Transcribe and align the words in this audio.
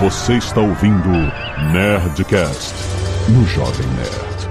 Você 0.00 0.38
está 0.38 0.62
ouvindo 0.62 1.10
Nerdcast 1.74 2.74
no 3.28 3.44
Jovem 3.44 3.86
Nerd. 3.88 4.48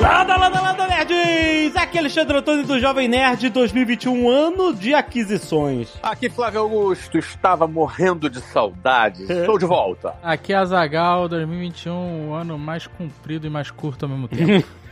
Lada, 0.00 0.36
lada, 0.36 0.60
lada, 0.60 0.86
nerds! 0.88 1.76
Aqui 1.76 1.96
é 1.96 2.00
Alexandre 2.00 2.38
Antônio 2.38 2.66
do 2.66 2.80
Jovem 2.80 3.06
Nerd 3.06 3.50
2021, 3.50 4.28
ano 4.28 4.74
de 4.74 4.92
aquisições. 4.92 5.92
Aqui 6.02 6.28
Flávio 6.28 6.62
Augusto, 6.62 7.18
estava 7.18 7.68
morrendo 7.68 8.28
de 8.28 8.40
saudades. 8.40 9.30
Estou 9.30 9.56
de 9.56 9.66
volta. 9.66 10.16
Aqui 10.24 10.52
é 10.52 10.56
a 10.56 10.64
Zagal 10.64 11.28
2021, 11.28 12.30
o 12.30 12.34
ano 12.34 12.58
mais 12.58 12.88
comprido 12.88 13.46
e 13.46 13.50
mais 13.50 13.70
curto 13.70 14.06
ao 14.06 14.08
mesmo 14.08 14.26
tempo. 14.26 14.66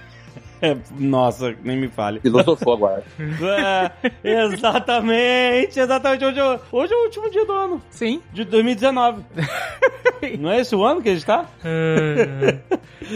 É, 0.63 0.77
nossa, 0.99 1.55
nem 1.65 1.77
me 1.77 1.89
fale. 1.89 2.21
Filosofou 2.21 2.75
agora. 2.75 3.03
É, 4.25 4.45
exatamente, 4.45 5.79
exatamente. 5.81 6.25
Hoje, 6.25 6.39
é- 6.41 6.61
hoje 6.71 6.93
é 6.93 6.97
o 6.97 7.05
último 7.05 7.31
dia 7.31 7.45
do 7.45 7.53
ano, 7.53 7.83
Sim. 7.91 8.23
de 8.33 8.45
2019. 8.45 9.23
Não 10.39 10.51
é 10.51 10.61
esse 10.61 10.75
o 10.77 10.85
ano 10.85 11.03
que 11.03 11.09
a 11.09 11.15
gente 11.15 11.27
tá? 11.27 11.47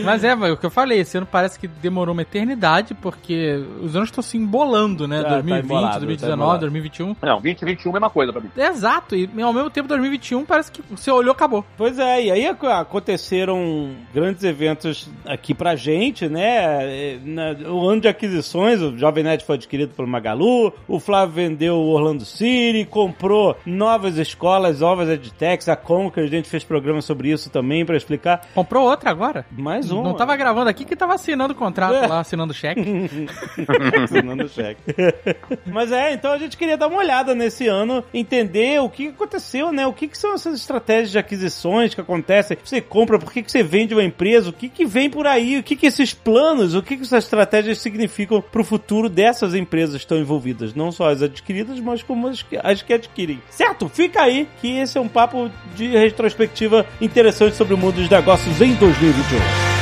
Mas 0.04 0.24
é, 0.24 0.34
vai, 0.34 0.50
o 0.50 0.56
que 0.56 0.66
eu 0.66 0.70
falei, 0.70 0.98
esse 1.00 1.16
ano 1.16 1.26
parece 1.30 1.58
que 1.58 1.68
demorou 1.68 2.12
uma 2.12 2.22
eternidade, 2.22 2.94
porque 2.94 3.64
os 3.80 3.94
anos 3.94 4.08
estão 4.08 4.22
se 4.22 4.36
embolando, 4.36 5.06
né? 5.06 5.22
Tá, 5.22 5.28
tá 5.28 5.34
2020, 5.40 5.64
embolado, 5.64 5.92
tá 5.92 5.98
2019, 6.00 6.34
embolado. 6.34 6.60
2021. 6.60 7.16
Não, 7.22 7.40
2021 7.40 7.88
é 7.88 7.90
a 7.90 7.92
mesma 7.92 8.10
coisa 8.10 8.32
pra 8.32 8.42
mim. 8.42 8.50
Exato, 8.56 9.14
e 9.14 9.30
ao 9.40 9.52
mesmo 9.52 9.70
tempo 9.70 9.88
2021 9.88 10.44
parece 10.44 10.72
que 10.72 10.82
você 10.90 11.10
olhou 11.10 11.32
acabou. 11.32 11.64
Pois 11.76 11.98
é, 11.98 12.24
e 12.24 12.30
aí 12.32 12.46
ac- 12.46 12.66
aconteceram 12.66 13.92
grandes 14.12 14.42
eventos 14.42 15.08
aqui 15.24 15.54
pra 15.54 15.76
gente, 15.76 16.28
né? 16.28 17.18
É, 17.36 17.54
na- 17.54 17.70
O 17.70 17.88
ano 17.88 18.00
de 18.00 18.08
aquisições, 18.08 18.80
o 18.80 18.96
Jovem 18.96 19.22
Nerd 19.24 19.44
foi 19.44 19.56
adquirido 19.56 19.92
pelo 19.94 20.08
Magalu, 20.08 20.72
o 20.88 20.98
Flávio 20.98 21.34
vendeu 21.34 21.76
o 21.76 21.88
Orlando 21.90 22.24
City, 22.24 22.86
comprou 22.88 23.56
novas 23.66 24.16
escolas, 24.16 24.80
novas 24.80 25.08
edtechs, 25.08 25.68
a 25.68 25.76
Conquer, 25.76 26.24
a 26.24 26.26
gente 26.28 26.48
fez 26.48 26.64
programa 26.64 27.02
sobre 27.02 27.30
isso 27.30 27.50
também 27.50 27.84
pra 27.84 27.96
explicar. 27.96 28.46
Comprou 28.54 28.84
outra 28.88 29.10
agora? 29.10 29.44
Mais 29.50 29.90
um. 29.90 30.02
Não 30.02 30.14
tava 30.14 30.34
gravando 30.36 30.70
aqui 30.70 30.84
que 30.84 30.96
tava 30.96 31.14
assinando 31.14 31.52
o 31.52 31.56
contrato 31.56 31.94
É. 31.94 32.06
lá, 32.06 32.20
assinando 32.20 32.52
o 32.52 32.54
cheque. 32.54 32.80
Assinando 34.04 34.48
cheque. 34.48 34.80
Mas 35.66 35.92
é, 35.92 36.12
então 36.12 36.32
a 36.32 36.38
gente 36.38 36.56
queria 36.56 36.76
dar 36.76 36.86
uma 36.88 36.98
olhada 36.98 37.34
nesse 37.34 37.66
ano, 37.68 38.02
entender 38.14 38.80
o 38.80 38.88
que 38.88 39.08
aconteceu, 39.08 39.72
né? 39.72 39.86
O 39.86 39.92
que, 39.92 40.08
que 40.08 40.16
são 40.18 40.34
essas 40.34 40.58
estratégias 40.58 41.10
de 41.10 41.18
aquisições 41.18 41.94
que 41.94 42.00
acontecem. 42.00 42.56
Você 42.62 42.80
compra, 42.80 43.18
por 43.18 43.32
que, 43.32 43.42
que 43.42 43.50
você 43.50 43.62
vende 43.62 43.94
uma 43.94 44.02
empresa, 44.04 44.50
o 44.50 44.52
que, 44.52 44.68
que 44.68 44.84
vem 44.84 45.10
por 45.10 45.26
aí, 45.26 45.58
o 45.58 45.62
que, 45.62 45.76
que 45.76 45.86
esses 45.86 46.12
planos, 46.14 46.74
o 46.74 46.82
que, 46.82 46.96
que 46.96 47.02
essas 47.02 47.25
estratégias 47.26 47.78
significam 47.78 48.40
pro 48.40 48.64
futuro 48.64 49.08
dessas 49.08 49.54
empresas 49.54 49.96
que 49.96 50.04
estão 50.04 50.18
envolvidas. 50.18 50.74
Não 50.74 50.90
só 50.90 51.10
as 51.10 51.22
adquiridas, 51.22 51.78
mas 51.80 52.02
como 52.02 52.28
as 52.28 52.42
que, 52.42 52.58
as 52.62 52.82
que 52.82 52.92
adquirem. 52.92 53.42
Certo? 53.50 53.88
Fica 53.88 54.22
aí 54.22 54.48
que 54.60 54.78
esse 54.78 54.96
é 54.96 55.00
um 55.00 55.08
papo 55.08 55.50
de 55.74 55.88
retrospectiva 55.88 56.86
interessante 57.00 57.56
sobre 57.56 57.74
o 57.74 57.78
mundo 57.78 57.96
dos 57.96 58.08
negócios 58.08 58.60
em 58.60 58.74
2021. 58.74 59.76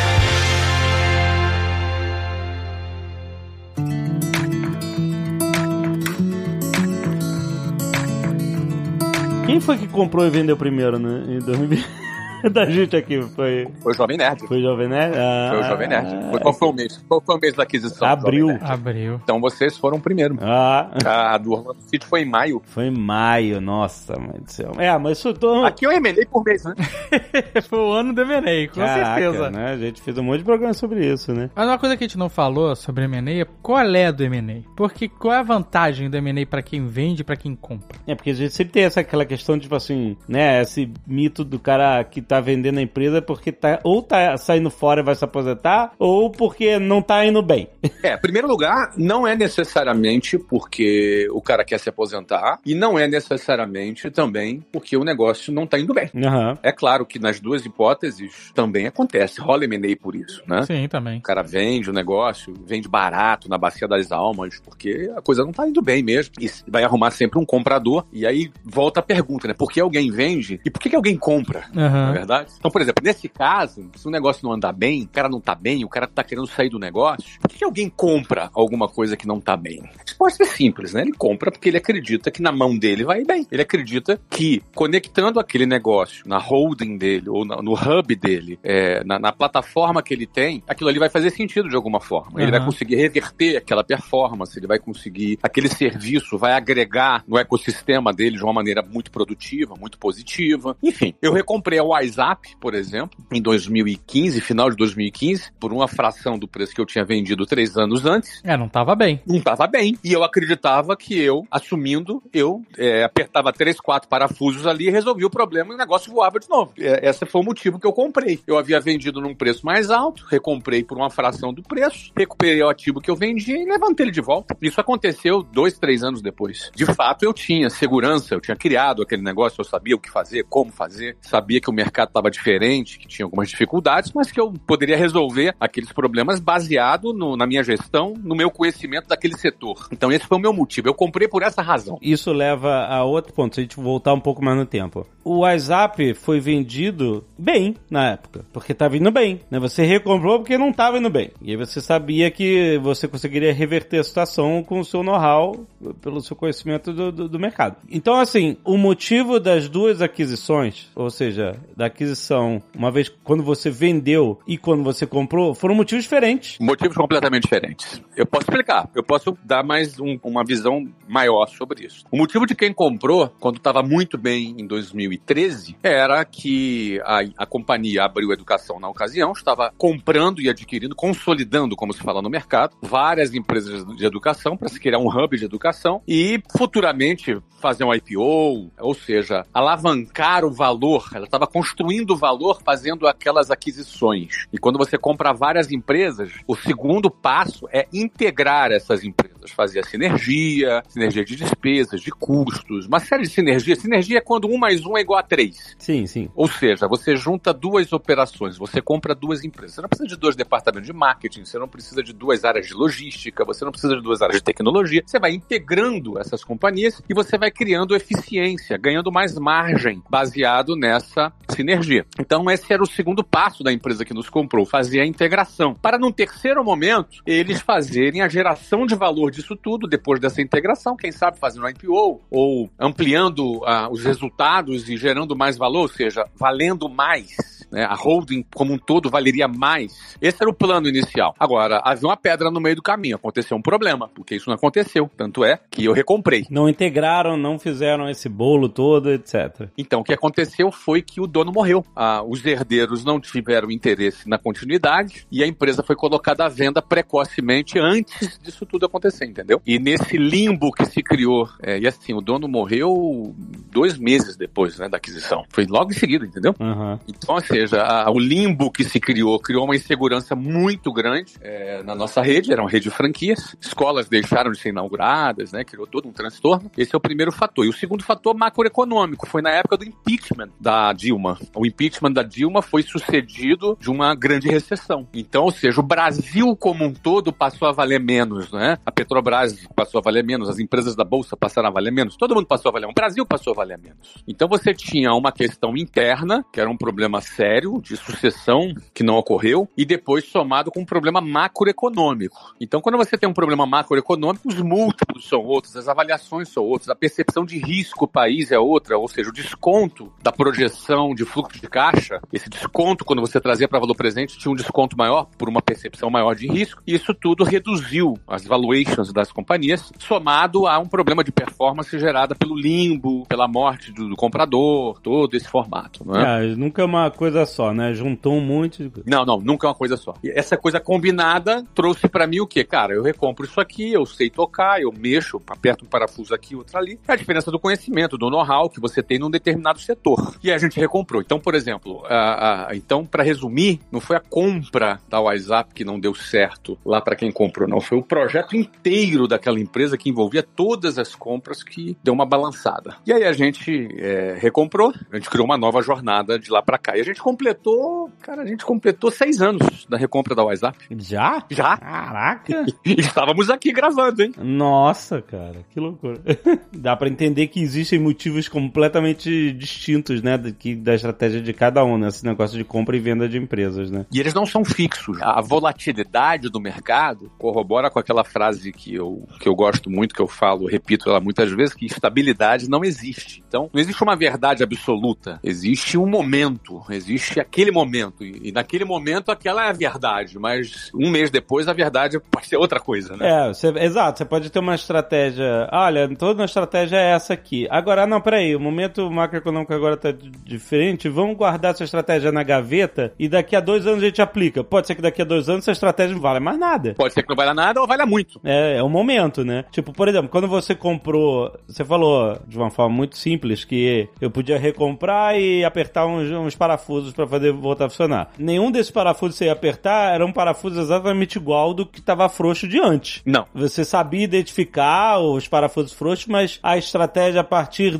Quem 9.47 9.61
foi 9.61 9.79
que 9.79 9.87
comprou 9.87 10.27
e 10.27 10.31
vendeu 10.31 10.57
primeiro, 10.57 10.99
né? 10.99 11.23
Em 11.29 11.39
2020? 11.39 12.05
da 12.53 12.67
gente 12.67 12.97
aqui, 12.97 13.21
foi, 13.23 13.67
Foi 13.83 13.93
o 13.93 13.95
Jovem 13.97 14.17
Nerd. 14.17 14.47
foi 14.47 14.61
Jovem 14.61 14.89
Nerd? 14.89 15.15
Ah, 15.17 15.49
Foi 15.51 15.61
o 15.61 15.63
Jovem 15.65 15.89
Nerd. 15.89 16.31
Foi- 16.31 16.41
qual 16.41 16.55
foi 16.55 16.69
o 16.69 16.73
mês? 16.73 17.05
Qual 17.09 17.21
foi 17.21 17.37
o 17.37 17.41
mês 17.41 17.55
da 17.55 17.63
aquisição? 17.63 18.07
Abril. 18.09 18.49
Abriu. 18.63 19.21
Então 19.23 19.41
vocês 19.41 19.77
foram 19.79 19.97
o 19.99 20.01
primeiro. 20.01 20.37
Ah, 20.41 20.91
A 21.35 21.39
do 21.39 21.53
Orlando 21.53 21.81
City 21.83 22.07
foi 22.07 22.23
em 22.23 22.25
maio. 22.29 22.61
foi 22.65 22.87
em 22.87 22.91
maio, 22.97 23.61
nossa, 23.61 24.19
mãe 24.19 24.41
do 24.41 24.51
céu. 24.51 24.73
É, 24.79 24.97
mas 24.99 25.19
isso 25.19 25.33
tô... 25.35 25.65
Aqui 25.65 25.87
eu 25.87 25.93
emenei 25.93 26.25
por 26.27 26.43
mês, 26.45 26.65
né? 26.65 26.75
Foi 27.69 27.79
o 27.79 27.93
ano 27.93 28.13
do 28.13 28.21
M&A, 28.23 28.69
com 28.69 28.75
Caraca, 28.81 29.21
certeza. 29.21 29.51
né? 29.51 29.73
A 29.73 29.77
gente 29.79 30.03
fez 30.03 30.19
um 30.19 30.23
monte 30.23 30.39
de 30.39 30.45
programa 30.45 30.75
sobre 30.75 31.07
isso, 31.07 31.33
né? 31.33 31.51
Mas 31.55 31.67
uma 31.67 31.79
coisa 31.79 31.97
que 31.97 32.05
a 32.05 32.07
gente 32.07 32.19
não 32.19 32.29
falou 32.29 32.75
sobre 32.77 33.05
M&A 33.05 33.43
é 33.43 33.47
qual 33.63 33.79
é 33.81 34.13
do 34.13 34.23
M&A. 34.25 34.63
Porque 34.77 35.09
qual 35.09 35.33
é 35.35 35.39
a 35.39 35.43
vantagem 35.43 36.11
do 36.11 36.17
M&A 36.17 36.47
pra 36.47 36.63
quem 36.63 36.87
vende 36.87 37.23
e 37.23 37.25
pra 37.25 37.37
quem 37.37 37.55
compra? 37.55 37.99
É, 38.07 38.15
porque 38.15 38.31
a 38.31 38.35
gente 38.35 38.53
sempre 38.55 38.73
tem 38.73 38.85
essa 38.85 39.01
aquela 39.01 39.25
questão, 39.25 39.59
tipo 39.59 39.75
assim, 39.75 40.17
né? 40.29 40.63
Esse 40.63 40.91
mito 41.07 41.45
do 41.45 41.59
cara 41.59 42.03
que 42.05 42.21
tá 42.21 42.34
vendendo 42.41 42.79
a 42.79 42.83
empresa 42.83 43.21
porque 43.21 43.53
tá 43.53 43.81
ou 43.85 44.03
tá 44.03 44.37
saindo 44.37 44.71
fora 44.71 45.01
e 45.01 45.05
vai 45.05 45.15
se 45.15 45.25
aposentar, 45.25 45.93
ou 45.99 46.31
porque 46.31 46.79
não 46.79 47.03
tá 47.03 47.25
indo 47.25 47.43
bem. 47.43 47.69
É, 48.03 48.15
em 48.15 48.21
primeiro 48.21 48.47
lugar, 48.49 48.93
não 48.97 49.27
é 49.27 49.35
necessariamente 49.37 50.39
porque 50.39 51.27
o 51.31 51.41
cara 51.41 51.65
quer 51.65 51.79
se 51.79 51.89
aposentar 51.89 52.61
e 52.65 52.75
não 52.75 52.99
é 52.99 53.09
necessariamente 53.09 54.11
também 54.11 54.65
porque 54.73 54.97
o 54.97 55.05
negócio 55.05 55.53
não 55.53 55.67
tá 55.67 55.79
indo 55.79 55.95
bem. 55.95 56.11
Aham. 56.17 56.59
É 56.63 56.73
claro 56.73 57.07
que 57.07 57.19
nas 57.19 57.41
duas 57.41 57.65
hipóteses 57.65 58.53
também 58.55 58.87
acontece, 58.87 59.41
rola 59.41 59.65
M&A 59.65 59.97
por 59.97 60.15
isso, 60.15 60.43
né? 60.47 60.63
Sim, 60.65 60.89
também. 60.89 61.19
O 61.19 61.23
cara 61.23 61.43
vende 61.43 61.91
o 61.91 61.93
negócio, 61.93 62.55
vende 62.67 62.89
barato 62.89 63.49
na 63.49 63.59
bacia 63.59 63.89
das 63.89 64.13
almas, 64.13 64.61
porque 64.61 65.11
a 65.17 65.23
coisa 65.23 65.45
não 65.45 65.53
tá 65.53 65.67
indo 65.69 65.81
bem 65.83 66.03
mesmo. 66.03 66.35
E 66.41 66.51
vai 66.69 66.85
arrumar 66.85 67.11
sempre 67.11 67.39
um 67.39 67.45
comprador. 67.45 68.05
E 68.13 68.27
aí 68.27 68.51
volta 68.65 69.01
a 69.01 69.03
pergunta, 69.03 69.49
né? 69.49 69.55
Por 69.55 69.71
que 69.71 69.81
alguém 69.81 70.11
vende 70.11 70.61
e 70.65 70.71
por 70.71 70.81
que, 70.81 70.91
que 70.91 70.97
alguém 70.97 71.17
compra? 71.17 71.65
Aham. 71.77 72.24
Verdade? 72.25 72.53
Então, 72.59 72.71
por 72.71 72.81
exemplo, 72.81 73.03
nesse 73.05 73.29
caso, 73.29 73.91
se 73.97 74.07
o 74.07 74.11
negócio 74.11 74.45
não 74.47 74.53
andar 74.53 74.73
bem, 74.73 75.03
o 75.03 75.09
cara 75.09 75.29
não 75.29 75.41
tá 75.41 75.55
bem, 75.55 75.85
o 75.85 75.89
cara 75.89 76.07
tá 76.07 76.23
querendo 76.25 76.47
sair 76.47 76.69
do 76.71 76.79
negócio, 76.79 77.39
por 77.41 77.49
que, 77.51 77.65
alguém 77.65 77.89
compra 77.89 78.51
alguma 78.55 78.89
coisa 78.89 79.17
que 79.17 79.27
não 79.27 79.41
tá 79.41 79.57
bem? 79.57 79.83
A 79.85 80.03
resposta 80.07 80.43
é 80.43 80.47
simples, 80.47 80.93
né? 80.93 81.03
Ele 81.03 81.13
compra 81.13 81.51
porque 81.51 81.69
ele 81.69 81.77
acredita 81.79 82.31
que 82.31 82.43
na 82.43 82.53
mão 82.53 82.77
dele 82.77 83.05
vai 83.05 83.25
bem. 83.25 83.47
Ele 83.51 83.63
acredita 83.63 84.21
que 84.31 84.63
conectando 84.75 85.39
aquele 85.41 85.67
negócio 85.67 86.27
na 86.29 86.39
holding 86.39 86.97
dele 86.97 87.29
ou 87.29 87.45
na- 87.45 87.61
no 87.63 87.73
hub 87.75 88.15
dele, 88.17 88.59
é, 88.63 89.03
na, 89.05 89.19
na 89.19 89.33
plataforma 89.33 90.03
que 90.03 90.13
ele 90.15 90.27
tem, 90.27 90.63
aquilo 90.69 90.89
ali 90.91 90.99
vai 90.99 91.09
fazer 91.09 91.31
sentido 91.31 91.69
de 91.69 91.77
alguma 91.77 92.01
forma. 92.01 92.41
Ele 92.41 92.51
Aham. 92.51 92.59
vai 92.59 92.65
conseguir 92.67 92.97
reverter 92.97 93.57
aquela 93.57 93.85
performance, 93.85 94.59
ele 94.59 94.67
vai 94.67 94.79
conseguir, 94.79 95.39
aquele 95.43 95.69
serviço 95.69 96.37
vai 96.39 96.53
agregar 96.53 97.25
no 97.27 97.39
ecossistema 97.39 98.13
dele 98.13 98.37
de 98.37 98.45
uma 98.45 98.53
maneira 98.53 98.83
muito 98.83 99.11
produtiva, 99.11 99.75
muito 99.79 99.99
positiva. 99.99 100.77
Enfim, 100.83 101.15
eu 101.21 101.33
recomprei 101.33 101.79
a 101.79 101.85
WhatsApp, 102.19 102.57
por 102.61 102.75
exemplo, 102.75 103.19
em 103.33 103.41
2015, 103.41 104.41
final 104.41 104.71
de 104.71 104.77
2015, 104.77 105.53
por 105.59 105.73
uma 105.73 105.89
fração 105.89 106.39
do 106.39 106.49
preço 106.49 106.75
que 106.75 106.81
eu 106.81 106.87
tinha 106.87 107.05
vendido 107.05 107.47
três 107.47 107.77
anos 107.77 108.07
antes. 108.07 108.41
É, 108.45 108.57
não 108.57 108.69
tava 108.69 108.95
bem. 108.95 109.21
Não 109.27 109.37
estava 109.37 109.67
bem. 109.67 109.99
E 110.03 110.13
eu 110.13 110.23
acreditava 110.23 110.97
que 110.97 111.19
eu, 111.19 111.43
assumindo, 111.51 112.23
eu 112.33 112.63
é, 112.79 113.05
apertava 113.05 113.53
três, 113.53 113.81
quatro 113.81 114.09
parafusos 114.09 114.67
ali 114.67 114.89
e 114.89 114.91
resolvia 114.91 115.27
o 115.27 115.31
problema 115.31 115.73
e 115.73 115.75
o 115.75 115.79
negócio 115.79 116.13
voava 116.13 116.39
de 116.39 116.49
novo. 116.49 116.73
É, 116.79 117.09
esse 117.09 117.27
foi 117.27 117.41
o 117.41 117.45
motivo 117.45 117.79
que 117.79 117.87
eu 117.87 117.93
comprei. 117.93 118.41
Eu 118.47 118.59
havia 118.59 118.81
vendido 118.81 119.21
num 119.21 119.35
preço 119.35 119.65
mais 119.65 119.91
alto, 119.91 120.25
recomprei 120.29 120.85
por 120.85 120.97
uma 120.97 121.11
fração 121.11 121.53
do 121.53 121.63
preço, 121.63 122.13
recuperei 122.17 122.63
o 122.63 122.69
ativo 122.69 123.01
que 123.01 123.11
eu 123.11 123.17
vendi 123.17 123.53
e 123.53 123.65
levantei 123.65 124.05
ele 124.05 124.13
de 124.13 124.21
volta. 124.21 124.57
Isso 124.61 124.81
aconteceu 124.81 125.43
dois, 125.43 125.79
três 125.79 126.03
anos 126.03 126.23
depois. 126.23 126.71
De 126.75 126.87
fato, 126.87 127.25
eu 127.25 127.33
tinha 127.33 127.69
segurança, 127.71 128.35
eu 128.35 128.41
tinha 128.41 128.57
criado 128.57 129.03
aquele 129.03 129.23
negócio, 129.23 129.61
eu 129.61 129.65
sabia 129.65 129.97
o 129.97 129.99
que 129.99 130.11
fazer, 130.11 130.45
como 130.45 130.71
fazer, 130.71 131.17
sabia 131.21 131.61
que 131.61 131.71
o 131.71 131.73
mercado 131.73 132.04
estava 132.05 132.31
diferente, 132.31 132.99
que 132.99 133.07
tinha 133.09 133.27
algumas 133.27 133.49
dificuldades, 133.49 134.13
mas 134.15 134.31
que 134.31 134.41
eu 134.41 134.53
poderia 134.67 134.97
resolver 134.97 135.55
aqueles 135.61 135.93
problemas 135.93 136.41
baseado 136.41 137.13
no- 137.13 137.37
na 137.37 137.47
minha 137.47 137.63
gestão, 137.63 138.15
no 138.23 138.35
meu 138.35 138.51
conhecimento 138.51 139.09
daquele 139.09 139.37
setor. 139.37 139.89
Então 139.93 140.11
esse 140.13 140.27
foi 140.27 140.39
o 140.39 140.41
meu 140.41 140.53
motivo. 140.53 140.89
Eu 140.89 140.95
comprei 140.95 141.29
por 141.29 141.43
essa 141.43 141.63
razão. 141.63 141.99
Isso 142.01 142.33
leva 142.33 142.87
a 142.87 143.05
outro 143.05 143.33
ponto, 143.33 143.55
se 143.55 143.61
a 143.61 143.65
gente 143.65 143.77
voltar 143.77 144.15
um 144.15 144.21
pouco 144.21 144.45
mais 144.45 144.57
no 144.57 144.67
tempo. 144.67 145.07
O 145.25 145.39
WhatsApp 145.39 146.15
foi 146.15 146.39
vendido 146.41 147.25
bem 147.39 147.75
na 147.91 148.11
época, 148.11 148.45
porque 148.53 148.75
tava 148.75 148.97
indo 148.97 149.11
bem, 149.11 149.41
né? 149.51 149.59
Você 149.59 149.85
recomprou 149.85 150.39
porque 150.39 150.59
não 150.59 150.73
tava 150.73 150.99
indo 150.99 151.09
bem. 151.11 151.31
E 151.41 151.51
aí 151.53 151.57
você 151.57 151.81
sabia 151.81 152.31
que 152.31 152.79
você 152.83 153.09
conseguiria 153.09 153.53
reverter 153.53 154.01
a 154.01 154.05
situação 154.05 154.63
com 154.63 154.81
o 154.81 154.85
seu 154.85 155.03
know-how, 155.03 155.67
pelo 156.03 156.21
seu 156.21 156.37
conhecimento 156.37 156.93
do, 156.93 157.11
do, 157.11 157.29
do 157.29 157.39
mercado. 157.39 157.77
Então, 157.91 158.15
assim, 158.21 158.57
o 158.65 158.77
motivo 158.77 159.41
das 159.41 159.69
duas 159.69 160.03
aquisições, 160.03 160.91
ou 160.95 161.09
seja, 161.11 161.57
da 161.77 161.84
aquisição, 161.87 162.63
uma 162.77 162.91
vez 162.91 163.09
quando 163.23 163.43
você 163.43 163.71
vendeu 163.71 164.39
e 164.47 164.57
quando 164.59 164.83
você 164.83 165.07
comprou, 165.07 165.55
foram 165.55 165.75
motivos 165.75 166.05
diferentes. 166.05 166.59
Motivos 166.61 166.97
completamente 166.97 167.43
diferentes. 167.43 168.01
Eu 168.17 168.27
posso 168.27 168.45
explicar, 168.45 168.89
eu 168.95 169.03
posso 169.03 169.37
dar 169.45 169.63
mais 169.63 169.99
um- 170.01 170.19
uma 170.23 170.45
visão 170.45 170.87
maior 171.09 171.47
sobre 171.49 171.85
isso. 171.87 172.05
O 172.11 172.17
motivo 172.17 172.47
de 172.47 172.55
quem 172.55 172.73
comprou, 172.73 173.29
quando 173.41 173.57
estava 173.57 173.83
muito 173.83 174.17
bem 174.17 174.55
em 174.59 174.67
2013, 174.67 175.77
era 175.83 176.25
que 176.25 177.01
a, 177.05 177.21
a 177.39 177.47
companhia 177.47 178.05
Abril 178.05 178.33
Educação, 178.33 178.79
na 178.81 178.89
ocasião, 178.89 179.33
estava 179.33 179.73
comprando 179.77 180.41
e 180.41 180.49
adquirindo, 180.49 180.95
consolidando, 180.95 181.77
como 181.77 181.93
se 181.93 182.03
fala 182.03 182.23
no 182.23 182.31
mercado, 182.31 182.77
várias 182.83 183.35
empresas 183.35 183.85
de 183.97 184.05
educação 184.05 184.57
para 184.57 184.69
se 184.69 184.81
criar 184.81 184.99
um 184.99 185.09
hub 185.09 185.37
de 185.37 185.45
educação 185.45 186.03
e 186.07 186.43
futuramente 186.57 187.37
fazer 187.61 187.85
um 187.85 187.95
IPO, 187.95 188.71
ou 188.79 188.95
seja, 188.95 189.43
alavancar 189.53 190.45
o 190.45 190.51
valor. 190.53 191.09
Ela 191.15 191.25
estava 191.25 191.47
construindo 191.47 191.74
valor 192.17 192.61
fazendo 192.63 193.07
aquelas 193.07 193.51
aquisições. 193.51 194.47
E 194.53 194.59
quando 194.59 194.79
você 194.79 194.97
compra 194.97 195.33
várias 195.33 195.73
empresas, 195.73 196.33
o 196.47 196.55
segundo 196.55 197.11
passo 197.11 197.69
é 197.73 197.87
integrar 197.93 198.71
essas 198.71 199.03
empresas. 199.03 199.34
Empresas. 199.45 199.51
Fazia 199.53 199.83
sinergia, 199.83 200.83
sinergia 200.89 201.25
de 201.25 201.37
despesas, 201.37 202.01
de 202.01 202.11
custos, 202.11 202.87
uma 202.87 202.99
série 202.99 203.23
de 203.23 203.29
sinergia. 203.29 203.77
Sinergia 203.77 204.19
é 204.19 204.21
quando 204.21 204.49
um 204.49 204.57
mais 204.57 204.85
um 204.85 204.97
é 204.97 205.01
igual 205.01 205.19
a 205.19 205.23
três. 205.23 205.77
Sim, 205.79 206.07
sim. 206.07 206.29
Ou 206.35 206.49
seja, 206.49 206.89
você 206.89 207.15
junta 207.17 207.53
duas 207.53 207.93
operações, 207.93 208.57
você 208.57 208.81
compra 208.81 209.15
duas 209.15 209.45
empresas. 209.45 209.75
Você 209.75 209.83
não 209.83 209.89
precisa 209.89 210.09
de 210.09 210.17
dois 210.17 210.37
departamentos 210.37 210.87
de 210.87 210.93
marketing, 210.93 211.45
você 211.45 211.59
não 211.59 211.69
precisa 211.69 212.03
de 212.03 212.13
duas 212.13 212.45
áreas 212.45 212.67
de 212.67 212.75
logística, 212.75 213.45
você 213.45 213.65
não 213.65 213.73
precisa 213.73 213.95
de 213.95 214.03
duas 214.03 214.23
áreas 214.23 214.39
de 214.39 214.45
tecnologia. 214.45 215.03
Você 215.05 215.19
vai 215.19 215.33
integrando 215.33 216.19
essas 216.19 216.43
companhias 216.43 217.03
e 217.09 217.15
você 217.15 217.37
vai 217.37 217.51
criando 217.51 217.95
eficiência, 217.95 218.77
ganhando 218.79 219.13
mais 219.13 219.35
margem 219.39 220.03
baseado 220.09 220.77
nessa 220.77 221.33
sinergia. 221.49 222.07
Então, 222.19 222.51
esse 222.51 222.73
era 222.73 222.83
o 222.83 222.87
segundo 222.87 223.23
passo 223.23 223.63
da 223.63 223.73
empresa 223.73 224.05
que 224.05 224.15
nos 224.15 224.29
comprou, 224.29 224.65
fazer 224.65 225.01
a 225.01 225.07
integração. 225.07 225.75
Para 225.75 225.99
num 225.99 226.13
terceiro 226.13 226.65
momento, 226.65 227.23
eles 227.27 227.61
fazerem 227.61 228.23
a 228.23 228.29
geração 228.29 228.87
de 228.87 228.95
valor 228.95 229.34
disso 229.35 229.57
tudo 229.57 229.87
depois 229.87 230.21
dessa 230.21 230.41
integração, 230.41 230.97
quem 230.97 231.13
sabe 231.13 231.39
fazendo 231.39 231.69
IPO 231.69 232.21
ou 232.31 232.71
ampliando 232.79 233.59
uh, 233.59 233.91
os 233.91 234.05
resultados 234.05 234.89
e 234.89 234.97
gerando 234.97 235.37
mais 235.37 235.57
valor, 235.57 235.83
ou 235.83 235.89
seja, 235.89 236.25
valendo 236.35 236.89
mais 236.89 237.54
né? 237.75 237.85
A 237.85 237.95
holding 237.95 238.45
como 238.55 238.73
um 238.73 238.79
todo 238.79 239.11
valeria 239.11 239.49
mais. 239.49 240.17
Esse 240.23 240.39
era 240.41 240.51
o 240.51 240.55
plano 240.55 240.89
inicial. 240.89 241.35
Agora, 241.39 241.83
havia 241.85 242.09
uma 242.09 242.17
pedra 242.17 242.51
no 242.51 242.61
meio 242.61 242.77
do 242.77 242.83
caminho, 242.83 243.17
aconteceu 243.17 243.57
um 243.57 243.63
problema, 243.63 244.09
porque 244.09 244.37
isso 244.37 244.49
não 244.49 244.55
aconteceu. 244.55 245.11
Tanto 245.17 245.45
é 245.45 245.59
que 245.71 245.85
eu 245.85 245.93
recomprei. 245.93 246.47
Não 246.51 246.69
integraram, 246.69 247.37
não 247.37 247.59
fizeram 247.59 248.09
esse 248.09 248.29
bolo 248.29 248.69
todo, 248.69 249.11
etc. 249.13 249.69
Então, 249.77 250.01
o 250.01 250.05
que 250.05 250.13
aconteceu 250.13 250.71
foi 250.71 251.03
que 251.03 251.21
o 251.21 251.27
dono 251.27 251.53
morreu. 251.53 251.85
Ah, 251.97 252.23
os 252.23 252.45
herdeiros 252.45 253.05
não 253.05 253.21
tiveram 253.21 253.71
interesse 253.71 254.29
na 254.29 254.39
continuidade 254.39 255.27
e 255.31 255.43
a 255.43 255.47
empresa 255.47 255.83
foi 255.83 255.97
colocada 255.97 256.45
à 256.45 256.49
venda 256.49 256.81
precocemente 256.81 257.79
antes 257.79 258.39
disso 258.39 258.65
tudo 258.65 258.87
acontecer, 258.87 259.25
entendeu? 259.25 259.61
E 259.67 259.79
nesse 259.79 260.17
limbo 260.17 260.71
que 260.71 260.87
se 260.87 261.03
criou, 261.03 261.49
é, 261.61 261.79
e 261.79 261.87
assim, 261.87 262.15
o 262.15 262.21
dono 262.21 262.47
morreu 262.47 263.35
dois 263.71 263.99
meses 263.99 264.37
depois 264.37 264.79
né, 264.79 264.89
da 264.89 264.99
aquisição. 264.99 265.45
Foi 265.49 265.67
logo 265.67 265.91
em 265.91 265.95
seguida, 265.95 266.25
entendeu? 266.25 266.55
Uhum. 266.61 266.99
Então, 267.09 267.37
assim, 267.37 267.64
seja, 267.67 267.83
a, 267.83 268.11
o 268.11 268.19
limbo 268.19 268.71
que 268.71 268.85
se 268.85 269.01
criou, 269.01 269.39
criou 269.39 269.65
uma 269.65 269.77
insegurança 269.77 270.35
muito 270.35 270.93
grande 270.93 271.35
é, 271.41 271.83
na 271.83 271.95
nossa 271.95 272.23
rede, 272.23 272.53
era 272.53 272.63
uma 272.63 272.71
rede 272.71 272.85
de 272.85 272.91
franquias, 272.91 273.57
escolas 273.61 274.09
deixaram 274.09 274.51
de 274.51 274.59
ser 274.59 274.71
inauguradas, 274.71 275.53
né, 275.53 275.65
criou 275.65 275.87
todo 275.87 276.09
um 276.09 276.13
transtorno. 276.13 276.71
Esse 276.77 276.95
é 276.95 276.99
o 276.99 277.01
primeiro 277.01 277.33
fator. 277.33 277.65
E 277.65 277.69
o 277.69 277.73
segundo 277.73 278.05
fator 278.05 278.35
macroeconômico 278.37 279.27
foi 279.27 279.43
na 279.43 279.51
época 279.51 279.77
do 279.77 279.85
impeachment 279.85 280.51
da 280.61 280.93
Dilma. 280.93 281.39
O 281.55 281.67
impeachment 281.67 282.13
da 282.13 282.23
Dilma 282.23 282.63
foi 282.63 282.83
sucedido 282.83 283.77
de 283.81 283.91
uma 283.91 284.15
grande 284.15 284.49
recessão. 284.49 285.07
Então, 285.15 285.45
ou 285.45 285.51
seja, 285.51 285.81
o 285.81 285.85
Brasil 285.85 286.57
como 286.57 286.85
um 286.85 286.93
todo 286.93 287.33
passou 287.33 287.69
a 287.69 287.73
valer 287.73 288.01
menos, 288.01 288.51
né? 288.53 288.79
A 288.85 288.93
Petrobras 288.93 289.67
passou 289.75 289.99
a 289.99 290.03
valer 290.03 290.25
menos, 290.25 290.49
as 290.49 290.59
empresas 290.59 290.95
da 290.95 291.05
Bolsa 291.05 291.37
passaram 291.37 291.69
a 291.69 291.73
valer 291.73 291.93
menos, 291.93 292.17
todo 292.17 292.35
mundo 292.35 292.47
passou 292.47 292.69
a 292.69 292.73
valer 292.73 292.87
menos, 292.87 292.93
o 292.93 293.01
Brasil 293.01 293.27
passou 293.27 293.53
a 293.53 293.57
valer 293.57 293.79
menos. 293.79 294.23
Então 294.27 294.49
você 294.49 294.75
tinha 294.75 295.13
uma 295.13 295.33
questão 295.33 295.77
interna, 295.77 296.45
que 296.53 296.61
era 296.61 296.71
um 296.71 296.77
problema 296.77 297.21
sério, 297.21 297.54
sério 297.55 297.81
de 297.81 297.97
sucessão 297.97 298.75
que 298.93 299.05
não 299.05 299.15
ocorreu 299.15 299.69
e 299.77 299.85
depois 299.85 300.25
somado 300.25 300.73
com 300.73 300.81
um 300.81 300.85
problema 300.85 301.21
macroeconômico. 301.21 302.55
Então, 302.61 302.81
quando 302.81 302.99
você 302.99 303.17
tem 303.17 303.29
um 303.29 303.35
problema 303.35 303.65
macroeconômico, 303.65 304.49
os 304.49 304.61
múltiplos 304.61 305.29
são 305.29 305.41
outros, 305.41 305.77
as 305.77 305.87
avaliações 305.87 306.49
são 306.49 306.65
outras, 306.65 306.89
a 306.89 306.97
percepção 306.97 307.45
de 307.45 307.59
risco 307.59 308.09
país 308.09 308.51
é 308.51 308.59
outra, 308.59 308.99
ou 308.99 309.07
seja, 309.07 309.31
o 309.31 309.33
desconto 309.33 310.13
da 310.23 310.33
projeção 310.33 311.15
de 311.15 311.25
fluxo 311.25 311.61
de 311.61 311.69
caixa, 311.69 312.21
esse 312.33 312.51
desconto 312.51 313.05
quando 313.05 313.21
você 313.21 313.41
trazia 313.41 313.69
para 313.69 313.79
valor 313.79 313.95
presente 313.95 314.37
tinha 314.37 314.51
um 314.51 314.57
desconto 314.57 314.97
maior 314.97 315.29
por 315.39 315.49
uma 315.49 315.63
percepção 315.63 316.11
maior 316.11 316.35
de 316.35 316.49
risco, 316.49 316.83
e 316.85 316.95
isso 316.95 317.15
tudo 317.15 317.45
reduziu 317.45 318.19
as 318.27 318.45
valuations 318.45 319.13
das 319.13 319.31
companhias, 319.31 319.93
somado 319.99 320.67
a 320.67 320.79
um 320.79 320.87
problema 320.87 321.23
de 321.23 321.31
performance 321.31 321.97
gerada 321.99 322.35
pelo 322.35 322.59
limbo, 322.59 323.25
pela 323.27 323.47
morte 323.47 323.93
do, 323.93 324.09
do 324.09 324.17
comprador, 324.17 325.01
todo 325.01 325.37
esse 325.37 325.49
formato. 325.49 326.05
Não 326.05 326.17
é? 326.17 326.53
é 326.53 326.57
nunca 326.57 326.83
é 326.83 326.85
uma 326.85 327.11
coisa 327.11 327.34
coisa 327.35 327.47
só, 327.47 327.73
né? 327.73 327.93
Juntou 327.93 328.35
um 328.35 328.41
monte 328.41 328.89
de 328.89 329.03
Não, 329.05 329.25
não, 329.25 329.41
nunca 329.41 329.67
é 329.67 329.69
uma 329.69 329.75
coisa 329.75 329.97
só. 329.97 330.15
E 330.23 330.31
essa 330.31 330.57
coisa 330.57 330.79
combinada 330.79 331.65
trouxe 331.75 332.09
para 332.09 332.27
mim 332.27 332.41
o 332.41 332.47
quê? 332.47 332.63
Cara, 332.63 332.95
eu 332.95 333.03
recompro 333.03 333.45
isso 333.45 333.61
aqui, 333.61 333.93
eu 333.93 334.07
sei 334.07 334.31
tocar, 334.31 334.81
eu 334.81 334.93
mexo, 334.93 335.41
aperto 335.49 335.85
um 335.85 335.89
parafuso 335.89 336.33
aqui, 336.33 336.55
outro 336.55 336.79
ali. 336.79 336.99
É 337.09 337.13
a 337.13 337.17
diferença 337.17 337.51
do 337.51 337.59
conhecimento, 337.59 338.17
do 338.17 338.31
know-how 338.31 338.71
que 338.71 338.81
você 338.81 339.03
tem 339.03 339.19
num 339.19 339.31
determinado 339.31 339.81
setor. 339.81 340.37
E 340.43 340.53
a 340.53 340.59
gente 340.59 340.79
recomprou. 340.79 341.21
Então, 341.21 341.41
por 341.41 341.55
exemplo, 341.55 342.05
a, 342.07 342.69
a, 342.69 342.77
então, 342.77 343.05
para 343.05 343.25
resumir, 343.25 343.81
não 343.91 344.01
foi 344.01 344.17
a 344.17 344.21
compra 344.21 345.01
da 345.09 345.21
WhatsApp 345.21 345.75
que 345.75 345.85
não 345.85 345.99
deu 345.99 346.15
certo 346.15 346.79
lá 346.85 347.01
para 347.01 347.17
quem 347.17 347.33
comprou, 347.33 347.69
não. 347.69 347.81
Foi 347.81 347.99
o 347.99 348.03
projeto 348.03 348.55
inteiro 348.55 349.27
daquela 349.27 349.59
empresa 349.59 349.99
que 349.99 350.09
envolvia 350.09 350.43
todas 350.43 350.99
as 350.99 351.15
compras 351.15 351.63
que 351.63 351.97
deu 352.03 352.15
uma 352.15 352.27
balançada. 352.27 352.97
E 353.05 353.13
aí 353.13 353.25
a 353.25 353.33
gente 353.33 353.89
é, 353.99 354.37
recomprou, 354.39 354.93
a 355.11 355.17
gente 355.17 355.29
criou 355.29 355.45
uma 355.45 355.59
nova 355.59 355.83
jornada 355.83 356.39
de 356.39 356.51
lá 356.51 356.63
para 356.63 356.79
cá. 356.79 356.97
E 356.97 357.01
a 357.01 357.05
gente 357.05 357.21
completou, 357.25 358.11
cara, 358.21 358.43
a 358.43 358.47
gente 358.47 358.67
completou 358.67 359.11
seis 359.11 359.41
anos 359.41 359.87
da 359.89 359.97
recompra 359.97 360.35
da 360.35 360.45
WhatsApp. 360.45 360.79
Já? 360.99 361.43
Já. 361.49 361.79
Caraca. 361.79 362.67
E 362.85 363.01
estávamos 363.01 363.49
aqui 363.49 363.73
gravando, 363.73 364.23
hein? 364.23 364.33
Nossa, 364.37 365.23
cara, 365.23 365.65
que 365.71 365.81
loucura. 365.81 366.21
Dá 366.71 366.95
para 366.95 367.09
entender 367.09 367.47
que 367.47 367.63
existem 367.63 367.99
motivos 367.99 368.47
completamente 368.47 369.53
distintos, 369.53 370.21
né, 370.21 370.39
que, 370.59 370.75
da 370.75 370.95
estratégia 370.95 371.41
de 371.41 371.53
cada 371.55 371.83
um, 371.83 371.97
né, 371.97 372.09
negócio 372.23 372.59
de 372.59 372.65
compra 372.65 372.95
e 372.95 373.01
venda 373.01 373.27
de 373.27 373.39
empresas, 373.39 373.91
né? 373.91 374.05
E 374.13 374.21
eles 374.21 374.35
não 374.35 374.45
são 374.45 374.63
fixos. 374.65 375.17
A 375.23 375.41
volatilidade 375.41 376.51
do 376.51 376.61
mercado 376.61 377.33
corrobora 377.39 377.89
com 377.89 377.99
aquela 377.99 378.23
frase 378.23 378.71
que 378.71 378.95
eu, 378.95 379.27
que 379.41 379.49
eu 379.49 379.55
gosto 379.55 379.89
muito, 379.89 380.15
que 380.15 380.21
eu 380.21 380.29
falo, 380.29 380.67
repito 380.67 381.09
ela 381.09 381.21
muitas 381.21 381.51
vezes, 381.51 381.75
que 381.75 381.87
estabilidade 381.87 382.69
não 382.69 382.85
existe. 382.85 383.43
Então, 383.49 383.71
não 383.73 383.81
existe 383.81 384.03
uma 384.03 384.15
verdade 384.15 384.63
absoluta. 384.63 385.41
Existe 385.43 385.97
um 385.97 386.07
momento, 386.07 386.83
existe 386.91 387.14
existe 387.15 387.41
aquele 387.41 387.71
momento. 387.71 388.25
E, 388.25 388.49
e, 388.49 388.53
naquele 388.53 388.85
momento 388.85 389.31
aquela 389.31 389.67
é 389.67 389.71
a 389.71 389.73
verdade, 389.73 390.39
mas 390.39 390.91
um 390.95 391.11
mês 391.11 391.31
depois 391.31 391.69
a 391.69 391.73
verdade 391.73 392.19
pode 392.31 392.47
ser 392.47 392.57
outra 392.57 392.81
coisa, 392.81 393.17
né? 393.17 393.49
É, 393.49 393.49
você, 393.49 393.69
exato. 393.79 394.19
Você 394.19 394.25
pode 394.25 394.51
ter 394.51 394.59
uma 394.59 394.75
estratégia. 394.75 395.69
Olha, 395.73 396.09
toda 396.17 396.41
uma 396.41 396.45
estratégia 396.45 396.97
é 396.97 397.13
essa 397.13 397.35
aqui. 397.35 397.67
Agora, 397.71 398.07
não, 398.07 398.21
peraí, 398.21 398.55
o 398.55 398.61
momento 398.61 399.11
macroeconômico 399.11 399.73
agora 399.73 399.97
tá 399.97 400.13
diferente. 400.45 401.09
Vamos 401.09 401.37
guardar 401.37 401.73
essa 401.73 401.85
estratégia 401.85 402.33
na 402.33 402.43
gaveta 402.43 403.13
e 403.19 403.29
daqui 403.29 403.57
a 403.57 403.61
dois 403.61 403.87
anos 403.87 404.03
a 404.03 404.07
gente 404.07 404.23
aplica. 404.23 404.63
Pode 404.63 404.87
ser 404.87 404.95
que 404.95 405.03
daqui 405.03 405.23
a 405.23 405.25
dois 405.25 405.49
anos 405.49 405.65
essa 405.65 405.73
estratégia 405.73 406.15
não 406.15 406.23
vale 406.23 406.41
mais 406.41 406.59
nada. 406.59 406.95
Pode 406.95 407.15
ser 407.15 407.23
que 407.23 407.29
não 407.29 407.37
valha 407.37 407.55
nada 407.55 407.81
ou 407.81 407.87
valha 407.87 408.07
muito. 408.07 408.41
É, 408.45 408.79
é 408.79 408.83
o 408.83 408.89
momento, 408.89 409.45
né? 409.45 409.65
Tipo, 409.71 409.93
por 409.93 410.09
exemplo, 410.09 410.29
quando 410.29 410.49
você 410.49 410.75
comprou. 410.75 411.53
Você 411.67 411.85
falou 411.85 412.39
de 412.47 412.57
uma 412.57 412.71
forma 412.71 412.95
muito 412.95 413.17
simples 413.17 413.65
que 413.65 414.09
eu 414.21 414.31
podia 414.31 414.59
recomprar 414.59 415.39
e 415.39 415.65
apertar 415.65 416.07
uns, 416.07 416.31
uns 416.31 416.55
parafusos 416.55 417.04
parafusos 417.05 417.13
para 417.13 417.27
fazer 417.27 417.53
voltar 417.53 417.87
a 417.87 417.91
funcionar. 417.91 418.31
Nenhum 418.39 418.71
desses 418.71 418.91
parafusos 418.91 419.35
que 419.35 419.39
você 419.39 419.45
ia 419.47 419.53
apertar 419.53 420.15
era 420.15 420.25
um 420.25 420.33
parafuso 420.33 420.81
exatamente 420.81 421.37
igual 421.37 421.75
do 421.75 421.85
que 421.85 422.01
estava 422.01 422.29
frouxo 422.29 422.67
de 422.67 422.81
antes. 422.81 423.23
Não. 423.25 423.47
Você 423.55 423.85
sabia 423.85 424.25
identificar 424.25 425.19
os 425.19 425.47
parafusos 425.47 425.93
frouxos, 425.93 426.27
mas 426.27 426.59
a 426.63 426.79
estratégia 426.79 427.43
a 427.43 427.45
partir 427.45 427.99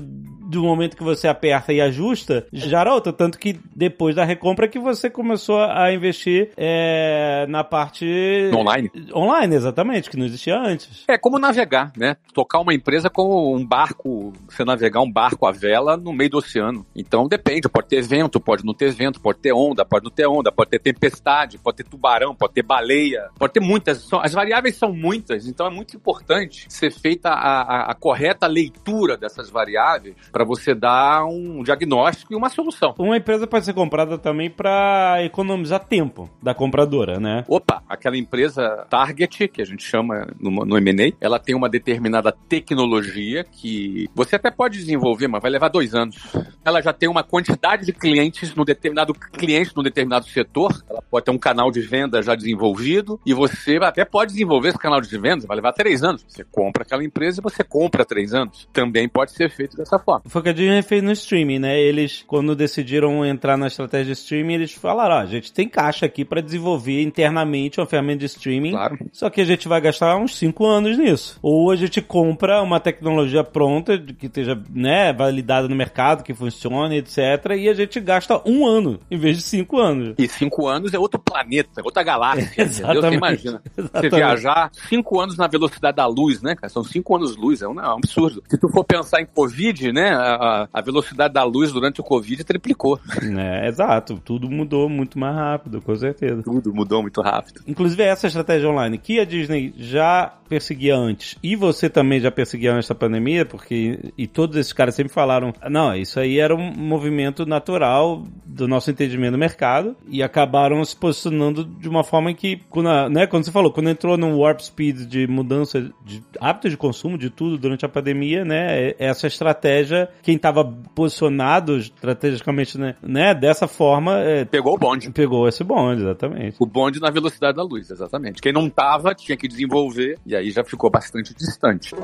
do 0.55 0.63
momento 0.63 0.97
que 0.97 1.03
você 1.03 1.29
aperta 1.29 1.73
e 1.73 1.81
ajusta, 1.81 2.47
outra. 2.95 3.13
Tanto 3.13 3.39
que 3.39 3.59
depois 3.75 4.15
da 4.15 4.25
recompra 4.25 4.69
que 4.69 4.79
você 4.79 5.11
começou 5.11 5.61
a 5.61 5.93
investir 5.93 6.51
é, 6.57 7.47
na 7.49 7.63
parte... 7.63 8.51
Online. 8.55 8.91
Online, 9.15 9.55
exatamente, 9.55 10.11
que 10.11 10.17
não 10.17 10.27
existia 10.27 10.57
antes. 10.57 11.05
É 11.09 11.19
como 11.19 11.39
navegar, 11.39 11.93
né? 11.97 12.17
Tocar 12.33 12.61
uma 12.61 12.75
empresa 12.75 13.11
como 13.11 13.55
um 13.55 13.65
barco, 13.65 14.33
você 14.49 14.65
navegar 14.65 15.01
um 15.01 15.11
barco 15.11 15.47
à 15.47 15.53
vela 15.53 15.97
no 15.97 16.13
meio 16.13 16.31
do 16.31 16.39
oceano. 16.39 16.87
Então 16.95 17.27
depende, 17.27 17.69
pode 17.69 17.89
ter 17.89 18.03
vento, 18.03 18.41
pode 18.41 18.65
não 18.65 18.75
ter 18.75 18.93
vento, 18.93 19.21
pode 19.21 19.39
ter 19.39 19.53
onda, 19.53 19.85
pode 19.85 20.05
não 20.05 20.11
ter 20.11 20.27
onda, 20.27 20.51
pode 20.53 20.71
ter 20.71 20.79
tempestade, 20.79 21.59
pode 21.59 21.79
ter 21.79 21.85
tubarão, 21.85 22.35
pode 22.35 22.55
ter 22.55 22.63
baleia, 22.63 23.29
pode 23.39 23.53
ter 23.53 23.61
muitas. 23.61 24.09
As 24.13 24.33
variáveis 24.33 24.77
são 24.77 24.93
muitas, 24.93 25.47
então 25.47 25.67
é 25.67 25.71
muito 25.71 25.97
importante 25.97 26.67
ser 26.69 26.91
feita 26.91 27.31
a, 27.31 27.63
a, 27.63 27.91
a 27.91 27.95
correta 27.95 28.47
leitura 28.47 29.17
dessas 29.17 29.51
variáveis 29.51 30.15
para 30.31 30.44
você 30.45 30.75
dar 30.75 31.25
um 31.25 31.63
diagnóstico 31.63 32.33
e 32.33 32.37
uma 32.37 32.49
solução. 32.49 32.95
Uma 32.99 33.17
empresa 33.17 33.47
pode 33.47 33.65
ser 33.65 33.73
comprada 33.73 34.19
também 34.19 34.51
para 34.51 35.23
economizar 35.25 35.85
tempo 35.85 36.29
da 36.43 36.55
compradora, 36.55 37.19
né? 37.19 37.45
Opa, 37.49 37.83
aquela 37.89 38.17
empresa 38.17 38.87
Target, 38.89 39.49
que 39.49 39.63
a 39.63 39.65
gente 39.65 39.83
chama 39.83 40.27
no, 40.41 40.51
no 40.51 40.79
M&A, 40.79 41.13
ela 41.21 41.39
tem 41.39 41.55
uma 41.55 41.69
determinada 41.69 42.33
tecnologia 42.49 43.45
que 43.45 44.09
você 44.15 44.37
até 44.37 44.51
pode 44.51 44.79
desenvolver, 44.79 45.29
mas 45.29 45.43
vai 45.43 45.51
levar 45.51 45.69
dois 45.69 45.95
anos. 45.95 46.17
Ela 46.65 46.81
já 46.81 46.93
tem 46.93 47.09
uma 47.09 47.23
quantidade 47.23 47.85
de 47.85 47.93
clientes 47.93 48.55
no 48.55 48.65
determinado 48.65 49.15
cliente 49.15 49.73
no 49.77 49.83
determinado 49.83 50.27
setor. 50.27 50.83
Ela 50.89 51.03
pode 51.03 51.25
ter 51.25 51.31
um 51.31 51.39
canal 51.39 51.71
de 51.71 51.81
venda 51.81 52.23
já 52.23 52.35
desenvolvido 52.35 53.21
e 53.25 53.33
você 53.33 53.77
até 53.77 54.05
pode 54.05 54.33
desenvolver 54.33 54.69
esse 54.69 54.79
canal 54.79 55.01
de 55.01 55.19
venda, 55.19 55.47
vai 55.47 55.57
levar 55.57 55.73
três 55.73 56.03
anos. 56.03 56.25
Você 56.27 56.45
compra 56.45 56.83
aquela 56.83 57.05
empresa 57.05 57.41
e 57.41 57.43
você 57.43 57.63
compra 57.63 58.05
três 58.05 58.35
anos. 58.35 58.69
Também 58.73 59.09
pode 59.09 59.33
ser 59.33 59.51
feito 59.51 59.77
dessa 59.77 59.99
forma. 59.99 60.23
Foi 60.27 60.41
o 60.41 60.45
que 60.45 60.51
a 60.51 60.53
Disney 60.53 60.83
fez 60.83 61.03
no 61.03 61.13
streaming, 61.13 61.59
né? 61.59 61.79
Eles, 61.79 62.25
quando 62.27 62.55
decidiram 62.57 63.25
entrar 63.25 63.57
na 63.57 63.67
estratégia 63.67 64.07
de 64.15 64.21
streaming, 64.21 64.55
eles 64.55 64.73
falaram, 64.73 65.17
ó, 65.17 65.19
a 65.19 65.27
gente 65.27 65.53
tem 65.53 65.69
caixa 65.69 66.07
aqui 66.07 66.25
para 66.25 66.41
desenvolver 66.41 67.03
internamente 67.03 67.79
uma 67.81 67.87
ferramenta 67.87 68.21
de 68.21 68.27
streaming. 68.27 68.71
Claro. 68.71 68.99
Só 69.13 69.29
que 69.29 69.41
a 69.41 69.45
gente 69.45 69.69
vai 69.69 69.81
gastar 69.81 70.17
uns 70.17 70.37
5 70.37 70.65
anos 70.67 70.99
nisso. 70.99 71.39
Ou 71.43 71.71
a 71.71 71.77
gente 71.77 72.01
compra 72.01 72.63
uma 72.63 72.81
tecnologia 72.81 73.45
pronta, 73.45 73.99
que 73.99 74.27
esteja, 74.27 74.61
né, 74.71 75.13
validada 75.13 75.69
no 75.69 75.77
mercado, 75.77 76.23
que 76.23 76.33
funcione, 76.35 76.99
etc. 76.99 77.19
E 77.59 77.69
a 77.69 77.75
gente 77.75 78.01
gasta 78.01 78.41
um 78.47 78.67
ano, 78.67 78.99
em 79.11 79.19
vez 79.19 79.37
de 79.37 79.43
5 79.43 79.79
anos. 79.79 80.15
E 80.19 80.29
cinco 80.29 80.67
anos 80.69 80.93
é 80.95 80.99
outro 80.99 81.21
planeta, 81.21 81.83
outra 81.83 82.03
galáxia. 82.03 82.45
entendeu? 82.45 82.73
Você 82.73 82.83
Exatamente. 82.83 83.17
imagina. 83.17 83.63
Você 83.75 83.81
Exatamente. 83.81 84.15
viajar 84.17 84.71
cinco 84.89 85.21
anos 85.21 85.37
na 85.37 85.47
velocidade 85.47 85.97
da 85.97 86.07
luz, 86.07 86.41
né, 86.43 86.55
cara? 86.55 86.69
São 86.69 86.83
cinco 86.83 87.17
anos 87.17 87.37
luz, 87.37 87.63
é 87.63 87.69
um, 87.69 87.81
é 87.81 87.89
um 87.89 87.99
absurdo. 87.99 88.43
Se 88.49 88.59
tu 88.59 88.69
for 88.69 88.85
pensar 88.85 89.21
em 89.21 89.27
Covid, 89.27 89.93
né, 89.93 90.14
a, 90.15 90.69
a 90.73 90.81
velocidade 90.81 91.35
da 91.35 91.45
luz 91.45 91.73
durante 91.73 92.01
o 92.01 92.05
Covid 92.05 92.43
triplicou. 92.45 92.99
É, 93.37 93.67
exato. 93.67 94.21
Tudo 94.25 94.49
mudou 94.49 94.89
muito 94.89 95.19
mais 95.19 95.35
rápido, 95.35 95.81
com 95.81 95.97
certeza. 95.97 96.43
Tudo 96.43 96.73
mudou 96.73 97.03
muito 97.03 97.21
rápido. 97.21 97.63
Inclusive 97.67 98.03
essa 98.03 98.27
estratégia 98.27 98.69
online 98.69 98.99
que 98.99 99.19
a 99.19 99.25
Disney 99.25 99.75
já 99.77 100.33
perseguia 100.59 100.97
antes 100.97 101.37
e 101.43 101.57
você 101.57 101.91
também 101.91 102.21
já 102.21 102.31
perseguia 102.31 102.73
antes 102.73 102.89
da 102.89 102.95
pandemia, 102.95 103.45
porque 103.45 103.99
e 104.17 104.27
todos 104.29 104.57
esses 104.57 104.73
caras 104.73 104.95
sempre 104.95 105.13
falaram, 105.13 105.53
não, 105.69 105.95
isso 105.97 106.21
aí 106.21 106.39
era 106.39 106.55
um 106.55 106.73
movimento 106.73 107.45
natural 107.45 108.23
do 108.47 108.69
nosso 108.69 108.89
entendimento 108.91 109.33
do 109.33 109.39
mercado 109.39 109.97
e 110.09 110.23
acabaram 110.23 110.85
se 110.85 110.97
posicionando 110.97 111.65
de 111.65 111.89
uma 111.89 112.05
forma 112.05 112.33
que, 112.33 112.61
quando, 112.71 112.89
a- 112.89 113.09
né, 113.09 113.27
quando 113.27 113.45
você 113.45 113.51
falou, 113.51 113.73
quando 113.73 113.91
entrou 113.91 114.17
num 114.17 114.39
warp 114.39 114.61
speed 114.61 115.07
de 115.09 115.27
mudança 115.27 115.91
de 116.05 116.23
hábitos 116.41 116.71
de 116.71 116.77
consumo 116.77 117.19
de 117.19 117.31
tudo 117.31 117.59
durante 117.59 117.85
a 117.85 117.89
pandemia, 117.89 118.45
né, 118.45 118.91
é- 118.91 118.97
essa 118.99 119.27
estratégia, 119.27 120.09
quem 120.23 120.37
estava 120.37 120.65
posicionado 120.95 121.77
estrategicamente, 121.79 122.79
né, 122.79 122.95
né, 123.03 123.35
dessa 123.35 123.67
forma, 123.67 124.19
é, 124.21 124.45
Pegou 124.45 124.75
o 124.75 124.79
bonde. 124.79 125.11
pegou 125.11 125.49
esse 125.49 125.65
bonde, 125.65 126.03
exatamente. 126.03 126.57
O 126.61 126.67
bonde 126.67 127.01
na 127.01 127.11
velocidade 127.11 127.57
da 127.57 127.63
luz, 127.63 127.91
exatamente. 127.91 128.41
Quem 128.41 128.53
não 128.53 128.71
tava 128.71 129.15
tinha 129.15 129.37
que 129.37 129.49
desenvolver 129.49 130.19
e 130.25 130.37
aí 130.37 130.44
já 130.51 130.65
ficou 130.65 130.91
bastante 130.91 131.35
distante. 131.35 131.95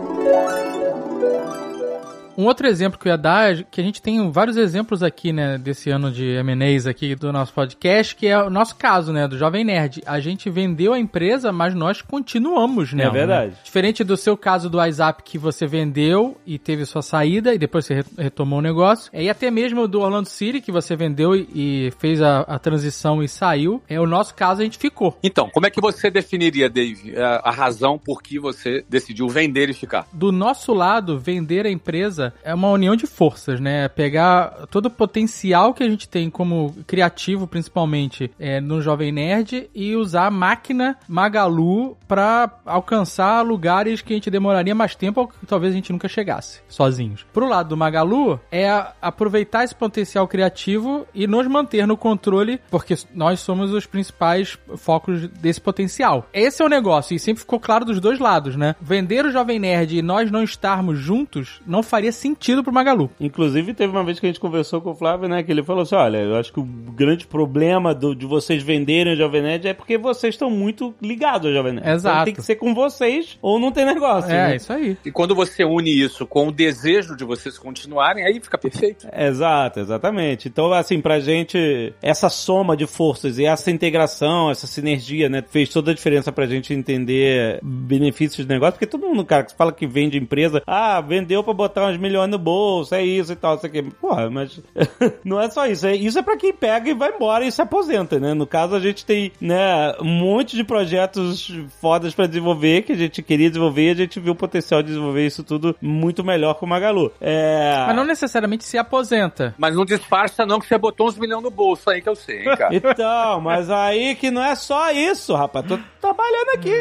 Um 2.41 2.47
outro 2.47 2.67
exemplo 2.67 2.99
que 2.99 3.07
eu 3.07 3.11
ia 3.13 3.19
dar 3.19 3.53
é 3.53 3.65
que 3.71 3.81
a 3.81 3.85
gente 3.85 4.01
tem 4.01 4.31
vários 4.31 4.57
exemplos 4.57 5.03
aqui, 5.03 5.33
né, 5.33 5.59
desse 5.59 5.91
ano 5.91 6.11
de 6.11 6.25
M&As 6.25 6.87
aqui 6.87 7.15
do 7.15 7.33
nosso 7.33 7.53
podcast, 7.53 8.17
que 8.17 8.27
é 8.27 8.39
o 8.43 8.49
nosso 8.51 8.77
caso, 8.77 9.13
né, 9.13 9.29
do 9.29 9.37
Jovem 9.37 9.65
Nerd. 9.65 10.03
A 10.07 10.21
gente 10.21 10.49
vendeu 10.49 10.93
a 10.93 10.99
empresa, 10.99 11.53
mas 11.53 11.75
nós 11.75 12.01
continuamos, 12.03 12.93
né? 12.93 13.05
É 13.05 13.11
verdade. 13.11 13.53
Diferente 13.63 14.03
do 14.05 14.17
seu 14.17 14.37
caso 14.37 14.71
do 14.71 14.79
WhatsApp 14.79 15.23
que 15.23 15.37
você 15.37 15.67
vendeu 15.67 16.37
e 16.47 16.59
teve 16.59 16.87
sua 16.87 17.03
saída 17.03 17.53
e 17.55 17.59
depois 17.59 17.85
você 17.85 17.95
re- 17.97 18.05
retomou 18.17 18.59
o 18.59 18.63
negócio. 18.63 19.11
É, 19.13 19.23
E 19.25 19.29
até 19.29 19.51
mesmo 19.51 19.87
do 19.87 20.01
Orlando 20.01 20.29
City 20.29 20.61
que 20.61 20.73
você 20.73 20.97
vendeu 20.97 21.35
e, 21.35 21.49
e 21.55 21.91
fez 21.99 22.23
a, 22.23 22.41
a 22.41 22.59
transição 22.59 23.23
e 23.23 23.29
saiu. 23.29 23.83
É 23.89 24.01
o 24.01 24.07
nosso 24.07 24.35
caso 24.35 24.61
a 24.61 24.65
gente 24.65 24.79
ficou. 24.79 25.19
Então, 25.23 25.51
como 25.53 25.67
é 25.67 25.71
que 25.71 25.81
você 25.81 26.11
definiria, 26.11 26.71
Dave, 26.71 27.17
a, 27.17 27.49
a 27.49 27.51
razão 27.51 27.99
por 27.99 28.23
que 28.23 28.39
você 28.39 28.85
decidiu 28.89 29.29
vender 29.29 29.69
e 29.69 29.75
ficar? 29.75 30.07
do 30.13 30.33
nosso 30.33 30.73
lado, 30.73 31.19
vender 31.19 31.67
a 31.67 31.71
empresa 31.71 32.30
é 32.43 32.55
uma 32.55 32.71
união 32.71 32.97
de 32.97 33.07
forças, 33.07 33.61
né? 33.61 33.89
Pegar 33.89 34.67
todo 34.71 34.87
o 34.87 34.91
potencial 34.91 35.75
que 35.75 35.83
a 35.83 35.89
gente 35.89 36.09
tem 36.09 36.31
como 36.31 36.75
criativo, 36.87 37.47
principalmente 37.47 38.31
é, 38.39 38.61
no 38.61 38.81
Jovem 38.81 39.13
Nerd, 39.13 39.69
e 39.75 39.95
usar 39.97 40.27
a 40.27 40.31
máquina 40.31 40.97
Magalu 41.09 41.97
para 42.07 42.51
alcançar 42.65 43.43
lugares 43.43 44.03
que 44.03 44.13
a 44.13 44.17
gente 44.17 44.31
demoraria 44.31 44.75
mais 44.75 44.95
tempo 44.95 45.21
ou 45.21 45.29
que 45.29 45.47
talvez 45.47 45.73
a 45.73 45.77
gente 45.77 45.93
nunca 45.93 46.09
chegasse 46.09 46.61
sozinhos. 46.69 47.25
Pro 47.33 47.49
lado 47.49 47.71
do 47.71 47.77
Magalu, 47.77 48.41
é 48.51 48.69
aproveitar 49.01 49.65
esse 49.65 49.75
potencial 49.75 50.27
criativo 50.27 51.07
e 51.15 51.27
nos 51.27 51.47
manter 51.47 51.87
no 51.87 51.97
controle, 51.97 52.61
porque 52.71 52.95
nós 53.15 53.41
somos 53.41 53.73
os 53.73 53.87
principais 53.87 54.59
focos 54.77 55.29
desse 55.29 55.61
potencial. 55.61 56.27
Esse 56.33 56.63
é 56.63 56.65
o 56.65 56.69
negócio, 56.69 57.15
e 57.15 57.19
sempre 57.19 57.41
ficou 57.41 57.61
claro 57.61 57.85
dos 57.85 58.01
dois 58.01 58.19
lados, 58.19 58.57
né? 58.57 58.75
Vender 58.81 59.25
o 59.25 59.33
Jovem 59.33 59.59
Nerd 59.59 59.97
e 59.97 60.03
nós 60.03 60.31
não 60.31 60.43
estarmos 60.43 60.99
juntos 60.99 61.61
não 61.67 61.83
faria 61.83 62.13
sentido 62.21 62.63
pro 62.63 62.73
Magalu. 62.73 63.11
Inclusive, 63.21 63.75
teve 63.75 63.93
uma 63.93 64.05
vez 64.05 64.21
que 64.21 64.27
a 64.27 64.29
gente 64.29 64.41
conversou 64.41 64.81
com 64.81 64.91
o 64.91 64.95
Flávio, 64.95 65.29
né? 65.29 65.43
Que 65.43 65.51
ele 65.51 65.63
falou 65.63 65.83
assim: 65.83 65.95
olha, 65.95 66.19
eu 66.19 66.37
acho 66.37 66.53
que 66.53 66.61
o 66.61 66.65
grande 66.65 67.27
problema 67.27 67.95
do- 67.95 68.15
de 68.15 68.27
vocês 68.27 68.63
venderem 68.63 69.15
o 69.15 69.17
Jovem 69.17 69.43
Nerd 69.43 69.67
é 69.69 69.75
porque 69.75 69.97
vocês 69.99 70.35
estão 70.35 70.51
muito 70.51 70.95
ligados 71.03 71.47
ao 71.49 71.53
Jovem 71.53 71.73
Nerd. 71.75 71.89
Exato. 71.89 72.15
Então 72.17 72.25
tem 72.25 72.35
que 72.35 72.43
ser 72.43 72.57
com 72.57 72.75
vocês 72.75 73.39
ou 73.43 73.59
não 73.59 73.73
tem 73.73 73.85
negócio. 73.85 74.31
É, 74.31 74.49
né? 74.49 74.57
isso 74.57 74.73
aí. 74.73 74.97
E 75.05 75.11
quando 75.11 75.35
você 75.35 75.65
une 75.65 75.91
isso 75.91 76.27
com 76.27 76.49
o 76.49 76.53
desejo 76.53 77.17
de 77.17 77.25
vocês 77.25 77.59
continuarem, 77.59 78.25
aí 78.25 78.41
fica 78.41 78.59
perfeito. 78.59 79.07
Exato, 79.13 79.81
exatamente. 79.81 80.49
Então, 80.49 80.73
assim, 80.73 81.01
pra 81.01 81.19
gente, 81.21 81.93
essa 82.03 82.29
soma 82.29 82.77
de 82.77 82.87
forças 82.87 83.39
e 83.39 83.45
essa 83.45 83.71
integração, 83.71 84.51
essa 84.51 84.67
sinergia, 84.67 85.29
né, 85.29 85.43
fez 85.49 85.69
toda 85.69 85.91
a 85.91 85.95
diferença 85.95 86.31
pra 86.33 86.47
gente 86.47 86.73
entender 86.75 87.59
benefícios 87.63 88.47
do 88.47 88.51
negócio, 88.53 88.73
porque 88.75 88.87
todo 88.87 89.07
mundo, 89.07 89.25
cara, 89.25 89.45
que 89.45 89.55
fala 89.55 89.73
que 89.73 89.87
vende 89.87 90.19
empresa, 90.19 90.63
ah, 90.67 91.01
vendeu 91.01 91.43
pra 91.43 91.53
botar 91.55 91.87
uns 91.89 91.97
milhões 92.01 92.31
no 92.31 92.39
bolso, 92.39 92.95
é 92.95 93.03
isso 93.03 93.33
e 93.33 93.37
tal, 93.37 93.57
isso 93.57 93.67
aqui. 93.67 93.83
Porra, 93.83 94.31
mas 94.31 94.61
não 95.25 95.41
é 95.41 95.49
só 95.51 95.67
isso. 95.67 95.87
É, 95.87 95.95
isso 95.95 96.19
é 96.19 96.23
pra 96.23 96.37
quem 96.37 96.53
pega 96.53 96.91
e 96.91 96.95
vai 96.95 97.15
embora 97.15 97.45
e 97.45 97.53
se 97.53 97.63
aposenta, 97.63 98.19
né? 98.19 98.35
No 98.35 98.47
caso, 98.47 98.75
a 98.75 98.81
gente 98.81 99.05
tem, 99.05 99.33
né, 99.41 99.95
um 100.01 100.09
monte 100.09 100.57
de 100.57 100.65
projetos 100.65 101.53
fodas 101.81 102.15
pra 102.15 102.27
desenvolver, 102.27 102.83
que 102.83 102.93
a 102.93 102.97
gente 102.97 103.23
queria 103.23 103.49
desenvolver 103.49 103.89
e 103.89 103.91
a 103.91 103.95
gente 103.95 104.21
viu 104.21 104.33
o 104.33 104.37
potencial 104.37 104.83
de 104.83 104.89
desenvolver 104.89 105.27
isso 105.27 105.45
tudo 105.45 105.77
muito 105.81 106.25
melhor 106.25 106.55
com 106.55 106.67
o 106.67 106.69
Magalu. 106.69 107.13
É... 107.21 107.85
Mas 107.87 107.97
não 107.97 108.05
necessariamente 108.05 108.65
se 108.65 108.79
aposenta. 108.79 109.55
Mas 109.59 109.75
não 109.75 109.85
disfarça 109.85 110.47
não 110.47 110.59
que 110.59 110.67
você 110.67 110.79
botou 110.79 111.09
uns 111.09 111.19
milhões 111.19 111.43
no 111.43 111.51
bolso 111.51 111.91
aí 111.91 112.01
que 112.01 112.09
eu 112.09 112.17
sei, 112.17 112.41
hein, 112.41 112.57
cara. 112.57 112.71
Então, 112.81 113.41
mas 113.41 113.71
aí 113.71 114.15
que 114.15 114.31
não 114.31 114.43
é 114.43 114.55
só 114.55 114.91
isso, 114.91 115.35
rapaz. 115.35 115.67
Tô 115.67 115.79
trabalhando 116.01 116.51
aqui. 116.55 116.73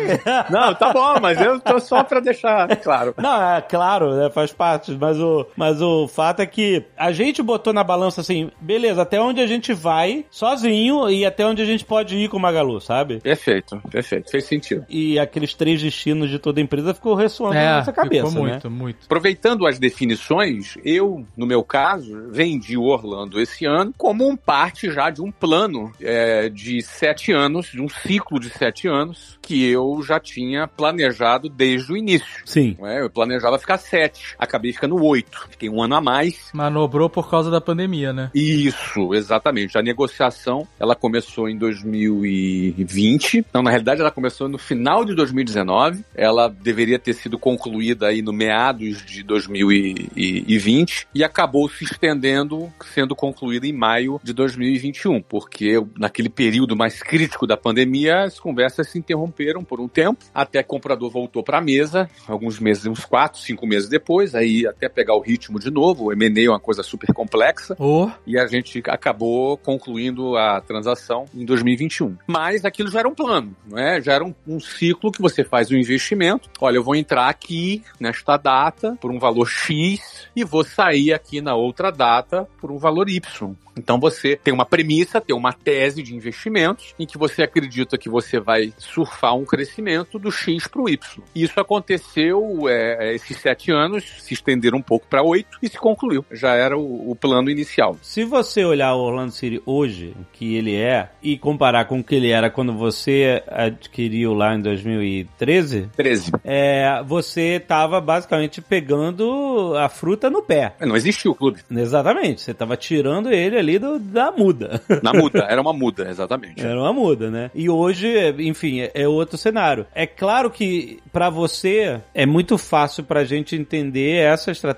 não, 0.50 0.74
tá 0.74 0.94
bom, 0.94 1.20
mas 1.22 1.40
eu 1.40 1.60
tô 1.60 1.80
só 1.80 2.04
pra 2.04 2.20
deixar 2.20 2.68
claro. 2.78 3.14
Não, 3.18 3.56
é 3.56 3.62
claro, 3.62 4.16
né, 4.16 4.30
faz 4.30 4.52
parte, 4.52 4.98
mas 5.00 5.09
o, 5.18 5.46
mas 5.56 5.82
o 5.82 6.08
fato 6.08 6.42
é 6.42 6.46
que 6.46 6.84
a 6.98 7.12
gente 7.12 7.42
botou 7.42 7.72
na 7.72 7.84
balança 7.84 8.20
assim, 8.20 8.52
beleza, 8.60 9.02
até 9.02 9.20
onde 9.22 9.40
a 9.40 9.48
gente 9.48 9.74
vai 9.74 10.26
sozinho 10.30 11.10
e 11.10 11.26
até 11.26 11.46
onde 11.46 11.62
a 11.62 11.66
gente 11.66 11.86
pode 11.86 12.18
ir 12.18 12.28
com 12.30 12.38
o 12.38 12.40
Magalu, 12.40 12.82
sabe? 12.82 13.22
Perfeito, 13.22 13.82
perfeito. 13.90 14.30
Fez 14.30 14.44
sentido. 14.46 14.86
E 14.90 15.18
aqueles 15.18 15.54
três 15.54 15.82
destinos 15.82 16.30
de 16.30 16.40
toda 16.40 16.60
a 16.60 16.64
empresa 16.64 16.94
ficou 16.94 17.16
ressoando 17.16 17.56
na 17.56 17.78
nossa 17.78 17.94
cabeça, 17.94 18.28
É, 18.28 18.30
ficou 18.30 18.46
né? 18.46 18.52
muito, 18.52 18.70
muito. 18.70 19.06
Aproveitando 19.06 19.66
as 19.66 19.80
definições, 19.80 20.76
eu, 20.84 21.26
no 21.38 21.46
meu 21.46 21.64
caso, 21.64 22.30
vendi 22.32 22.78
o 22.78 22.84
Orlando 22.84 23.40
esse 23.40 23.66
ano 23.66 23.94
como 23.98 24.28
um 24.28 24.36
parte 24.36 24.92
já 24.92 25.10
de 25.10 25.22
um 25.22 25.32
plano 25.32 25.92
é, 26.02 26.50
de 26.50 26.82
sete 26.82 27.32
anos, 27.32 27.68
de 27.68 27.82
um 27.82 27.88
ciclo 27.88 28.40
de 28.40 28.50
sete 28.50 28.88
anos, 28.88 29.38
que 29.42 29.70
eu 29.70 30.02
já 30.04 30.20
tinha 30.20 30.68
planejado 30.68 31.50
desde 31.50 31.92
o 31.94 31.98
início. 31.98 32.42
Sim. 32.46 32.76
é? 32.84 33.02
Eu 33.02 33.10
planejava 33.10 33.60
ficar 33.60 33.78
sete, 33.78 34.36
acabei 34.38 34.74
ficando 34.74 34.99
oito. 35.02 35.48
Fiquei 35.50 35.70
um 35.70 35.82
ano 35.82 35.96
a 35.96 36.02
mais. 36.02 36.50
Manobrou 36.54 37.10
por 37.10 37.30
causa 37.30 37.50
da 37.50 37.62
pandemia, 37.62 38.12
né? 38.12 38.32
Isso, 38.34 39.14
exatamente. 39.14 39.78
A 39.78 39.82
negociação, 39.82 40.68
ela 40.80 40.96
começou 40.96 41.48
em 41.50 41.58
2020. 41.58 43.46
Não, 43.54 43.62
na 43.62 43.70
realidade, 43.70 44.02
ela 44.02 44.12
começou 44.12 44.50
no 44.50 44.58
final 44.58 45.06
de 45.06 45.16
2019. 45.16 46.04
Ela 46.16 46.50
deveria 46.50 47.00
ter 47.00 47.14
sido 47.14 47.38
concluída 47.38 48.08
aí 48.08 48.22
no 48.22 48.34
meados 48.34 49.06
de 49.06 49.24
2020 49.24 51.08
e 51.14 51.24
acabou 51.24 51.70
se 51.70 51.84
estendendo, 51.84 52.72
sendo 52.94 53.16
concluída 53.16 53.68
em 53.68 53.74
maio 53.74 54.20
de 54.24 54.34
2021, 54.34 55.22
porque 55.22 55.82
naquele 55.98 56.30
período 56.30 56.76
mais 56.76 57.02
crítico 57.02 57.48
da 57.48 57.56
pandemia, 57.56 58.24
as 58.24 58.40
conversas 58.40 58.90
se 58.90 58.98
interromperam 58.98 59.64
por 59.64 59.80
um 59.80 59.88
tempo, 59.88 60.24
até 60.34 60.64
que 60.64 60.68
o 60.68 60.70
comprador 60.70 61.10
voltou 61.10 61.44
para 61.44 61.60
a 61.60 61.62
mesa, 61.62 62.10
alguns 62.28 62.60
meses, 62.60 62.86
uns 62.86 63.06
quatro, 63.06 63.40
cinco 63.40 63.68
meses 63.68 63.90
depois, 63.90 64.34
aí 64.36 64.66
até 64.66 64.89
pegar 64.90 65.16
o 65.16 65.22
ritmo 65.22 65.60
de 65.60 65.72
novo. 65.72 66.06
O 66.06 66.14
M&A 66.14 66.46
é 66.46 66.50
uma 66.50 66.60
coisa 66.60 66.84
super 66.84 67.14
complexa 67.14 67.76
Ô, 67.80 68.10
e 68.26 68.38
a 68.38 68.48
gente 68.48 68.82
acabou 68.88 69.58
concluindo 69.58 70.36
a 70.36 70.62
transação 70.62 71.26
em 71.34 71.46
2021. 71.46 72.18
Mas 72.28 72.66
aquilo 72.66 72.90
já 72.90 73.00
era 73.00 73.08
um 73.08 73.16
plano, 73.16 73.56
não 73.66 73.78
é? 73.78 74.02
Já 74.02 74.14
era 74.14 74.24
um, 74.24 74.34
um 74.48 74.60
ciclo 74.60 75.12
que 75.12 75.22
você 75.22 75.44
faz 75.44 75.72
um 75.72 75.76
investimento. 75.76 76.50
Olha, 76.60 76.78
eu 76.78 76.84
vou 76.84 76.96
entrar 76.96 77.30
aqui 77.30 77.84
nesta 78.00 78.38
data 78.38 78.98
por 79.00 79.12
um 79.12 79.20
valor 79.20 79.48
X 79.48 80.28
e 80.36 80.44
vou 80.44 80.64
sair 80.64 81.14
aqui 81.14 81.42
na 81.42 81.56
outra 81.56 81.92
data 81.92 82.48
por 82.60 82.72
um 82.72 82.78
valor 82.78 83.10
Y. 83.10 83.56
Então 83.80 83.98
você 83.98 84.36
tem 84.36 84.54
uma 84.54 84.66
premissa, 84.66 85.22
tem 85.22 85.36
uma 85.36 85.54
tese 85.54 86.04
de 86.04 86.14
investimentos 86.14 86.94
em 87.00 87.06
que 87.06 87.18
você 87.18 87.42
acredita 87.42 87.98
que 87.98 88.10
você 88.10 88.40
vai 88.40 88.74
surfar 88.78 89.36
um 89.36 89.46
crescimento 89.46 90.20
do 90.20 90.32
X 90.32 90.68
para 90.68 90.82
o 90.82 90.90
Y. 90.90 91.24
Isso 91.34 91.60
aconteceu, 91.60 92.68
é, 92.68 93.16
esses 93.16 93.38
sete 93.38 93.72
anos 93.72 94.04
se 94.20 94.34
estenderam 94.34 94.79
um 94.80 94.82
pouco 94.82 95.06
para 95.08 95.22
8 95.22 95.60
e 95.62 95.70
se 95.70 95.78
concluiu. 95.78 96.26
Já 96.32 96.56
era 96.56 96.78
o, 96.78 97.12
o, 97.12 97.16
plano 97.16 97.50
inicial. 97.50 97.98
Se 98.02 98.24
você 98.24 98.64
olhar 98.64 98.94
o 98.96 99.00
Orlando 99.00 99.32
City 99.32 99.62
hoje, 99.66 100.14
o 100.20 100.26
que 100.32 100.56
ele 100.56 100.76
é, 100.76 101.10
e 101.22 101.38
comparar 101.38 101.86
com 101.86 102.00
o 102.00 102.04
que 102.04 102.16
ele 102.16 102.32
era 102.32 102.50
quando 102.50 102.74
você 102.74 103.44
adquiriu 103.48 104.34
lá 104.34 104.56
em 104.56 104.62
2013, 104.62 105.90
13. 105.96 106.32
É, 106.44 107.04
você 107.06 107.58
estava 107.58 108.00
basicamente 108.00 108.62
pegando 108.62 109.74
a 109.78 109.90
fruta 109.90 110.30
no 110.30 110.42
pé. 110.42 110.74
Não 110.80 110.96
existia 110.96 111.30
o 111.30 111.36
clube. 111.36 111.60
Exatamente. 111.70 112.42
Você 112.42 112.52
estava 112.52 112.78
tirando 112.78 113.32
ele 113.32 113.58
ali 113.58 113.78
do, 113.78 114.00
da 114.00 114.32
muda. 114.32 114.82
Na 115.04 115.14
muda, 115.14 115.46
era 115.50 115.62
uma 115.62 115.74
muda, 115.74 116.10
exatamente. 116.10 116.66
Era 116.66 116.80
uma 116.80 116.94
muda, 116.94 117.30
né? 117.30 117.52
E 117.54 117.70
hoje, 117.70 118.08
enfim, 118.40 118.82
é, 118.82 118.92
é 118.94 119.08
outro 119.08 119.38
cenário. 119.38 119.86
É 119.94 120.08
claro 120.08 120.50
que 120.50 121.00
para 121.12 121.30
você 121.30 122.00
é 122.14 122.26
muito 122.26 122.58
fácil 122.58 123.04
pra 123.04 123.24
gente 123.24 123.56
entender 123.56 124.22
essa 124.22 124.52
estratégia 124.52 124.69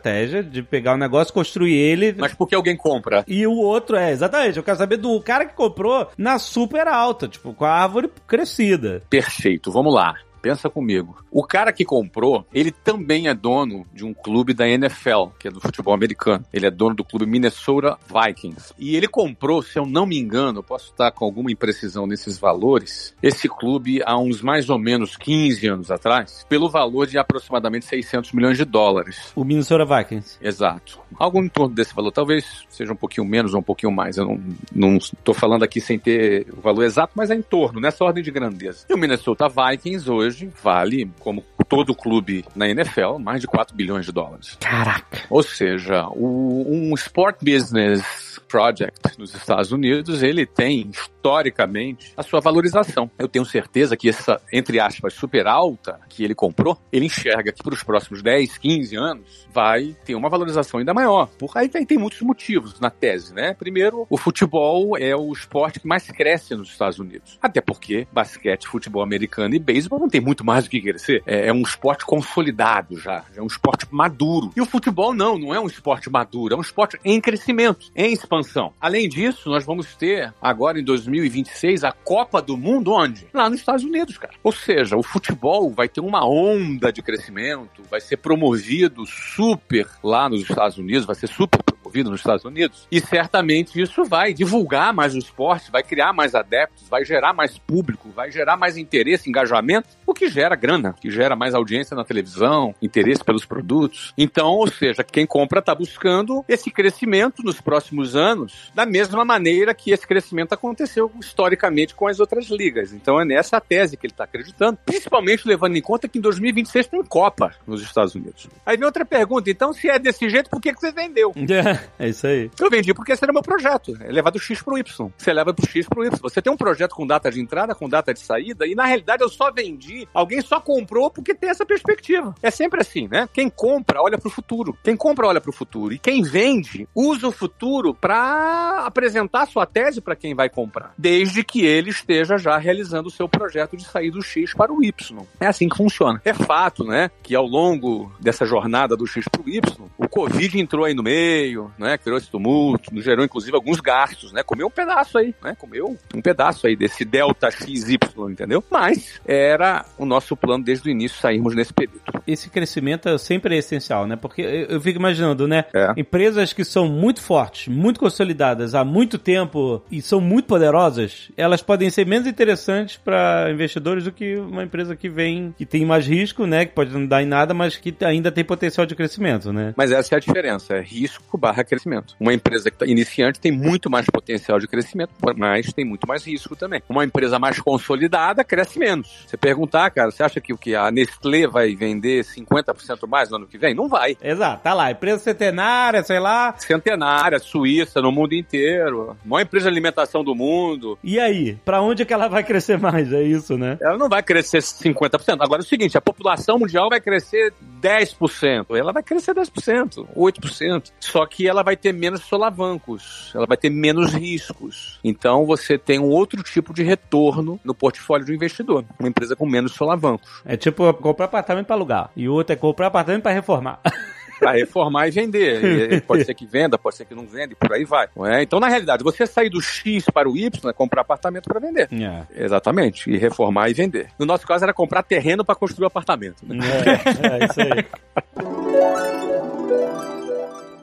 de 0.44 0.64
pegar 0.64 0.94
o 0.94 0.98
negócio, 0.98 1.34
construir 1.34 1.76
ele. 1.76 2.16
Mas 2.18 2.34
porque 2.34 2.56
alguém 2.56 2.76
compra? 2.76 3.24
E 3.28 3.46
o 3.46 3.56
outro 3.56 3.96
é, 3.96 4.12
exatamente. 4.12 4.58
Eu 4.58 4.64
quero 4.64 4.78
saber 4.78 4.98
do 4.98 5.20
cara 5.22 5.46
que 5.46 5.56
comprou 5.56 6.10
na 6.18 6.40
super 6.40 6.88
alta, 6.88 7.28
tipo, 7.28 7.54
com 7.54 7.66
a 7.66 7.72
árvore 7.72 8.10
crescida. 8.28 9.02
Perfeito, 9.10 9.72
vamos 9.72 9.94
lá. 9.94 10.16
Pensa 10.42 10.70
comigo. 10.70 11.24
O 11.30 11.44
cara 11.44 11.72
que 11.72 11.86
comprou, 11.86 12.46
ele 12.54 12.72
também 12.72 13.28
é 13.28 13.34
dono 13.34 13.86
de 13.94 14.04
um 14.04 14.14
clube 14.14 14.54
da 14.54 14.68
NFL, 14.68 15.28
que 15.40 15.48
é 15.48 15.52
do 15.52 15.62
futebol 15.62 15.94
americano. 15.94 16.44
Ele 16.52 16.66
é 16.66 16.72
dono 16.72 16.96
do 16.96 17.04
clube 17.04 17.26
Minnesota 17.26 17.98
Vikings. 18.08 18.74
E 18.78 18.96
ele 18.96 19.08
comprou, 19.08 19.62
se 19.62 19.78
eu 19.78 19.86
não 19.86 20.06
me 20.06 20.18
engano, 20.18 20.60
eu 20.60 20.64
posso 20.64 20.92
estar 20.92 21.12
com 21.12 21.26
alguma 21.26 21.52
imprecisão 21.52 22.08
nesses 22.08 22.38
valores, 22.38 23.14
esse 23.22 23.48
clube 23.48 24.02
há 24.06 24.18
uns 24.18 24.42
mais 24.42 24.70
ou 24.70 24.80
menos 24.80 25.16
15 25.16 25.68
anos 25.68 25.92
atrás, 25.92 26.46
pelo 26.50 26.70
valor 26.70 27.06
de 27.06 27.18
aproximadamente 27.18 27.86
600 27.86 28.32
milhões 28.32 28.58
de 28.58 28.66
dólares. 28.66 29.32
O 29.36 29.44
Minnesota 29.44 29.86
Vikings. 29.86 30.38
Exato. 30.42 31.00
Algo 31.18 31.40
em 31.44 31.50
torno 31.50 31.76
desse 31.76 31.94
valor. 31.94 32.12
Talvez 32.12 32.66
seja 32.70 32.94
um 32.94 32.96
pouquinho 32.96 33.28
menos 33.28 33.54
ou 33.54 33.60
um 33.60 33.64
pouquinho 33.64 33.92
mais. 33.92 34.18
Eu 34.18 34.40
não 34.74 34.98
estou 34.98 35.34
falando 35.34 35.64
aqui 35.64 35.80
sem 35.80 36.00
ter 36.00 36.48
o 36.52 36.62
valor 36.62 36.84
exato, 36.84 37.14
mas 37.16 37.30
é 37.30 37.36
em 37.36 37.42
torno, 37.42 37.80
nessa 37.80 38.04
ordem 38.04 38.24
de 38.24 38.32
grandeza. 38.32 38.86
E 38.90 38.94
o 38.94 38.98
Minnesota 38.98 39.48
Vikings 39.48 40.10
hoje 40.10 40.31
hoje 40.32 40.50
vale, 40.64 41.12
como 41.20 41.44
todo 41.68 41.96
clube 41.96 42.44
na 42.56 42.68
NFL, 42.68 43.18
mais 43.20 43.42
de 43.42 43.48
4 43.48 43.76
bilhões 43.76 44.06
de 44.06 44.12
dólares. 44.12 44.58
Caraca! 44.60 45.22
Ou 45.30 45.44
seja, 45.44 46.08
o, 46.10 46.66
um 46.68 46.94
sport 46.96 47.38
business 47.42 48.40
project 48.48 49.18
nos 49.18 49.34
Estados 49.34 49.72
Unidos, 49.72 50.22
ele 50.22 50.46
tem 50.46 50.90
historicamente 50.90 52.14
a 52.18 52.24
sua 52.24 52.40
valorização. 52.42 53.10
Eu 53.18 53.28
tenho 53.28 53.46
certeza 53.46 53.96
que 53.96 54.10
essa, 54.10 54.42
entre 54.52 54.80
aspas, 54.80 55.14
super 55.14 55.48
alta 55.48 56.00
que 56.10 56.24
ele 56.24 56.36
comprou, 56.36 56.78
ele 56.92 57.06
enxerga 57.06 57.52
que 57.52 57.64
para 57.64 57.74
os 57.74 57.84
próximos 57.84 58.22
10, 58.22 58.58
15 58.58 58.96
anos 58.98 59.48
vai 59.54 59.96
ter 60.06 60.16
uma 60.16 60.30
valorização 60.30 60.80
ainda 60.80 60.94
maior. 60.94 61.28
Por 61.38 61.52
aí 61.56 61.70
tem, 61.70 61.86
tem 61.86 61.98
muitos 61.98 62.22
motivos 62.22 62.80
na 62.80 62.90
tese, 62.90 63.34
né? 63.34 63.54
Primeiro, 63.54 64.06
o 64.10 64.18
futebol 64.18 64.98
é 64.98 65.16
o 65.16 65.32
esporte 65.32 65.80
que 65.80 65.88
mais 65.88 66.10
cresce 66.12 66.56
nos 66.56 66.70
Estados 66.70 67.00
Unidos. 67.00 67.38
Até 67.42 67.62
porque 67.62 68.08
basquete, 68.12 68.68
futebol 68.68 69.04
americano 69.04 69.56
e 69.56 69.60
beisebol 69.60 70.00
não 70.00 70.10
tem 70.10 70.21
muito 70.22 70.46
mais 70.46 70.66
do 70.66 70.70
que 70.70 70.82
crescer. 70.82 71.24
É, 71.26 71.48
é 71.48 71.54
um 71.54 71.62
esporte 71.62 72.06
consolidado 72.06 72.98
já, 73.00 73.26
é 73.36 73.42
um 73.42 73.48
esporte 73.48 73.88
maduro. 73.92 74.52
E 74.56 74.62
o 74.62 74.66
futebol 74.66 75.14
não, 75.14 75.38
não 75.38 75.54
é 75.54 75.60
um 75.60 75.68
esporte 75.68 76.10
maduro, 76.10 76.54
é 76.54 76.58
um 76.58 76.62
esporte 76.62 77.00
em 77.04 77.20
crescimento, 77.20 77.88
em 77.96 78.14
expansão. 78.14 78.74
Além 78.80 79.10
disso, 79.10 79.50
nós 79.50 79.66
vamos 79.66 79.96
ter 79.96 80.34
agora 80.42 80.80
em 80.80 80.84
2020 80.84 81.42
2026 81.42 81.84
a 81.84 81.92
Copa 81.92 82.42
do 82.42 82.58
Mundo 82.58 82.92
onde? 82.92 83.28
Lá 83.34 83.50
nos 83.50 83.60
Estados 83.60 83.84
Unidos, 83.84 84.18
cara. 84.18 84.34
Ou 84.44 84.52
seja, 84.52 84.96
o 84.96 85.04
futebol 85.04 85.72
vai 85.72 85.88
ter 85.88 86.02
uma 86.02 86.28
onda 86.28 86.92
de 86.92 87.02
crescimento, 87.02 87.84
vai 87.90 88.02
ser 88.02 88.18
promovido 88.18 89.06
super 89.06 89.88
lá 90.04 90.30
nos 90.30 90.42
Estados 90.42 90.78
Unidos, 90.78 91.06
vai 91.06 91.16
ser 91.16 91.28
super 91.28 91.60
promovido 91.92 92.10
nos 92.10 92.22
Estados 92.22 92.46
Unidos. 92.46 92.88
E 92.90 93.00
certamente 93.02 93.80
isso 93.80 94.06
vai 94.06 94.34
divulgar 94.34 94.94
mais 94.94 95.14
o 95.14 95.18
esporte, 95.18 95.70
vai 95.70 95.84
criar 95.84 96.14
mais 96.14 96.34
adeptos, 96.34 96.88
vai 96.90 97.04
gerar 97.04 97.34
mais 97.34 97.58
público, 97.58 98.10
vai 98.16 98.32
gerar 98.32 98.56
mais 98.56 98.78
interesse, 98.78 99.30
engajamento, 99.30 99.90
o 100.08 100.14
que 100.14 100.30
gera 100.30 100.56
grana, 100.56 100.96
que 101.00 101.12
gera 101.12 101.36
mais 101.36 101.54
audiência 101.54 101.96
na 101.96 102.06
televisão, 102.06 102.74
interesse 102.82 103.24
pelos 103.24 103.46
produtos. 103.46 104.14
Então, 104.18 104.52
ou 104.54 104.68
seja, 104.68 105.04
quem 105.04 105.26
compra 105.26 105.60
está 105.60 105.76
buscando 105.76 106.44
esse 106.48 106.72
crescimento 106.72 107.44
nos 107.44 107.60
próximos 107.60 108.16
anos, 108.16 108.72
da 108.74 108.86
mesma 108.86 109.26
maneira 109.26 109.74
que 109.74 109.92
esse 109.92 110.08
crescimento 110.08 110.54
aconteceu 110.54 111.12
historicamente 111.20 111.94
com 111.94 112.08
as 112.08 112.20
outras 112.20 112.50
ligas. 112.50 112.94
Então 112.94 113.20
é 113.20 113.26
nessa 113.26 113.60
tese 113.60 113.98
que 113.98 114.06
ele 114.08 114.14
está 114.14 114.24
acreditando, 114.24 114.80
principalmente 114.86 115.48
levando 115.48 115.76
em 115.76 115.82
conta 115.82 116.08
que 116.08 116.18
em 116.18 116.22
2026 116.22 116.88
tem 116.88 117.04
Copa 117.04 117.52
nos 117.68 117.82
Estados 117.82 118.16
Unidos. 118.16 118.48
Aí 118.66 118.78
vem 118.78 118.86
outra 118.86 119.04
pergunta, 119.04 119.50
então 119.50 119.74
se 119.74 119.90
é 119.90 120.00
desse 120.00 120.30
jeito, 120.30 120.50
por 120.50 120.62
que, 120.62 120.74
que 120.74 120.80
você 120.80 120.92
vendeu? 120.92 121.34
É 121.98 122.10
isso 122.10 122.28
aí. 122.28 122.50
Eu 122.60 122.70
vendi 122.70 122.94
porque 122.94 123.12
esse 123.12 123.24
era 123.24 123.34
meu 123.34 123.42
projeto. 123.42 123.98
É 124.02 124.12
levar 124.12 124.32
do 124.32 124.40
X 124.40 124.62
pro 124.62 124.78
Y. 124.78 125.12
Você 125.18 125.34
leva 125.34 125.54
do 125.54 125.66
X 125.66 125.88
pro 125.88 126.04
Y. 126.06 126.10
Você 126.22 126.42
tem 126.42 126.52
um 126.52 126.58
projeto 126.58 126.96
com 126.96 127.06
data 127.06 127.32
de 127.32 127.40
entrada, 127.40 127.76
com 127.76 127.90
data 127.90 128.14
de 128.14 128.20
saída, 128.20 128.66
e 128.66 128.76
na 128.76 128.86
realidade 128.86 129.24
eu 129.24 129.30
só 129.30 129.52
vendi. 129.52 130.08
Alguém 130.14 130.42
só 130.42 130.60
comprou 130.60 131.10
porque 131.10 131.34
tem 131.34 131.50
essa 131.50 131.66
perspectiva. 131.66 132.34
É 132.42 132.52
sempre 132.52 132.82
assim, 132.82 133.08
né? 133.08 133.28
Quem 133.34 133.50
compra 133.50 134.02
olha 134.02 134.18
pro 134.18 134.30
futuro. 134.30 134.78
Quem 134.84 134.96
compra 134.96 135.28
olha 135.28 135.42
pro 135.42 135.52
futuro. 135.52 135.94
E 135.94 136.00
quem 136.00 136.22
vende 136.22 136.88
usa 136.96 137.28
o 137.28 137.32
futuro 137.32 137.94
para 137.94 138.86
apresentar 138.86 139.46
sua 139.48 139.66
tese 139.66 140.02
para 140.02 140.16
quem 140.16 140.36
vai 140.36 140.50
comprar. 140.50 140.94
Desde 140.98 141.44
que 141.44 141.66
ele 141.66 141.90
esteja 141.90 142.38
já 142.38 142.58
realizando 142.58 143.08
o 143.08 143.12
seu 143.12 143.28
projeto 143.28 143.78
de 143.78 143.84
sair 143.84 144.12
do 144.12 144.22
X 144.22 144.54
para 144.54 144.72
o 144.72 144.84
Y. 144.84 144.94
É 145.40 145.48
assim 145.48 145.68
que 145.70 145.78
funciona. 145.78 146.22
É 146.24 146.34
fato, 146.34 146.84
né? 146.84 147.10
Que 147.24 147.36
ao 147.36 147.46
longo 147.46 148.12
dessa 148.20 148.46
jornada 148.46 148.96
do 148.96 149.08
X 149.08 149.26
pro 149.28 149.48
Y, 149.48 149.62
o 149.98 150.08
Covid 150.08 150.60
entrou 150.60 150.86
aí 150.86 150.94
no 150.94 151.04
meio, 151.04 151.71
né? 151.78 151.98
Criou 151.98 152.18
esse 152.18 152.30
tumulto, 152.30 152.92
gerou 153.02 153.26
inclusive 153.26 153.56
alguns 153.56 153.80
gastos, 153.80 154.32
né? 154.32 154.44
Comeu 154.44 154.68
um 154.68 154.72
pedaço 154.72 155.18
aí, 155.18 155.34
né? 155.44 155.56
Comeu 155.58 155.98
um 156.14 156.22
pedaço 156.22 156.68
aí 156.68 156.76
desse 156.76 157.04
delta 157.04 157.50
XY, 157.52 157.98
entendeu? 158.30 158.64
Mas 158.70 159.20
era 159.26 159.86
o 159.98 160.06
nosso 160.06 160.36
plano 160.36 160.64
desde 160.64 160.90
o 160.90 160.92
início 160.92 161.20
sairmos 161.20 161.56
nesse 161.56 161.74
período. 161.74 162.02
Esse 162.28 162.50
crescimento 162.50 163.18
sempre 163.18 163.56
é 163.56 163.60
essencial, 163.60 164.06
né? 164.08 164.16
Porque 164.16 164.42
eu 164.42 164.80
fico 164.82 165.00
imaginando, 165.00 165.48
né? 165.48 165.66
É. 165.74 165.94
Empresas 165.98 166.54
que 166.54 166.64
são 166.64 166.88
muito 166.88 167.22
fortes, 167.22 167.68
muito 167.68 168.00
consolidadas 168.00 168.76
há 168.76 168.84
muito 168.84 169.18
tempo 169.18 169.82
e 169.92 170.02
são 170.02 170.22
muito 170.22 170.46
poderosas, 170.46 171.32
elas 171.38 171.62
podem 171.62 171.90
ser 171.90 172.06
menos 172.06 172.28
interessantes 172.28 172.98
para 172.98 173.50
investidores 173.52 174.04
do 174.04 174.12
que 174.12 174.38
uma 174.38 174.64
empresa 174.64 174.96
que 174.96 175.10
vem, 175.10 175.54
que 175.58 175.66
tem 175.66 175.86
mais 175.86 176.06
risco, 176.06 176.46
né? 176.46 176.66
Que 176.66 176.74
pode 176.74 176.92
não 176.92 177.06
dar 177.06 177.22
em 177.22 177.26
nada, 177.26 177.54
mas 177.54 177.76
que 177.78 177.94
ainda 178.02 178.32
tem 178.32 178.44
potencial 178.44 178.86
de 178.86 178.96
crescimento, 178.96 179.52
né? 179.52 179.74
Mas 179.76 179.92
essa 179.92 180.16
é 180.16 180.18
a 180.18 180.20
diferença, 180.20 180.76
é 180.76 180.82
risco 180.82 181.38
barra 181.38 181.61
crescimento. 181.64 182.16
Uma 182.20 182.34
empresa 182.34 182.70
que 182.70 182.78
tá 182.78 182.86
iniciante 182.86 183.40
tem 183.40 183.52
muito 183.52 183.90
mais 183.90 184.06
potencial 184.06 184.60
de 184.60 184.68
crescimento, 184.68 185.12
mas 185.38 185.72
tem 185.74 185.86
muito 185.86 186.08
mais 186.08 186.26
risco 186.26 186.56
também. 186.56 186.82
Uma 186.90 187.06
empresa 187.06 187.40
mais 187.40 187.60
consolidada 187.60 188.44
cresce 188.44 188.80
menos. 188.80 189.26
Você 189.28 189.38
perguntar, 189.38 189.90
cara, 189.92 190.12
você 190.12 190.24
acha 190.24 190.42
que 190.42 190.54
o 190.54 190.58
que 190.58 190.76
a 190.76 190.92
Nestlé 190.92 191.48
vai 191.48 191.76
vender 191.76 192.24
50% 192.24 193.08
mais 193.08 193.30
no 193.30 193.38
ano 193.38 193.48
que 193.48 193.58
vem? 193.58 193.74
Não 193.74 193.88
vai. 193.88 194.18
Exato, 194.22 194.64
tá 194.64 194.74
lá, 194.74 194.92
empresa 194.92 195.20
centenária, 195.20 196.04
sei 196.04 196.20
lá. 196.20 196.54
Centenária, 196.58 197.40
Suíça, 197.40 198.02
no 198.02 198.12
mundo 198.12 198.34
inteiro. 198.34 199.16
Maior 199.26 199.44
empresa 199.44 199.66
de 199.66 199.74
alimentação 199.74 200.24
do 200.24 200.36
mundo. 200.36 200.98
E 201.04 201.20
aí, 201.20 201.56
para 201.66 201.82
onde 201.82 202.04
é 202.04 202.06
que 202.06 202.14
ela 202.14 202.28
vai 202.28 202.44
crescer 202.44 202.78
mais? 202.78 203.12
É 203.12 203.22
isso, 203.22 203.58
né? 203.58 203.78
Ela 203.82 203.98
não 203.98 204.10
vai 204.10 204.24
crescer 204.24 204.60
50%. 204.60 205.38
Agora 205.40 205.62
é 205.62 205.66
o 205.66 205.68
seguinte, 205.68 205.98
a 205.98 206.02
população 206.02 206.58
mundial 206.60 206.90
vai 206.90 207.00
crescer 207.00 207.54
10%. 207.82 208.76
Ela 208.76 208.92
vai 208.92 209.04
crescer 209.04 209.34
10%, 209.34 210.08
8%. 210.16 210.92
Só 211.00 211.26
que 211.26 211.41
ela 211.48 211.64
vai 211.64 211.76
ter 211.76 211.94
menos 211.94 212.22
solavancos, 212.22 213.32
ela 213.36 213.46
vai 213.46 213.58
ter 213.58 213.70
menos 213.70 214.14
riscos. 214.14 215.00
Então 215.04 215.46
você 215.46 215.78
tem 215.78 216.00
um 216.00 216.10
outro 216.10 216.42
tipo 216.44 216.74
de 216.74 216.84
retorno 216.84 217.60
no 217.64 217.74
portfólio 217.74 218.26
do 218.26 218.34
investidor, 218.34 218.86
uma 219.00 219.10
empresa 219.10 219.36
com 219.36 219.46
menos 219.46 219.74
solavancos. 219.74 220.42
É 220.46 220.58
tipo 220.58 220.94
comprar 220.96 221.26
apartamento 221.26 221.68
para 221.68 221.76
alugar 221.76 222.12
e 222.16 222.28
o 222.28 222.34
outro 222.34 222.54
é 222.54 222.56
comprar 222.56 222.88
apartamento 222.88 223.24
para 223.24 223.32
reformar. 223.32 223.80
para 224.42 224.54
reformar 224.54 225.08
e 225.08 225.12
vender. 225.12 225.94
E 225.94 226.02
pode 226.02 226.26
ser 226.26 226.34
que 226.34 226.48
venda, 226.48 226.78
pode 226.78 226.96
ser 226.96 227.06
que 227.06 227.14
não 227.14 227.28
venda, 227.28 227.54
e 227.54 227.56
por 227.56 227.72
aí 227.72 227.86
vai. 227.86 228.08
É? 228.26 228.42
Então, 228.42 228.60
na 228.60 228.68
realidade, 228.68 229.04
você 229.04 229.28
sair 229.28 229.50
do 229.50 229.62
X 229.62 230.06
para 230.12 230.28
o 230.28 230.36
Y 230.36 230.50
é 230.68 230.74
comprar 230.74 231.02
apartamento 231.02 231.48
para 231.48 231.60
vender. 231.60 231.88
Yeah. 231.92 232.28
Exatamente. 232.36 233.10
E 233.10 233.18
reformar 233.18 233.70
e 233.70 233.74
vender. 233.74 234.08
No 234.18 234.26
nosso 234.26 234.48
caso, 234.48 234.64
era 234.64 234.74
comprar 234.74 235.04
terreno 235.04 235.46
para 235.46 235.54
construir 235.54 235.84
o 235.84 235.88
apartamento. 235.88 236.44
Né? 236.44 236.58
É, 236.66 237.44
é 237.44 237.46
isso 237.46 237.62
aí. 237.62 237.86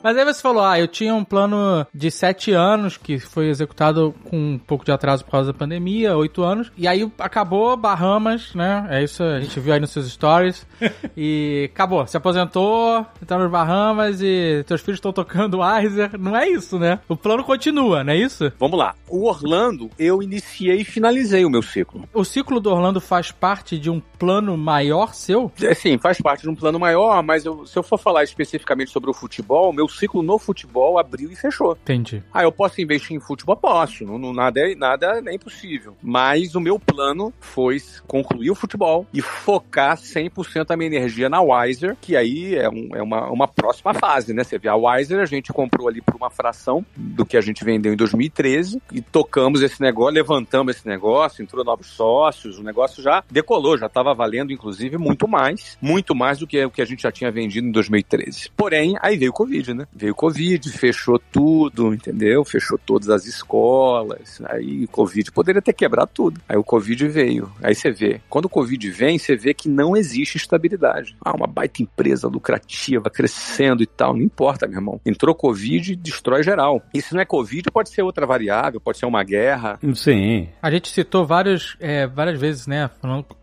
Mas 0.03 0.17
aí 0.17 0.25
você 0.25 0.41
falou, 0.41 0.63
ah, 0.65 0.79
eu 0.79 0.87
tinha 0.87 1.15
um 1.15 1.25
plano 1.25 1.85
de 1.93 2.11
sete 2.11 2.53
anos 2.53 2.97
que 2.97 3.19
foi 3.19 3.49
executado 3.49 4.15
com 4.31 4.37
um 4.55 4.59
pouco 4.59 4.85
de 4.85 4.93
atraso 4.93 5.25
por 5.25 5.33
causa 5.33 5.53
da 5.53 5.59
pandemia, 5.59 6.17
oito 6.17 6.43
anos. 6.45 6.71
E 6.77 6.87
aí 6.87 7.11
acabou 7.19 7.77
Bahamas, 7.77 8.55
né? 8.55 8.87
É 8.91 9.03
isso, 9.03 9.23
a 9.23 9.41
gente 9.41 9.59
viu 9.59 9.73
aí 9.75 9.81
nos 9.81 9.91
seus 9.91 10.09
stories. 10.11 10.67
e 11.17 11.69
acabou, 11.73 12.07
se 12.07 12.17
aposentou, 12.17 13.05
tá 13.27 13.37
nos 13.37 13.51
Bahamas 13.51 14.21
e 14.23 14.63
teus 14.67 14.81
filhos 14.81 14.99
estão 14.99 15.13
tocando 15.13 15.59
Weiser. 15.61 16.19
Não 16.19 16.37
é 16.37 16.49
isso, 16.49 16.79
né? 16.79 17.01
O 17.09 17.17
plano 17.17 17.43
continua, 17.43 18.05
não 18.05 18.13
é 18.13 18.17
isso? 18.17 18.53
Vamos 18.59 18.79
lá. 18.79 18.95
O 19.09 19.27
Orlando, 19.27 19.91
eu 19.99 20.23
iniciei 20.23 20.81
e 20.81 20.85
finalizei 20.85 21.45
o 21.45 21.51
meu 21.51 21.63
ciclo. 21.63 22.09
O 22.15 22.25
ciclo 22.25 22.61
do 22.61 22.71
Orlando 22.71 23.01
faz 23.01 23.33
parte 23.33 23.79
de 23.79 23.91
um 23.91 24.01
plano 24.19 24.57
maior 24.57 25.13
seu? 25.15 25.51
É, 25.61 25.75
sim, 25.75 25.99
faz 25.99 26.21
parte 26.21 26.43
de 26.43 26.49
um 26.49 26.55
plano 26.55 26.79
maior, 26.79 27.23
mas 27.23 27.45
eu- 27.45 27.67
se 27.67 27.77
eu 27.77 27.83
for 27.83 27.99
falar 27.99 28.23
especificamente 28.23 28.91
sobre 28.93 29.11
o 29.11 29.15
futebol, 29.15 29.73
meu 29.73 29.88
ciclo 29.89 30.23
no 30.23 30.39
futebol 30.39 30.99
abriu 30.99 31.31
e 31.31 31.37
fechou. 31.37 31.73
Entendi. 31.83 32.23
Ah, 32.33 32.43
eu 32.43 32.53
posso 32.53 32.81
investir 32.81 33.17
em 33.17 33.21
futebol? 33.21 33.57
Posso. 33.57 34.05
Não, 34.05 34.19
não- 34.19 34.33
nada, 34.33 34.61
é, 34.61 34.75
nada 34.75 35.23
é 35.27 35.35
impossível. 35.35 35.97
Mas 36.03 36.55
o 36.55 36.61
meu 36.61 36.79
plano 36.79 37.33
foi 37.41 37.79
concluir 38.07 38.51
o 38.51 38.55
futebol 38.55 39.07
e 39.13 39.21
focar 39.21 39.97
100% 39.97 40.71
a 40.71 40.77
minha 40.77 40.87
energia 40.89 41.29
na 41.29 41.41
Wiser, 41.41 41.97
que 42.01 42.17
aí 42.17 42.55
é, 42.55 42.69
um- 42.69 42.91
é 42.95 43.03
uma, 43.03 43.29
uma 43.31 43.49
próxima 43.49 43.95
fase, 43.95 44.33
né? 44.33 44.45
Você 44.45 44.59
vê, 44.59 44.69
a 44.69 44.77
Wiser 44.77 45.21
a 45.21 45.27
gente 45.27 45.53
comprou 45.53 45.89
ali 45.89 46.01
por 46.01 46.15
uma 46.17 46.31
fração 46.31 46.85
do 46.97 47.25
que 47.25 47.37
a 47.37 47.41
gente 47.41 47.65
vendeu 47.65 47.93
em 47.93 47.97
2013 47.97 48.81
e 48.93 49.01
tocamos 49.01 49.63
esse 49.63 49.81
negócio, 49.81 50.15
levantamos 50.15 50.77
esse 50.77 50.87
negócio, 50.87 51.43
entrou 51.43 51.65
novos 51.65 51.87
sócios, 51.89 52.59
o 52.59 52.63
negócio 52.63 53.03
já 53.03 53.23
decolou, 53.31 53.77
já 53.79 53.87
estava 53.87 54.15
valendo, 54.15 54.53
inclusive, 54.53 54.97
muito 54.99 55.27
mais, 55.29 55.77
muito 55.81 56.15
mais 56.15 56.39
do 56.39 56.47
que 56.47 56.65
o 56.65 56.71
que 56.71 56.83
a 56.83 56.85
gente 56.85 57.03
já 57.03 57.13
tinha 57.13 57.31
vendido 57.31 57.67
em 57.67 57.71
2013. 57.73 58.51
Porém, 58.57 58.97
aí 59.01 59.17
veio 59.17 59.31
o 59.31 59.35
Covid, 59.35 59.75
né? 59.75 59.78
Veio 59.95 60.13
o 60.13 60.17
Covid, 60.17 60.71
fechou 60.71 61.19
tudo, 61.19 61.93
entendeu? 61.95 62.45
Fechou 62.45 62.79
todas 62.79 63.09
as 63.11 63.27
escolas, 63.27 64.41
aí 64.47 64.85
o 64.85 64.89
Covid 64.89 65.31
poderia 65.33 65.63
ter 65.63 65.73
quebrado 65.73 66.11
tudo. 66.13 66.41
Aí 66.49 66.57
o 66.57 66.65
Covid 66.65 67.09
veio. 67.09 67.51
Aí 67.63 67.75
você 67.75 67.91
vê, 67.91 68.21
quando 68.29 68.47
o 68.47 68.51
Covid 68.51 68.91
vem, 68.91 69.19
você 69.19 69.37
vê 69.37 69.55
que 69.55 69.69
não 69.69 69.97
existe 69.97 70.37
estabilidade. 70.37 71.17
Ah, 71.25 71.35
uma 71.35 71.47
baita 71.47 71.83
empresa 71.83 72.29
lucrativa, 72.29 73.11
crescendo 73.11 73.83
e 73.83 73.87
tal, 73.87 74.15
não 74.15 74.23
importa, 74.23 74.67
meu 74.67 74.79
irmão. 74.79 75.01
Entrou 75.05 75.35
Covid, 75.35 75.97
destrói 75.97 76.43
geral. 76.43 76.83
E 76.93 77.01
se 77.01 77.15
não 77.15 77.21
é 77.21 77.25
Covid, 77.25 77.71
pode 77.71 77.91
ser 77.91 78.03
outra 78.03 78.27
variável, 78.27 78.81
pode 78.81 78.99
ser 78.99 79.07
uma 79.07 79.23
guerra. 79.23 79.79
Sim. 79.95 80.49
A 80.63 80.71
gente 80.71 80.89
citou 80.89 81.27
vários, 81.27 81.77
é, 81.81 82.07
várias 82.07 82.41
vezes, 82.41 82.67
né, 82.67 82.91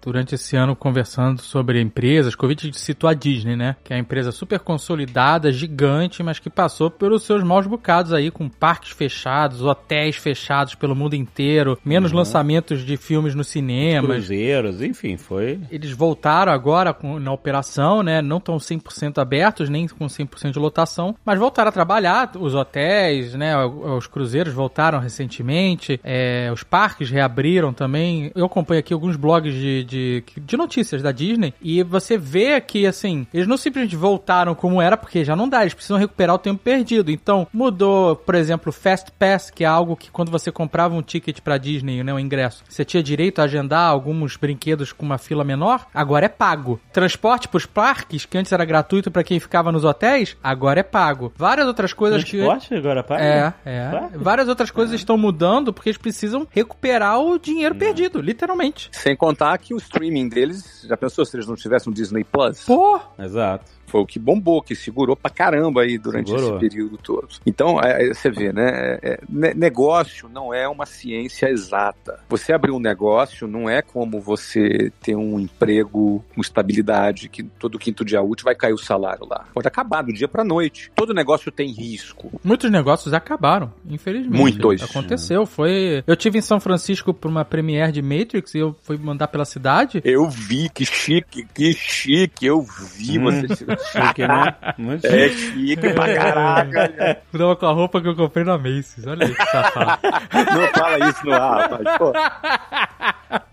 durante 0.01 0.35
esse 0.35 0.55
ano, 0.55 0.75
conversando 0.75 1.41
sobre 1.41 1.81
empresas. 1.81 2.35
Covid 2.35 2.61
a 2.61 2.65
gente 2.67 2.79
citou 2.79 3.09
a 3.09 3.13
Disney, 3.13 3.55
né? 3.55 3.75
Que 3.83 3.93
é 3.93 3.95
uma 3.95 4.01
empresa 4.01 4.31
super 4.31 4.59
consolidada, 4.59 5.51
gigante, 5.51 6.21
mas 6.25 6.39
que 6.39 6.49
passou 6.49 6.89
pelos 6.89 7.23
seus 7.23 7.43
maus 7.43 7.65
bocados 7.67 8.11
aí, 8.11 8.29
com 8.31 8.49
parques 8.49 8.91
fechados, 8.91 9.61
hotéis 9.61 10.15
fechados 10.17 10.75
pelo 10.75 10.95
mundo 10.95 11.13
inteiro, 11.15 11.77
menos 11.85 12.11
lançamentos 12.11 12.83
de 12.83 12.97
filmes 12.97 13.35
nos 13.35 13.47
cinemas. 13.47 14.09
Cruzeiros, 14.17 14.81
enfim, 14.81 15.15
foi. 15.17 15.59
Eles 15.71 15.91
voltaram 15.91 16.51
agora 16.51 16.93
com- 16.93 17.19
na 17.19 17.31
operação, 17.31 18.01
né? 18.03 18.21
Não 18.21 18.37
estão 18.37 18.57
100% 18.59 19.19
abertos, 19.19 19.69
nem 19.69 19.87
com 19.87 20.07
100% 20.09 20.53
de 20.53 20.59
lotação, 20.59 21.15
mas 21.23 21.37
voltaram 21.39 21.69
a 21.69 21.71
trabalhar. 21.71 22.31
Os 22.39 22.53
hotéis, 22.55 23.33
né? 23.35 23.55
Os 23.65 24.07
cruzeiros 24.07 24.53
voltaram 24.53 24.99
recentemente, 24.99 25.99
é, 26.03 26.49
os 26.51 26.63
parques 26.63 27.09
reabriram 27.09 27.73
também. 27.73 28.31
Eu 28.35 28.45
acompanho 28.45 28.79
aqui 28.79 28.93
alguns 28.93 29.15
blogs 29.15 29.53
de, 29.53 29.83
de, 29.83 30.23
de 30.41 30.57
notícias 30.57 31.01
da 31.01 31.11
Disney 31.11 31.53
e 31.61 31.83
você 31.83 32.17
vê 32.17 32.59
que, 32.61 32.85
assim, 32.87 33.27
eles 33.33 33.47
não 33.47 33.57
simplesmente 33.57 33.95
voltaram 33.95 34.55
como 34.55 34.81
era, 34.81 34.97
porque 34.97 35.23
já 35.23 35.35
não 35.35 35.47
dá, 35.47 35.61
eles 35.61 35.73
precisam 35.73 35.97
recuperar 35.97 36.14
o 36.33 36.37
tempo 36.37 36.61
perdido. 36.63 37.11
Então, 37.11 37.47
mudou, 37.53 38.15
por 38.15 38.35
exemplo, 38.35 38.69
o 38.69 38.73
Fast 38.73 39.11
Pass, 39.11 39.49
que 39.49 39.63
é 39.63 39.67
algo 39.67 39.95
que 39.95 40.09
quando 40.09 40.31
você 40.31 40.51
comprava 40.51 40.95
um 40.95 41.01
ticket 41.01 41.39
pra 41.41 41.57
Disney, 41.57 42.03
né, 42.03 42.13
o 42.13 42.19
ingresso, 42.19 42.63
você 42.67 42.85
tinha 42.85 43.03
direito 43.03 43.39
a 43.39 43.43
agendar 43.43 43.89
alguns 43.89 44.37
brinquedos 44.37 44.91
com 44.91 45.05
uma 45.05 45.17
fila 45.17 45.43
menor, 45.43 45.85
agora 45.93 46.25
é 46.25 46.29
pago. 46.29 46.79
Transporte 46.91 47.47
pros 47.47 47.65
parques, 47.65 48.25
que 48.25 48.37
antes 48.37 48.51
era 48.51 48.65
gratuito 48.65 49.11
pra 49.11 49.23
quem 49.23 49.39
ficava 49.39 49.71
nos 49.71 49.83
hotéis, 49.83 50.37
agora 50.43 50.79
é 50.79 50.83
pago. 50.83 51.33
Várias 51.35 51.67
outras 51.67 51.93
coisas 51.93 52.23
que... 52.23 52.37
Transporte 52.37 52.73
agora 52.73 53.03
paga? 53.03 53.23
É, 53.23 53.53
é. 53.65 53.89
Paga? 53.89 54.17
Várias 54.17 54.47
outras 54.47 54.71
coisas 54.71 54.95
estão 54.95 55.17
mudando 55.17 55.73
porque 55.73 55.89
eles 55.89 55.97
precisam 55.97 56.47
recuperar 56.49 57.19
o 57.19 57.37
dinheiro 57.37 57.75
perdido, 57.75 58.21
literalmente. 58.21 58.89
Sem 58.91 59.15
contar 59.15 59.57
que 59.57 59.73
o 59.73 59.77
streaming 59.77 60.29
deles, 60.29 60.85
já 60.87 60.95
pensou 60.95 61.25
se 61.25 61.35
eles 61.35 61.47
não 61.47 61.55
tivessem 61.55 61.91
um 61.91 61.93
Disney 61.93 62.23
Plus? 62.23 62.63
Pô, 62.63 62.99
Exato. 63.19 63.65
Foi 63.95 64.01
o 64.01 64.05
que 64.05 64.19
bombou, 64.19 64.61
que 64.61 64.75
segurou 64.75 65.15
pra 65.15 65.31
caramba 65.31 65.83
aí 65.83 65.97
durante 65.97 66.29
Segurou. 66.29 66.57
esse 66.57 66.59
período 66.69 66.97
todo. 66.97 67.29
Então, 67.45 67.79
é, 67.81 68.09
é, 68.09 68.13
você 68.13 68.29
vê, 68.29 68.51
né? 68.51 68.97
é, 69.01 69.09
é, 69.11 69.19
ne- 69.29 69.53
negócio 69.53 70.27
não 70.27 70.53
é 70.53 70.67
uma 70.67 70.85
ciência 70.85 71.49
exata. 71.49 72.19
Você 72.27 72.51
abrir 72.51 72.71
um 72.71 72.79
negócio 72.79 73.47
não 73.47 73.69
é 73.69 73.81
como 73.81 74.19
você 74.19 74.91
ter 75.01 75.15
um 75.15 75.39
emprego 75.39 76.21
com 76.35 76.41
estabilidade, 76.41 77.29
que 77.29 77.41
todo 77.43 77.79
quinto 77.79 78.03
dia 78.03 78.21
útil 78.21 78.43
vai 78.43 78.53
cair 78.53 78.73
o 78.73 78.77
salário 78.77 79.25
lá. 79.29 79.45
Pode 79.53 79.67
acabar 79.67 80.01
do 80.01 80.11
dia 80.11 80.27
pra 80.27 80.43
noite. 80.43 80.91
Todo 80.93 81.13
negócio 81.13 81.49
tem 81.49 81.71
risco. 81.71 82.29
muitos 82.43 82.69
negócios 82.69 83.13
acabaram, 83.13 83.71
infelizmente. 83.89 84.37
Muitos. 84.37 84.83
Aconteceu, 84.83 85.45
foi... 85.45 86.03
Eu 86.05 86.17
tive 86.17 86.37
em 86.39 86.41
São 86.41 86.59
Francisco 86.59 87.13
por 87.13 87.29
uma 87.31 87.45
premiere 87.45 87.93
de 87.93 88.01
Matrix 88.01 88.55
e 88.55 88.59
eu 88.59 88.75
fui 88.81 88.97
mandar 88.97 89.29
pela 89.29 89.45
cidade. 89.45 90.01
Eu 90.03 90.29
vi, 90.29 90.67
que 90.69 90.83
chique, 90.85 91.45
que 91.53 91.71
chique, 91.73 92.45
eu 92.45 92.61
vi 92.61 93.19
Hum. 93.19 93.23
você. 93.23 93.45
Chique, 93.91 94.27
né? 94.27 94.55
Muito 94.77 95.05
É 95.07 95.29
chique. 95.29 95.35
chique 95.53 95.93
pra 95.93 96.13
caraca. 96.15 97.21
Tava 97.31 97.55
com 97.55 97.65
a 97.65 97.71
roupa 97.71 98.01
que 98.01 98.07
eu 98.07 98.15
comprei 98.15 98.43
na 98.43 98.57
Macy's, 98.57 99.05
olha 99.07 99.25
aí 99.25 99.33
que 99.33 99.45
safado. 99.45 99.99
Não 100.33 100.67
fala 100.73 101.09
isso 101.09 101.25
no 101.25 101.33
ar, 101.33 101.69
rapaz. 101.69 101.97
Pô. 101.97 102.13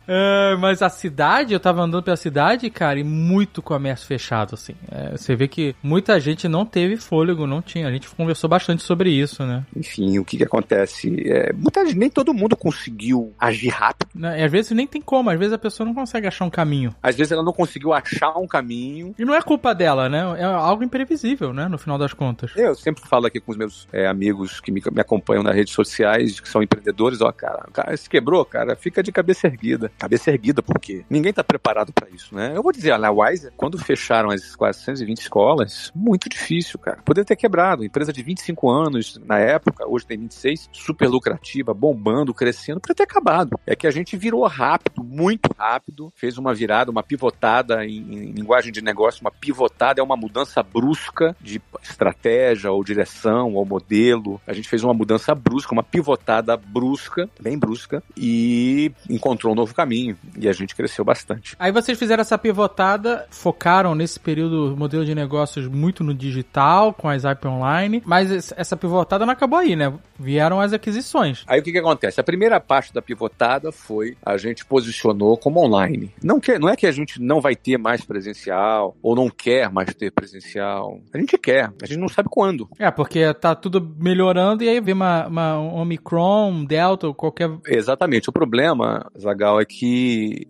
É, 0.06 0.56
mas 0.56 0.82
a 0.82 0.88
cidade, 0.88 1.52
eu 1.52 1.60
tava 1.60 1.82
andando 1.82 2.02
pela 2.02 2.16
cidade, 2.16 2.68
cara, 2.70 2.98
e 2.98 3.04
muito 3.04 3.62
comércio 3.62 4.06
fechado, 4.06 4.54
assim. 4.54 4.74
É, 4.90 5.16
você 5.16 5.34
vê 5.34 5.48
que 5.48 5.74
muita 5.82 6.18
gente 6.20 6.48
não 6.48 6.64
teve 6.64 6.96
fôlego, 6.96 7.46
não 7.46 7.62
tinha. 7.62 7.88
A 7.88 7.92
gente 7.92 8.08
conversou 8.08 8.48
bastante 8.48 8.82
sobre 8.82 9.10
isso, 9.10 9.44
né? 9.44 9.64
Enfim, 9.76 10.18
o 10.18 10.24
que 10.24 10.36
que 10.36 10.44
acontece? 10.44 11.14
É, 11.28 11.52
muita 11.52 11.84
gente, 11.86 11.98
nem 11.98 12.10
todo 12.10 12.34
mundo 12.34 12.56
conseguiu 12.56 13.32
agir 13.38 13.68
rápido. 13.68 14.08
Né, 14.14 14.40
E 14.40 14.44
às 14.44 14.50
vezes 14.50 14.72
nem 14.72 14.86
tem 14.86 15.00
como, 15.00 15.30
às 15.30 15.38
vezes 15.38 15.52
a 15.52 15.58
pessoa 15.58 15.86
não 15.86 15.94
consegue 15.94 16.26
achar 16.26 16.44
um 16.44 16.50
caminho. 16.50 16.94
Às 17.02 17.16
vezes 17.16 17.32
ela 17.32 17.42
não 17.42 17.52
conseguiu 17.52 17.92
achar 17.92 18.36
um 18.38 18.46
caminho. 18.46 19.14
E 19.18 19.24
não 19.24 19.34
é 19.34 19.42
culpa 19.42 19.74
dela, 19.74 20.08
né? 20.08 20.22
É 20.38 20.44
algo 20.44 20.82
imprevisível, 20.82 21.52
né? 21.52 21.68
No 21.68 21.78
final 21.78 21.98
das 21.98 22.12
contas. 22.12 22.52
Eu 22.56 22.74
sempre 22.74 23.02
falo 23.08 23.26
aqui 23.26 23.40
com 23.40 23.52
os 23.52 23.58
meus 23.58 23.88
é, 23.92 24.06
amigos 24.06 24.60
que 24.60 24.70
me, 24.70 24.82
me 24.92 25.00
acompanham 25.00 25.42
nas 25.42 25.54
redes 25.54 25.72
sociais, 25.72 26.40
que 26.40 26.48
são 26.48 26.62
empreendedores, 26.62 27.20
ó, 27.20 27.30
cara, 27.32 27.66
cara 27.72 27.96
se 27.96 28.08
quebrou, 28.08 28.44
cara, 28.44 28.76
fica 28.76 29.02
de 29.02 29.12
cabeça 29.12 29.46
erguida. 29.46 29.91
Cabeça 29.98 30.30
erguida 30.30 30.62
por 30.62 30.78
quê? 30.80 31.04
Ninguém 31.08 31.32
tá 31.32 31.44
preparado 31.44 31.92
pra 31.92 32.08
isso, 32.10 32.34
né? 32.34 32.52
Eu 32.54 32.62
vou 32.62 32.72
dizer, 32.72 32.98
na 32.98 33.10
Wiser, 33.10 33.52
quando 33.56 33.78
fecharam 33.78 34.30
as 34.30 34.54
420 34.56 35.18
escolas, 35.18 35.90
muito 35.94 36.28
difícil, 36.28 36.78
cara. 36.78 37.00
Poderia 37.04 37.24
ter 37.24 37.36
quebrado. 37.36 37.84
Empresa 37.84 38.12
de 38.12 38.22
25 38.22 38.70
anos 38.70 39.20
na 39.24 39.38
época, 39.38 39.86
hoje 39.86 40.06
tem 40.06 40.18
26, 40.18 40.68
super 40.72 41.08
lucrativa, 41.08 41.74
bombando, 41.74 42.34
crescendo, 42.34 42.80
poderia 42.80 42.96
ter 42.96 43.02
acabado. 43.04 43.58
É 43.66 43.74
que 43.74 43.86
a 43.86 43.90
gente 43.90 44.16
virou 44.16 44.46
rápido, 44.46 45.02
muito 45.04 45.50
rápido, 45.56 46.12
fez 46.14 46.38
uma 46.38 46.54
virada, 46.54 46.90
uma 46.90 47.02
pivotada 47.02 47.84
em, 47.84 47.98
em 47.98 48.32
linguagem 48.32 48.72
de 48.72 48.82
negócio, 48.82 49.20
uma 49.20 49.30
pivotada 49.30 50.00
é 50.00 50.04
uma 50.04 50.16
mudança 50.16 50.62
brusca 50.62 51.36
de 51.40 51.60
estratégia 51.82 52.70
ou 52.70 52.84
direção 52.84 53.54
ou 53.54 53.64
modelo. 53.64 54.40
A 54.46 54.52
gente 54.52 54.68
fez 54.68 54.82
uma 54.82 54.94
mudança 54.94 55.34
brusca, 55.34 55.72
uma 55.72 55.82
pivotada 55.82 56.56
brusca, 56.56 57.28
bem 57.40 57.58
brusca, 57.58 58.02
e 58.16 58.92
encontrou 59.08 59.52
um 59.52 59.56
novo 59.56 59.74
caminho. 59.82 60.16
E 60.38 60.48
a 60.48 60.52
gente 60.52 60.74
cresceu 60.74 61.04
bastante. 61.04 61.56
Aí 61.58 61.72
vocês 61.72 61.98
fizeram 61.98 62.20
essa 62.20 62.38
pivotada, 62.38 63.26
focaram 63.30 63.94
nesse 63.94 64.18
período 64.20 64.74
modelo 64.76 65.04
de 65.04 65.14
negócios 65.14 65.66
muito 65.66 66.04
no 66.04 66.14
digital, 66.14 66.92
com 66.94 67.08
as 67.08 67.24
IP 67.24 67.46
online, 67.48 68.02
mas 68.04 68.30
es- 68.30 68.54
essa 68.56 68.76
pivotada 68.76 69.26
não 69.26 69.32
acabou 69.32 69.58
aí, 69.58 69.74
né? 69.76 69.92
Vieram 70.18 70.60
as 70.60 70.72
aquisições. 70.72 71.42
Aí 71.48 71.60
o 71.60 71.62
que, 71.62 71.72
que 71.72 71.78
acontece? 71.78 72.20
A 72.20 72.24
primeira 72.24 72.60
parte 72.60 72.92
da 72.94 73.02
pivotada 73.02 73.72
foi 73.72 74.16
a 74.24 74.36
gente 74.36 74.64
posicionou 74.64 75.36
como 75.36 75.60
online. 75.60 76.12
Não, 76.22 76.38
quer, 76.38 76.58
não 76.60 76.68
é 76.68 76.76
que 76.76 76.86
a 76.86 76.92
gente 76.92 77.20
não 77.20 77.40
vai 77.40 77.56
ter 77.56 77.76
mais 77.76 78.04
presencial 78.04 78.96
ou 79.02 79.16
não 79.16 79.28
quer 79.28 79.70
mais 79.70 79.92
ter 79.94 80.10
presencial. 80.12 81.00
A 81.12 81.18
gente 81.18 81.36
quer, 81.38 81.72
a 81.82 81.86
gente 81.86 81.98
não 81.98 82.08
sabe 82.08 82.28
quando. 82.30 82.68
É, 82.78 82.90
porque 82.90 83.32
tá 83.34 83.54
tudo 83.54 83.94
melhorando 83.98 84.62
e 84.62 84.68
aí 84.68 84.80
vem 84.80 84.94
uma, 84.94 85.26
uma 85.26 85.58
um 85.58 85.74
Omicron, 85.76 86.64
Delta, 86.64 87.12
qualquer. 87.12 87.50
Exatamente. 87.66 88.28
O 88.28 88.32
problema, 88.32 89.10
Zagal, 89.18 89.60
é 89.60 89.64
que 89.64 89.71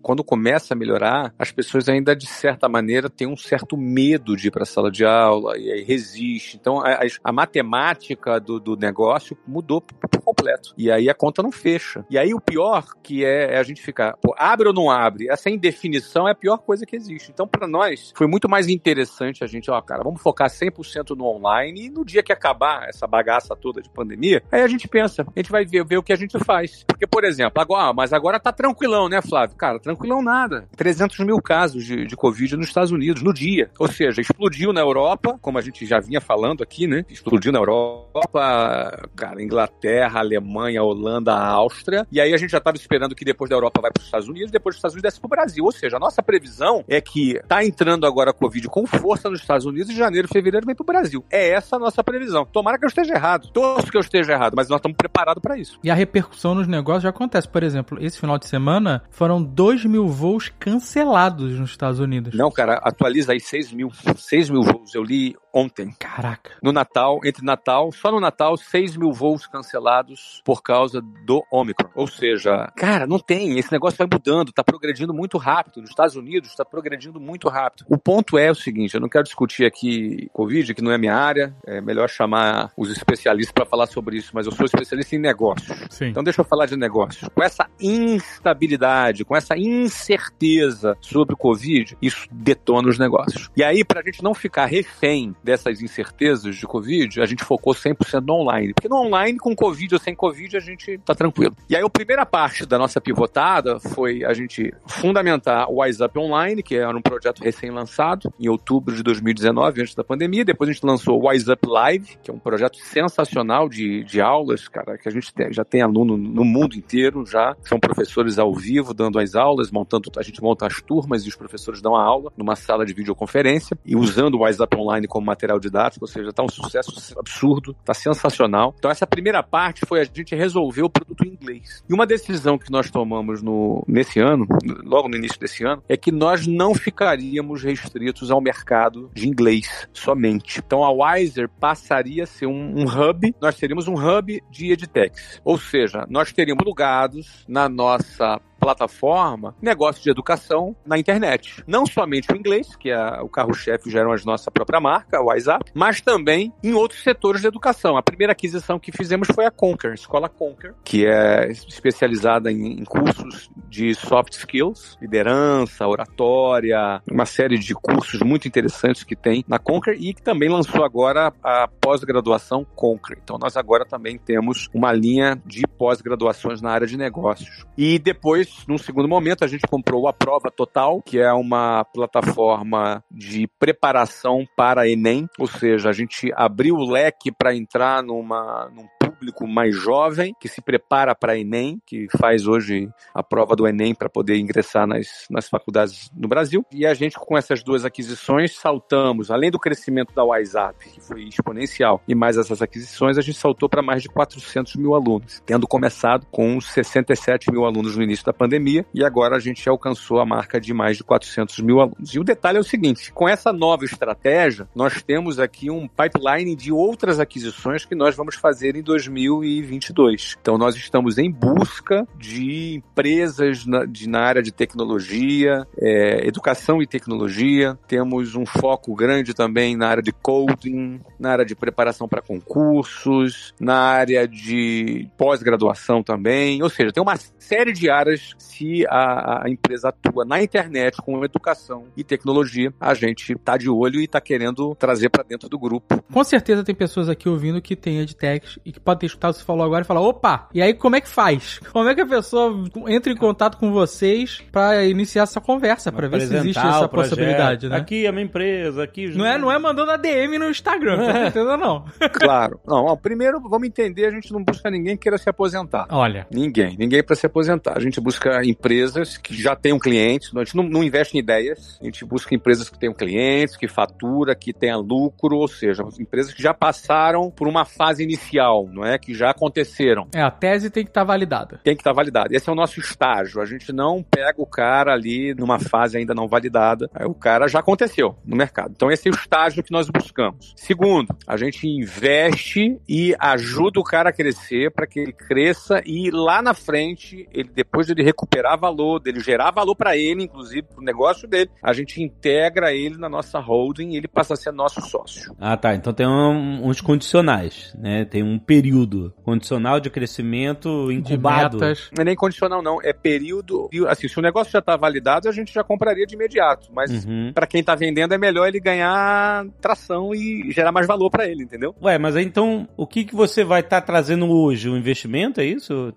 quando 0.01 0.23
começa 0.23 0.73
a 0.73 0.77
melhorar, 0.77 1.33
as 1.37 1.51
pessoas 1.51 1.87
ainda, 1.89 2.15
de 2.15 2.27
certa 2.27 2.67
maneira, 2.67 3.09
têm 3.09 3.27
um 3.27 3.37
certo 3.37 3.77
medo 3.77 4.35
de 4.35 4.47
ir 4.47 4.51
para 4.51 4.63
a 4.63 4.65
sala 4.65 4.91
de 4.91 5.05
aula 5.05 5.57
e 5.57 5.71
aí 5.71 5.83
resiste. 5.83 6.57
Então, 6.57 6.79
a, 6.79 6.99
a- 7.23 7.31
matemática 7.31 8.39
do, 8.39 8.59
do 8.59 8.75
negócio 8.75 9.37
mudou 9.47 9.81
por 9.81 10.21
completo. 10.43 10.73
E 10.77 10.91
aí 10.91 11.09
a 11.09 11.13
conta 11.13 11.41
não 11.41 11.51
fecha. 11.51 12.05
E 12.09 12.17
aí 12.17 12.33
o 12.33 12.41
pior 12.41 12.85
que 13.01 13.23
é, 13.23 13.55
é 13.55 13.57
a 13.57 13.63
gente 13.63 13.81
ficar, 13.81 14.17
pô, 14.17 14.35
abre 14.37 14.67
ou 14.67 14.73
não 14.73 14.91
abre? 14.91 15.29
Essa 15.29 15.49
indefinição 15.49 16.27
é 16.27 16.31
a 16.31 16.35
pior 16.35 16.57
coisa 16.57 16.85
que 16.85 16.95
existe. 16.95 17.31
Então, 17.31 17.47
para 17.47 17.67
nós, 17.67 18.11
foi 18.15 18.27
muito 18.27 18.49
mais 18.49 18.67
interessante 18.67 19.43
a 19.43 19.47
gente, 19.47 19.71
ó, 19.71 19.81
cara, 19.81 20.03
vamos 20.03 20.21
focar 20.21 20.49
100% 20.49 21.15
no 21.15 21.25
online 21.25 21.85
e 21.85 21.89
no 21.89 22.05
dia 22.05 22.21
que 22.21 22.33
acabar 22.33 22.89
essa 22.89 23.07
bagaça 23.07 23.55
toda 23.55 23.81
de 23.81 23.89
pandemia, 23.89 24.43
aí 24.51 24.61
a 24.61 24.67
gente 24.67 24.87
pensa, 24.87 25.23
a 25.23 25.39
gente 25.39 25.51
vai 25.51 25.65
ver, 25.65 25.85
ver 25.85 25.97
o 25.97 26.03
que 26.03 26.13
a 26.13 26.17
gente 26.17 26.37
faz. 26.39 26.83
Porque, 26.87 27.07
por 27.07 27.23
exemplo, 27.23 27.61
agora, 27.61 27.89
ah, 27.89 27.93
mas 27.93 28.13
agora 28.13 28.39
tá 28.39 28.51
tranquilão, 28.51 29.09
né, 29.09 29.21
Flávio? 29.21 29.55
Cara, 29.55 29.79
tranquilão 29.79 30.21
nada. 30.21 30.67
300 30.75 31.19
mil 31.19 31.41
casos 31.41 31.85
de, 31.85 32.05
de 32.05 32.15
Covid 32.15 32.57
nos 32.57 32.67
Estados 32.67 32.91
Unidos 32.91 33.21
no 33.21 33.33
dia. 33.33 33.69
Ou 33.79 33.87
seja, 33.87 34.21
explodiu 34.21 34.71
na 34.73 34.81
Europa, 34.81 35.37
como 35.41 35.57
a 35.57 35.61
gente 35.61 35.85
já 35.85 35.99
vinha 35.99 36.21
falando 36.21 36.63
aqui, 36.63 36.87
né? 36.87 37.05
Explodiu 37.09 37.51
na 37.51 37.59
Europa, 37.59 39.09
cara, 39.15 39.41
Inglaterra, 39.43 40.19
Alemanha, 40.19 40.32
Holanda, 40.39 41.33
Áustria. 41.33 42.07
E 42.11 42.19
aí 42.19 42.33
a 42.33 42.37
gente 42.37 42.51
já 42.51 42.57
estava 42.57 42.77
esperando 42.77 43.15
que 43.15 43.25
depois 43.25 43.49
da 43.49 43.55
Europa 43.55 43.81
vai 43.81 43.91
para 43.91 43.99
os 43.99 44.05
Estados 44.05 44.27
Unidos, 44.27 44.51
depois 44.51 44.75
dos 44.75 44.79
Estados 44.79 44.95
Unidos 44.95 45.09
desce 45.09 45.19
para 45.19 45.27
o 45.27 45.29
Brasil. 45.29 45.65
Ou 45.65 45.71
seja, 45.71 45.97
a 45.97 45.99
nossa 45.99 46.21
previsão 46.21 46.83
é 46.87 47.01
que 47.01 47.39
tá 47.47 47.63
entrando 47.63 48.05
agora 48.05 48.31
a 48.31 48.33
Covid 48.33 48.67
com 48.67 48.85
força 48.85 49.29
nos 49.29 49.41
Estados 49.41 49.65
Unidos 49.65 49.89
e 49.89 49.95
janeiro, 49.95 50.27
fevereiro 50.27 50.65
vem 50.65 50.75
para 50.75 50.83
o 50.83 50.85
Brasil. 50.85 51.23
É 51.29 51.49
essa 51.49 51.75
a 51.75 51.79
nossa 51.79 52.03
previsão. 52.03 52.45
Tomara 52.45 52.77
que 52.77 52.85
eu 52.85 52.89
esteja 52.89 53.13
errado. 53.13 53.49
Torço 53.51 53.91
que 53.91 53.97
eu 53.97 54.01
esteja 54.01 54.33
errado, 54.33 54.53
mas 54.55 54.69
nós 54.69 54.79
estamos 54.79 54.97
preparados 54.97 55.41
para 55.41 55.57
isso. 55.57 55.79
E 55.83 55.89
a 55.89 55.93
repercussão 55.93 56.55
nos 56.55 56.67
negócios 56.67 57.03
já 57.03 57.09
acontece. 57.09 57.47
Por 57.47 57.63
exemplo, 57.63 57.97
esse 58.01 58.19
final 58.19 58.37
de 58.37 58.47
semana 58.47 59.03
foram 59.09 59.41
2 59.43 59.85
mil 59.85 60.07
voos 60.07 60.49
cancelados 60.59 61.59
nos 61.59 61.69
Estados 61.71 61.99
Unidos. 61.99 62.33
Não, 62.33 62.51
cara, 62.51 62.75
atualiza 62.83 63.33
aí 63.33 63.39
6 63.39 63.71
mil. 63.71 63.91
6 64.15 64.49
mil 64.49 64.61
voos. 64.63 64.93
Eu 64.93 65.03
li 65.03 65.35
ontem. 65.53 65.91
Caraca. 65.99 66.51
No 66.61 66.71
Natal, 66.71 67.19
entre 67.23 67.45
Natal, 67.45 67.91
só 67.91 68.11
no 68.11 68.19
Natal, 68.19 68.57
6 68.57 68.97
mil 68.97 69.11
voos 69.11 69.45
cancelados 69.45 70.22
por 70.43 70.61
causa 70.61 71.01
do 71.01 71.43
Omicron. 71.51 71.89
Ou 71.95 72.07
seja, 72.07 72.71
cara, 72.75 73.07
não 73.07 73.19
tem. 73.19 73.57
Esse 73.57 73.71
negócio 73.71 73.97
vai 73.97 74.07
mudando, 74.11 74.51
tá 74.51 74.63
progredindo 74.63 75.13
muito 75.13 75.37
rápido. 75.37 75.81
Nos 75.81 75.89
Estados 75.89 76.15
Unidos, 76.15 76.49
está 76.49 76.65
progredindo 76.65 77.19
muito 77.19 77.47
rápido. 77.49 77.85
O 77.89 77.97
ponto 77.97 78.37
é 78.37 78.51
o 78.51 78.55
seguinte: 78.55 78.95
eu 78.95 79.01
não 79.01 79.09
quero 79.09 79.23
discutir 79.23 79.65
aqui 79.65 80.29
Covid, 80.33 80.73
que 80.73 80.81
não 80.81 80.91
é 80.91 80.97
minha 80.97 81.15
área. 81.15 81.55
É 81.65 81.81
melhor 81.81 82.09
chamar 82.09 82.71
os 82.77 82.89
especialistas 82.89 83.53
para 83.53 83.65
falar 83.65 83.87
sobre 83.87 84.17
isso, 84.17 84.31
mas 84.33 84.45
eu 84.45 84.51
sou 84.51 84.65
especialista 84.65 85.15
em 85.15 85.19
negócios. 85.19 85.77
Sim. 85.89 86.07
Então 86.07 86.23
deixa 86.23 86.41
eu 86.41 86.45
falar 86.45 86.65
de 86.65 86.75
negócios. 86.75 87.29
Com 87.33 87.43
essa 87.43 87.67
instabilidade, 87.79 89.25
com 89.25 89.35
essa 89.35 89.57
incerteza 89.57 90.97
sobre 91.01 91.33
o 91.33 91.37
Covid, 91.37 91.97
isso 92.01 92.27
detona 92.31 92.89
os 92.89 92.99
negócios. 92.99 93.49
E 93.55 93.63
aí, 93.63 93.83
para 93.83 94.01
a 94.01 94.03
gente 94.03 94.23
não 94.23 94.33
ficar 94.33 94.65
refém 94.65 95.35
dessas 95.43 95.81
incertezas 95.81 96.55
de 96.55 96.65
Covid, 96.65 97.21
a 97.21 97.25
gente 97.25 97.43
focou 97.43 97.73
100% 97.73 98.25
no 98.25 98.33
online. 98.33 98.73
Porque 98.73 98.89
no 98.89 98.97
online, 98.97 99.37
com 99.37 99.55
Covid 99.55 99.95
ou 99.95 99.99
sem 99.99 100.12
Covid, 100.15 100.57
a 100.57 100.59
gente 100.59 100.97
tá 100.99 101.13
tranquilo. 101.13 101.55
E 101.69 101.75
aí, 101.75 101.83
a 101.83 101.89
primeira 101.89 102.25
parte 102.25 102.65
da 102.65 102.77
nossa 102.77 102.99
pivotada 102.99 103.79
foi 103.79 104.23
a 104.23 104.33
gente 104.33 104.73
fundamentar 104.85 105.69
o 105.69 105.75
WhatsApp 105.75 106.17
Online, 106.17 106.63
que 106.63 106.75
era 106.75 106.95
um 106.95 107.01
projeto 107.01 107.43
recém-lançado 107.43 108.33
em 108.39 108.47
outubro 108.47 108.95
de 108.95 109.03
2019, 109.03 109.81
antes 109.81 109.95
da 109.95 110.03
pandemia. 110.03 110.45
Depois 110.45 110.69
a 110.69 110.73
gente 110.73 110.85
lançou 110.85 111.19
o 111.19 111.25
WhatsApp 111.25 111.67
Live, 111.67 112.17
que 112.21 112.31
é 112.31 112.33
um 112.33 112.39
projeto 112.39 112.77
sensacional 112.77 113.69
de, 113.69 114.03
de 114.03 114.21
aulas, 114.21 114.67
cara, 114.67 114.97
que 114.97 115.07
a 115.07 115.11
gente 115.11 115.33
tem, 115.33 115.51
já 115.51 115.63
tem 115.63 115.81
aluno 115.81 116.17
no 116.17 116.43
mundo 116.43 116.75
inteiro 116.75 117.25
já. 117.25 117.55
São 117.63 117.79
professores 117.79 118.37
ao 118.39 118.53
vivo 118.53 118.93
dando 118.93 119.19
as 119.19 119.35
aulas, 119.35 119.71
montando, 119.71 120.11
a 120.17 120.23
gente 120.23 120.41
monta 120.41 120.67
as 120.67 120.81
turmas 120.81 121.25
e 121.25 121.29
os 121.29 121.35
professores 121.35 121.81
dão 121.81 121.95
a 121.95 122.03
aula 122.03 122.31
numa 122.37 122.55
sala 122.55 122.85
de 122.85 122.93
videoconferência 122.93 123.77
e 123.85 123.95
usando 123.95 124.35
o 124.35 124.39
WhatsApp 124.39 124.75
Online 124.77 125.07
como 125.07 125.25
material 125.25 125.59
didático, 125.59 126.05
ou 126.05 126.09
seja, 126.09 126.29
está 126.29 126.43
um 126.43 126.49
sucesso 126.49 126.91
absurdo, 127.17 127.75
está 127.79 127.93
sensacional. 127.93 128.73
Então 128.77 128.89
essa 128.89 129.07
primeira 129.07 129.41
parte 129.43 129.85
foi 129.85 129.92
a 130.01 130.03
gente 130.03 130.35
resolver 130.35 130.83
o 130.83 130.89
produto 130.89 131.25
em 131.25 131.29
inglês. 131.29 131.83
E 131.89 131.93
uma 131.93 132.05
decisão 132.05 132.57
que 132.57 132.71
nós 132.71 132.89
tomamos 132.89 133.41
no, 133.41 133.83
nesse 133.87 134.19
ano, 134.19 134.47
logo 134.83 135.07
no 135.07 135.15
início 135.15 135.39
desse 135.39 135.63
ano, 135.63 135.83
é 135.87 135.97
que 135.97 136.11
nós 136.11 136.47
não 136.47 136.73
ficaríamos 136.73 137.63
restritos 137.63 138.31
ao 138.31 138.41
mercado 138.41 139.09
de 139.13 139.27
inglês 139.27 139.87
somente. 139.93 140.61
Então 140.65 140.83
a 140.83 140.91
Wiser 140.91 141.49
passaria 141.59 142.23
a 142.23 142.27
ser 142.27 142.45
um, 142.45 142.79
um 142.79 142.85
hub, 142.85 143.35
nós 143.41 143.55
seríamos 143.55 143.87
um 143.87 143.95
hub 143.95 144.41
de 144.49 144.71
edtechs. 144.71 145.41
Ou 145.43 145.57
seja, 145.57 146.05
nós 146.09 146.31
teríamos 146.31 146.65
lugados 146.65 147.45
na 147.47 147.67
nossa 147.67 148.39
plataforma 148.63 149.55
negócio 149.61 150.01
de 150.01 150.09
educação 150.09 150.75
na 150.85 150.97
internet. 150.97 151.63
Não 151.67 151.85
somente 151.85 152.31
o 152.31 152.35
inglês, 152.35 152.75
que 152.75 152.89
é 152.89 153.21
o 153.21 153.27
carro-chefe 153.27 153.95
era 153.95 154.09
a 154.09 154.17
nossa 154.25 154.49
própria 154.49 154.79
marca, 154.79 155.21
o 155.21 155.25
WhatsApp, 155.25 155.71
mas 155.73 156.01
também 156.01 156.53
em 156.63 156.73
outros 156.73 157.03
setores 157.03 157.41
de 157.41 157.47
educação. 157.47 157.97
A 157.97 158.01
primeira 158.01 158.33
aquisição 158.33 158.79
que 158.79 158.91
fizemos 158.91 159.27
foi 159.33 159.45
a 159.45 159.51
Conquer, 159.51 159.91
a 159.91 159.95
Escola 159.95 160.29
Conquer, 160.29 160.73
que 160.83 161.05
é 161.05 161.51
especializada 161.51 162.51
em, 162.51 162.79
em 162.79 162.85
cursos 162.85 163.49
de 163.69 163.93
soft 163.93 164.33
skills, 164.33 164.97
liderança, 165.01 165.87
oratória, 165.87 167.01
uma 167.09 167.25
série 167.25 167.57
de 167.57 167.73
cursos 167.73 168.21
muito 168.21 168.47
interessantes 168.47 169.03
que 169.03 169.15
tem 169.15 169.43
na 169.47 169.59
Conquer 169.59 169.95
e 169.99 170.13
que 170.13 170.21
também 170.21 170.49
lançou 170.49 170.83
agora 170.83 171.33
a 171.43 171.67
pós-graduação 171.81 172.65
Conquer. 172.75 173.17
Então 173.23 173.37
nós 173.37 173.57
agora 173.57 173.85
também 173.85 174.17
temos 174.17 174.69
uma 174.73 174.91
linha 174.93 175.41
de 175.45 175.63
pós-graduações 175.67 176.61
na 176.61 176.71
área 176.71 176.87
de 176.87 176.97
negócios. 176.97 177.65
E 177.77 177.99
depois 177.99 178.52
num 178.67 178.77
segundo 178.77 179.07
momento, 179.07 179.43
a 179.43 179.47
gente 179.47 179.67
comprou 179.67 180.07
a 180.07 180.13
Prova 180.13 180.49
Total, 180.49 181.01
que 181.01 181.19
é 181.19 181.31
uma 181.33 181.83
plataforma 181.85 183.03
de 183.11 183.47
preparação 183.59 184.45
para 184.55 184.87
Enem, 184.87 185.27
ou 185.37 185.47
seja, 185.47 185.89
a 185.89 185.93
gente 185.93 186.31
abriu 186.35 186.75
o 186.75 186.89
leque 186.89 187.31
para 187.31 187.55
entrar 187.55 188.01
numa, 188.03 188.69
num 188.73 188.87
público 189.23 189.47
mais 189.47 189.73
jovem 189.73 190.35
que 190.37 190.49
se 190.49 190.61
prepara 190.61 191.15
para 191.15 191.37
Enem, 191.37 191.81
que 191.85 192.07
faz 192.17 192.45
hoje 192.45 192.89
a 193.13 193.23
prova 193.23 193.55
do 193.55 193.65
Enem 193.65 193.95
para 193.95 194.09
poder 194.09 194.37
ingressar 194.37 194.85
nas, 194.85 195.25
nas 195.29 195.47
faculdades 195.47 196.11
no 196.13 196.27
Brasil. 196.27 196.65
E 196.71 196.85
a 196.85 196.93
gente, 196.93 197.15
com 197.15 197.37
essas 197.37 197.63
duas 197.63 197.85
aquisições, 197.85 198.57
saltamos, 198.57 199.31
além 199.31 199.49
do 199.49 199.59
crescimento 199.59 200.13
da 200.13 200.23
WhatsApp, 200.25 200.89
que 200.89 200.99
foi 200.99 201.23
exponencial, 201.23 202.01
e 202.05 202.13
mais 202.13 202.37
essas 202.37 202.61
aquisições, 202.61 203.17
a 203.17 203.21
gente 203.21 203.37
saltou 203.37 203.69
para 203.69 203.81
mais 203.81 204.01
de 204.01 204.09
400 204.09 204.75
mil 204.75 204.93
alunos, 204.93 205.41
tendo 205.45 205.67
começado 205.67 206.25
com 206.29 206.59
67 206.59 207.49
mil 207.49 207.63
alunos 207.63 207.95
no 207.95 208.03
início 208.03 208.25
da 208.25 208.33
pandemia, 208.33 208.85
e 208.93 209.05
agora 209.05 209.37
a 209.37 209.39
gente 209.39 209.67
alcançou 209.69 210.19
a 210.19 210.25
marca 210.25 210.59
de 210.59 210.73
mais 210.73 210.97
de 210.97 211.03
400 211.03 211.59
mil 211.59 211.79
alunos. 211.79 212.13
E 212.13 212.19
o 212.19 212.23
detalhe 212.23 212.57
é 212.57 212.61
o 212.61 212.63
seguinte: 212.63 213.13
com 213.13 213.29
essa 213.29 213.53
nova 213.53 213.85
estratégia, 213.85 214.67
nós 214.75 215.01
temos 215.01 215.39
aqui 215.39 215.69
um 215.69 215.87
pipeline 215.87 216.55
de 216.55 216.71
outras 216.71 217.19
aquisições 217.19 217.85
que 217.85 217.95
nós 217.95 218.15
vamos 218.15 218.35
fazer 218.35 218.75
em 218.75 218.81
2022. 219.13 220.35
Então, 220.41 220.57
nós 220.57 220.75
estamos 220.75 221.17
em 221.17 221.31
busca 221.31 222.07
de 222.17 222.75
empresas 222.75 223.65
na, 223.65 223.85
de, 223.85 224.09
na 224.09 224.21
área 224.21 224.41
de 224.41 224.51
tecnologia, 224.51 225.65
é, 225.77 226.27
educação 226.27 226.81
e 226.81 226.87
tecnologia. 226.87 227.77
Temos 227.87 228.35
um 228.35 228.45
foco 228.45 228.95
grande 228.95 229.33
também 229.33 229.75
na 229.75 229.87
área 229.87 230.03
de 230.03 230.11
coding, 230.11 230.99
na 231.19 231.31
área 231.31 231.45
de 231.45 231.55
preparação 231.55 232.07
para 232.07 232.21
concursos, 232.21 233.53
na 233.59 233.77
área 233.77 234.27
de 234.27 235.07
pós-graduação 235.17 236.03
também. 236.03 236.61
Ou 236.61 236.69
seja, 236.69 236.91
tem 236.91 237.03
uma 237.03 237.17
série 237.37 237.73
de 237.73 237.89
áreas 237.89 238.33
se 238.37 238.85
a, 238.87 239.45
a 239.45 239.49
empresa 239.49 239.89
atua 239.89 240.25
na 240.25 240.41
internet 240.41 240.97
com 240.97 241.23
educação 241.23 241.85
e 241.95 242.03
tecnologia, 242.03 242.73
a 242.79 242.93
gente 242.93 243.35
tá 243.35 243.57
de 243.57 243.69
olho 243.69 243.99
e 243.99 244.07
tá 244.07 244.21
querendo 244.21 244.75
trazer 244.75 245.09
para 245.09 245.23
dentro 245.23 245.49
do 245.49 245.59
grupo. 245.59 246.01
Com 246.11 246.23
certeza 246.23 246.63
tem 246.63 246.73
pessoas 246.73 247.09
aqui 247.09 247.27
ouvindo 247.27 247.61
que 247.61 247.75
tem 247.75 247.99
edtechs 247.99 248.57
e 248.65 248.71
que 248.71 248.79
podem 248.93 248.99
ter 248.99 249.05
escutado 249.07 249.33
você 249.33 249.43
falou 249.43 249.65
agora 249.65 249.83
e 249.83 249.87
falar, 249.87 250.01
opa, 250.01 250.47
e 250.53 250.61
aí 250.61 250.73
como 250.73 250.95
é 250.95 251.01
que 251.01 251.09
faz? 251.09 251.59
Como 251.73 251.89
é 251.89 251.95
que 251.95 252.01
a 252.01 252.05
pessoa 252.05 252.63
entra 252.87 253.11
em 253.11 253.15
contato 253.15 253.57
com 253.57 253.71
vocês 253.71 254.41
para 254.51 254.85
iniciar 254.85 255.23
essa 255.23 255.41
conversa, 255.41 255.91
para 255.91 256.07
ver 256.07 256.21
se 256.21 256.35
existe 256.35 256.59
essa 256.59 256.87
possibilidade, 256.87 257.67
né? 257.67 257.77
Aqui 257.77 258.05
é 258.05 258.09
a 258.09 258.11
minha 258.11 258.23
empresa, 258.25 258.83
aqui... 258.83 259.07
Não 259.07 259.25
é, 259.25 259.37
não 259.37 259.51
é 259.51 259.57
mandando 259.57 259.91
a 259.91 259.97
DM 259.97 260.37
no 260.37 260.49
Instagram, 260.49 260.97
com 261.05 261.11
certeza 261.11 261.57
não. 261.57 261.85
claro. 262.13 262.59
Não, 262.65 262.85
ó, 262.85 262.95
primeiro 262.95 263.41
vamos 263.41 263.67
entender, 263.67 264.05
a 264.05 264.11
gente 264.11 264.31
não 264.31 264.43
busca 264.43 264.69
ninguém 264.69 264.95
que 264.95 265.03
queira 265.03 265.17
se 265.17 265.29
aposentar. 265.29 265.87
Olha. 265.89 266.27
Ninguém, 266.31 266.75
ninguém 266.77 267.03
para 267.03 267.15
se 267.15 267.25
aposentar. 267.25 267.77
A 267.77 267.81
gente 267.81 267.99
busca 267.99 268.45
empresas 268.45 269.17
que 269.17 269.33
já 269.33 269.55
tenham 269.55 269.79
clientes, 269.79 270.31
a 270.35 270.39
gente 270.39 270.55
não, 270.55 270.63
não 270.63 270.83
investe 270.83 271.17
em 271.17 271.19
ideias, 271.19 271.77
a 271.81 271.85
gente 271.85 272.05
busca 272.05 272.35
empresas 272.35 272.69
que 272.69 272.77
tenham 272.77 272.93
clientes, 272.93 273.57
que 273.57 273.67
fatura, 273.67 274.35
que 274.35 274.53
tenha 274.53 274.77
lucro, 274.77 275.37
ou 275.37 275.47
seja, 275.47 275.83
empresas 275.99 276.33
que 276.33 276.41
já 276.41 276.53
passaram 276.53 277.31
por 277.31 277.47
uma 277.47 277.65
fase 277.65 278.03
inicial, 278.03 278.69
não 278.71 278.82
é? 278.85 278.97
Que 278.97 279.13
já 279.13 279.29
aconteceram. 279.29 280.07
É, 280.13 280.21
a 280.21 280.31
tese 280.31 280.69
tem 280.69 280.83
que 280.83 280.89
estar 280.89 281.01
tá 281.01 281.05
validada. 281.05 281.59
Tem 281.63 281.75
que 281.75 281.81
estar 281.81 281.91
tá 281.91 281.95
validada. 281.95 282.35
Esse 282.35 282.49
é 282.49 282.51
o 282.51 282.55
nosso 282.55 282.79
estágio. 282.79 283.41
A 283.41 283.45
gente 283.45 283.71
não 283.71 284.03
pega 284.03 284.41
o 284.41 284.45
cara 284.45 284.93
ali 284.93 285.33
numa 285.33 285.59
fase 285.59 285.97
ainda 285.97 286.13
não 286.13 286.27
validada. 286.27 286.89
Aí 286.93 287.05
o 287.05 287.13
cara 287.13 287.47
já 287.47 287.59
aconteceu 287.59 288.15
no 288.25 288.35
mercado. 288.35 288.73
Então 288.75 288.91
esse 288.91 289.07
é 289.07 289.11
o 289.11 289.15
estágio 289.15 289.63
que 289.63 289.71
nós 289.71 289.89
buscamos. 289.89 290.53
Segundo, 290.55 291.15
a 291.27 291.37
gente 291.37 291.67
investe 291.67 292.79
e 292.87 293.15
ajuda 293.19 293.79
o 293.79 293.83
cara 293.83 294.09
a 294.09 294.13
crescer 294.13 294.71
para 294.71 294.87
que 294.87 294.99
ele 294.99 295.13
cresça 295.13 295.81
e 295.85 296.09
lá 296.11 296.41
na 296.41 296.53
frente, 296.53 297.27
ele 297.31 297.49
depois 297.53 297.87
de 297.87 297.93
ele 297.93 298.03
recuperar 298.03 298.59
valor, 298.59 298.99
dele 298.99 299.19
gerar 299.19 299.51
valor 299.51 299.75
para 299.75 299.95
ele, 299.95 300.23
inclusive 300.23 300.63
para 300.63 300.79
o 300.79 300.83
negócio 300.83 301.27
dele, 301.27 301.49
a 301.61 301.73
gente 301.73 302.01
integra 302.01 302.73
ele 302.73 302.97
na 302.97 303.09
nossa 303.09 303.39
holding 303.39 303.91
e 303.91 303.97
ele 303.97 304.07
passa 304.07 304.33
a 304.33 304.37
ser 304.37 304.51
nosso 304.51 304.81
sócio. 304.81 305.35
Ah, 305.39 305.57
tá. 305.57 305.73
Então 305.75 305.93
tem 305.93 306.07
um, 306.07 306.67
uns 306.67 306.81
condicionais, 306.81 307.75
né? 307.77 308.05
Tem 308.05 308.23
um 308.23 308.37
período 308.39 308.72
período? 308.73 309.13
Condicional 309.23 309.79
de 309.79 309.89
crescimento 309.89 310.91
incubado? 310.91 311.57
De 311.57 311.63
metas. 311.63 311.89
Não 311.95 312.01
é 312.01 312.05
nem 312.05 312.15
condicional, 312.15 312.61
não. 312.61 312.81
É 312.81 312.91
período. 312.93 313.69
Assim, 313.87 314.07
se 314.07 314.17
o 314.17 314.21
negócio 314.21 314.51
já 314.51 314.61
tá 314.61 314.75
validado, 314.75 315.29
a 315.29 315.31
gente 315.31 315.53
já 315.53 315.63
compraria 315.63 316.05
de 316.05 316.15
imediato. 316.15 316.69
Mas 316.73 317.05
Uhum. 317.05 317.31
pra 317.33 317.45
quem 317.47 317.63
tá 317.63 317.75
vendendo, 317.75 318.13
é 318.13 318.17
melhor 318.17 318.47
ele 318.47 318.59
ganhar 318.59 319.45
tração 319.61 320.13
e 320.13 320.51
gerar 320.51 320.71
mais 320.71 320.87
valor 320.87 321.09
pra 321.09 321.27
ele, 321.27 321.43
entendeu? 321.43 321.75
Ué, 321.81 321.97
mas 321.97 322.15
então, 322.15 322.67
o 322.75 322.85
que, 322.87 323.03
que 323.03 323.15
você 323.15 323.43
vai 323.43 323.59
estar 323.61 323.81
trazendo 323.81 324.29
hoje? 324.29 324.69
Um 324.69 324.77
investimento, 324.77 325.39
é 325.41 325.45
isso? 325.45 325.93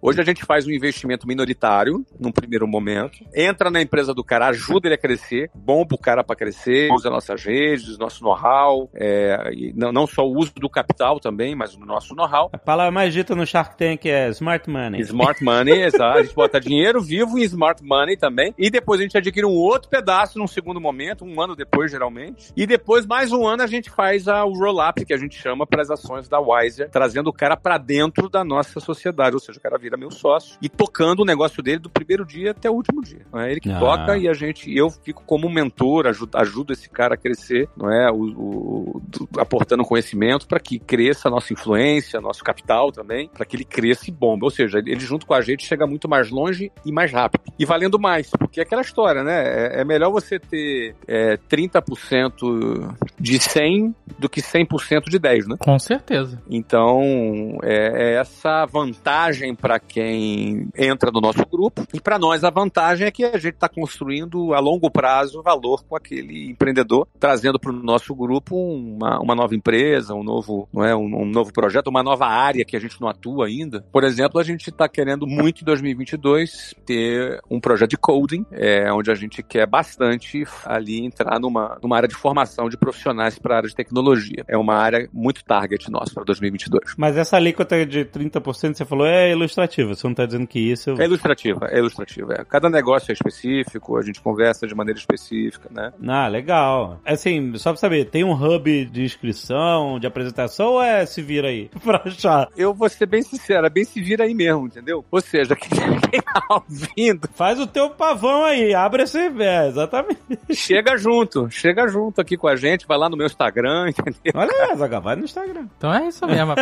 Hoje 0.00 0.20
a 0.20 0.24
gente 0.24 0.44
faz 0.44 0.66
um 0.66 0.70
investimento 0.70 1.26
minoritário, 1.26 2.04
num 2.18 2.32
primeiro 2.32 2.66
momento. 2.66 3.18
Entra 3.34 3.70
na 3.70 3.80
empresa 3.80 4.12
do 4.14 4.22
cara, 4.24 4.48
ajuda 4.48 4.88
ele 4.88 4.94
a 4.94 4.98
crescer. 4.98 5.50
Bom 5.54 5.84
pro 5.86 5.98
cara 5.98 6.22
pra 6.24 6.36
crescer. 6.36 6.90
Usa 6.92 7.08
nossas 7.10 7.42
redes, 7.44 7.98
nosso 7.98 8.22
know-how. 8.24 8.90
é, 8.94 9.50
não, 9.74 9.92
não 9.92 10.06
só 10.06 10.26
o 10.26 10.36
uso 10.36 10.52
do 10.56 10.68
capital 10.68 11.20
também, 11.20 11.54
mas 11.54 11.74
o 11.74 11.80
nosso 11.80 12.09
know-how. 12.14 12.50
A 12.52 12.58
palavra 12.58 12.90
mais 12.90 13.12
dita 13.12 13.34
no 13.34 13.46
Shark 13.46 13.76
Tank 13.76 14.06
é 14.06 14.28
smart 14.30 14.68
money. 14.68 15.00
Smart 15.02 15.42
money, 15.42 15.82
exato. 15.82 16.18
A 16.18 16.22
gente 16.22 16.34
bota 16.34 16.60
dinheiro 16.60 17.00
vivo 17.00 17.38
em 17.38 17.42
smart 17.42 17.82
money 17.84 18.16
também. 18.16 18.54
E 18.58 18.70
depois 18.70 19.00
a 19.00 19.02
gente 19.02 19.16
adquire 19.16 19.46
um 19.46 19.54
outro 19.54 19.88
pedaço 19.88 20.38
num 20.38 20.46
segundo 20.46 20.80
momento, 20.80 21.24
um 21.24 21.40
ano 21.40 21.54
depois, 21.56 21.90
geralmente. 21.90 22.52
E 22.56 22.66
depois, 22.66 23.06
mais 23.06 23.32
um 23.32 23.46
ano, 23.46 23.62
a 23.62 23.66
gente 23.66 23.90
faz 23.90 24.28
a, 24.28 24.44
o 24.44 24.52
roll-up, 24.52 25.04
que 25.04 25.12
a 25.14 25.16
gente 25.16 25.36
chama 25.36 25.66
para 25.66 25.82
as 25.82 25.90
ações 25.90 26.28
da 26.28 26.38
Wiser, 26.40 26.88
trazendo 26.90 27.28
o 27.30 27.32
cara 27.32 27.56
para 27.56 27.78
dentro 27.78 28.28
da 28.28 28.44
nossa 28.44 28.80
sociedade. 28.80 29.34
Ou 29.34 29.40
seja, 29.40 29.58
o 29.58 29.62
cara 29.62 29.78
vira 29.78 29.96
meu 29.96 30.10
sócio 30.10 30.56
e 30.62 30.68
tocando 30.68 31.20
o 31.20 31.24
negócio 31.24 31.62
dele 31.62 31.78
do 31.78 31.90
primeiro 31.90 32.24
dia 32.24 32.50
até 32.52 32.70
o 32.70 32.74
último 32.74 33.02
dia. 33.02 33.20
Não 33.32 33.40
é 33.40 33.50
ele 33.50 33.60
que 33.60 33.70
Ah. 33.70 33.78
toca 33.78 34.16
e 34.18 34.28
a 34.28 34.32
gente, 34.32 34.74
eu 34.74 34.90
fico 34.90 35.22
como 35.24 35.48
mentor, 35.48 36.06
ajudo, 36.06 36.36
ajudo 36.36 36.72
esse 36.72 36.88
cara 36.88 37.14
a 37.14 37.16
crescer, 37.16 37.68
não 37.76 37.90
é? 37.92 38.10
O, 38.10 38.16
o- 38.22 39.02
do- 39.06 39.28
aportando 39.40 39.84
conhecimento 39.84 40.46
para 40.46 40.58
que 40.60 40.78
cresça 40.78 41.28
a 41.28 41.30
nossa 41.30 41.52
influência, 41.52 41.80
nosso 42.20 42.42
capital 42.42 42.92
também, 42.92 43.28
para 43.28 43.44
que 43.44 43.56
ele 43.56 43.64
cresça 43.64 44.08
e 44.08 44.12
bombe. 44.12 44.44
Ou 44.44 44.50
seja, 44.50 44.78
ele 44.78 45.00
junto 45.00 45.26
com 45.26 45.34
a 45.34 45.40
gente 45.40 45.66
chega 45.66 45.86
muito 45.86 46.08
mais 46.08 46.30
longe 46.30 46.70
e 46.84 46.92
mais 46.92 47.12
rápido. 47.12 47.42
E 47.58 47.64
valendo 47.64 47.98
mais, 47.98 48.30
porque 48.30 48.60
é 48.60 48.62
aquela 48.62 48.82
história, 48.82 49.22
né? 49.22 49.42
É, 49.42 49.80
é 49.80 49.84
melhor 49.84 50.10
você 50.10 50.38
ter 50.38 50.94
é, 51.06 51.36
30% 51.36 52.96
de 53.20 53.38
100 53.38 53.94
do 54.18 54.28
que 54.28 54.40
100% 54.40 55.08
de 55.08 55.18
10, 55.18 55.46
né? 55.46 55.56
Com 55.58 55.78
certeza. 55.78 56.42
Então, 56.48 57.58
é, 57.62 58.14
é 58.14 58.14
essa 58.14 58.64
vantagem 58.66 59.54
para 59.54 59.78
quem 59.78 60.68
entra 60.76 61.10
no 61.12 61.20
nosso 61.20 61.44
grupo. 61.46 61.86
E 61.92 62.00
para 62.00 62.18
nós, 62.18 62.42
a 62.42 62.50
vantagem 62.50 63.06
é 63.06 63.10
que 63.10 63.24
a 63.24 63.38
gente 63.38 63.54
está 63.54 63.68
construindo 63.68 64.54
a 64.54 64.60
longo 64.60 64.90
prazo 64.90 65.42
valor 65.42 65.84
com 65.84 65.94
aquele 65.94 66.50
empreendedor, 66.50 67.06
trazendo 67.18 67.58
para 67.58 67.70
o 67.70 67.74
nosso 67.74 68.14
grupo 68.14 68.56
uma, 68.56 69.20
uma 69.20 69.34
nova 69.34 69.54
empresa, 69.54 70.14
um 70.14 70.24
novo, 70.24 70.68
não 70.72 70.84
é, 70.84 70.96
um, 70.96 71.22
um 71.22 71.26
novo 71.26 71.52
projeto, 71.52 71.88
uma 71.88 72.02
nova 72.02 72.26
área 72.26 72.64
que 72.64 72.76
a 72.76 72.80
gente 72.80 73.00
não 73.00 73.08
atua 73.08 73.46
ainda. 73.46 73.84
Por 73.92 74.02
exemplo, 74.02 74.40
a 74.40 74.44
gente 74.44 74.70
está 74.70 74.88
querendo 74.88 75.26
muito 75.26 75.60
em 75.60 75.64
2022 75.64 76.74
ter 76.86 77.40
um 77.50 77.60
projeto 77.60 77.90
de 77.90 77.98
coding, 77.98 78.46
é, 78.50 78.90
onde 78.92 79.10
a 79.10 79.14
gente 79.14 79.42
quer 79.42 79.66
bastante 79.66 80.44
ali 80.64 81.04
entrar 81.04 81.38
numa, 81.38 81.78
numa 81.82 81.96
área 81.96 82.08
de 82.08 82.14
formação 82.14 82.68
de 82.68 82.76
profissionais 82.76 83.09
para 83.40 83.54
a 83.54 83.56
área 83.58 83.68
de 83.68 83.74
tecnologia. 83.74 84.44
É 84.46 84.56
uma 84.56 84.74
área 84.74 85.08
muito 85.12 85.44
target 85.44 85.90
nossa 85.90 86.12
para 86.14 86.24
2022. 86.24 86.94
Mas 86.96 87.16
essa 87.16 87.36
alíquota 87.36 87.84
de 87.84 88.04
30% 88.04 88.72
que 88.72 88.78
você 88.78 88.84
falou 88.84 89.06
é 89.06 89.30
ilustrativa. 89.30 89.94
Você 89.94 90.06
não 90.06 90.14
tá 90.14 90.26
dizendo 90.26 90.46
que 90.46 90.58
isso... 90.58 90.90
É 91.00 91.04
ilustrativa, 91.04 91.66
é 91.70 91.78
ilustrativa. 91.78 92.34
É. 92.34 92.44
Cada 92.44 92.68
negócio 92.68 93.10
é 93.10 93.14
específico, 93.14 93.96
a 93.96 94.02
gente 94.02 94.20
conversa 94.20 94.66
de 94.66 94.74
maneira 94.74 94.98
específica, 94.98 95.68
né? 95.70 95.92
Ah, 96.06 96.28
legal. 96.28 97.00
Assim, 97.04 97.56
só 97.56 97.70
pra 97.70 97.80
saber, 97.80 98.06
tem 98.06 98.24
um 98.24 98.32
hub 98.32 98.84
de 98.86 99.02
inscrição, 99.02 99.98
de 99.98 100.06
apresentação 100.06 100.72
ou 100.72 100.82
é 100.82 101.06
se 101.06 101.22
vira 101.22 101.48
aí 101.48 101.70
pra 101.82 102.02
achar? 102.04 102.48
Eu 102.56 102.74
vou 102.74 102.88
ser 102.88 103.06
bem 103.06 103.22
sincero, 103.22 103.66
é 103.66 103.70
bem 103.70 103.84
se 103.84 104.00
vira 104.00 104.24
aí 104.24 104.34
mesmo, 104.34 104.66
entendeu? 104.66 105.04
Ou 105.10 105.20
seja, 105.20 105.56
quem 105.56 105.70
quem 106.10 106.20
tá 106.20 106.42
ouvindo, 106.50 107.28
Faz 107.34 107.58
o 107.60 107.66
teu 107.66 107.90
pavão 107.90 108.44
aí, 108.44 108.74
abre 108.74 109.04
esse... 109.04 109.18
É, 109.18 109.68
exatamente. 109.68 110.20
chega 110.52 110.96
junto, 110.96 111.48
chega 111.50 111.86
junto 111.88 112.20
aqui 112.20 112.36
com 112.36 112.48
a 112.48 112.56
gente, 112.56 112.86
vai 112.86 112.98
lá 113.00 113.08
no 113.08 113.16
meu 113.16 113.26
Instagram, 113.26 113.88
entendeu? 113.90 114.32
Olha, 114.34 114.76
Zaga, 114.76 115.00
vai 115.00 115.16
no 115.16 115.24
Instagram. 115.24 115.66
Então 115.76 115.92
é 115.92 116.06
isso 116.06 116.26
mesmo. 116.26 116.54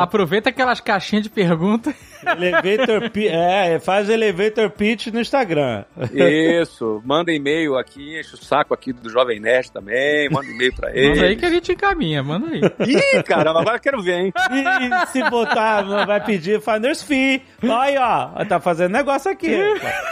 Aproveita 0.00 0.50
aquelas 0.50 0.80
caixinhas 0.80 1.24
de 1.24 1.30
perguntas. 1.30 1.94
Elevator 2.24 3.10
Pitch, 3.10 3.30
é, 3.32 3.78
faz 3.78 4.08
elevator 4.08 4.70
pitch 4.70 5.06
no 5.08 5.20
Instagram. 5.20 5.84
Isso, 6.12 7.00
manda 7.04 7.32
e-mail 7.32 7.76
aqui, 7.78 8.18
enche 8.18 8.34
o 8.34 8.36
saco 8.36 8.74
aqui 8.74 8.92
do 8.92 9.08
Jovem 9.08 9.40
Nerd 9.40 9.70
também, 9.72 10.28
manda 10.30 10.46
e-mail 10.46 10.74
pra 10.74 10.90
ele. 10.94 11.10
Manda 11.10 11.26
aí 11.26 11.36
que 11.36 11.44
a 11.44 11.50
gente 11.50 11.72
encaminha, 11.72 12.22
manda 12.22 12.48
aí. 12.48 12.60
Ih, 12.86 13.22
caramba, 13.22 13.60
agora 13.60 13.76
eu 13.76 13.80
quero 13.80 14.02
ver, 14.02 14.18
hein? 14.18 14.32
E, 14.50 14.86
e 14.86 15.06
se 15.06 15.22
botar, 15.30 15.82
vai 16.04 16.22
pedir 16.24 16.60
finder's 16.60 17.02
fee. 17.02 17.42
Aí, 17.62 17.96
ó, 17.96 18.44
tá 18.44 18.60
fazendo 18.60 18.92
negócio 18.92 19.30
aqui. 19.30 19.54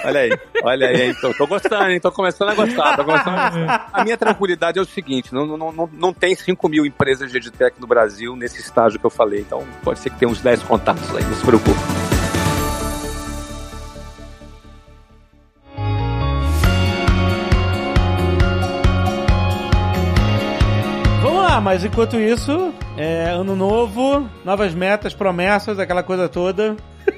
Olha 0.04 0.20
aí, 0.20 0.38
olha 0.62 0.88
aí, 0.88 1.02
hein? 1.02 1.16
Tô, 1.20 1.34
tô 1.34 1.46
gostando, 1.46 1.90
hein? 1.90 2.00
Tô 2.00 2.12
começando 2.12 2.50
a 2.50 2.54
gostar, 2.54 2.96
tô 2.96 3.04
começando 3.04 3.38
a 3.38 3.50
gostar. 3.50 3.90
A 3.92 4.04
minha 4.04 4.16
tranquilidade 4.16 4.78
é 4.78 4.82
o 4.82 4.86
seguinte: 4.86 5.32
não, 5.34 5.46
não, 5.46 5.65
não, 5.72 5.88
não 5.92 6.12
tem 6.12 6.34
5 6.34 6.68
mil 6.68 6.86
empresas 6.86 7.30
de 7.30 7.36
edtech 7.38 7.80
no 7.80 7.86
Brasil 7.86 8.36
nesse 8.36 8.60
estágio 8.60 8.98
que 8.98 9.06
eu 9.06 9.10
falei. 9.10 9.40
Então 9.40 9.64
pode 9.82 10.00
ser 10.00 10.10
que 10.10 10.18
tenha 10.18 10.30
uns 10.30 10.40
10 10.40 10.62
contatos 10.64 11.14
aí, 11.14 11.24
não 11.24 11.34
se 11.34 11.44
preocupe. 11.44 11.80
Vamos 21.22 21.42
lá, 21.42 21.60
mas 21.60 21.84
enquanto 21.84 22.16
isso, 22.16 22.72
é 22.96 23.30
ano 23.30 23.56
novo, 23.56 24.28
novas 24.44 24.74
metas, 24.74 25.12
promessas, 25.14 25.78
aquela 25.78 26.02
coisa 26.02 26.28
toda. 26.28 26.76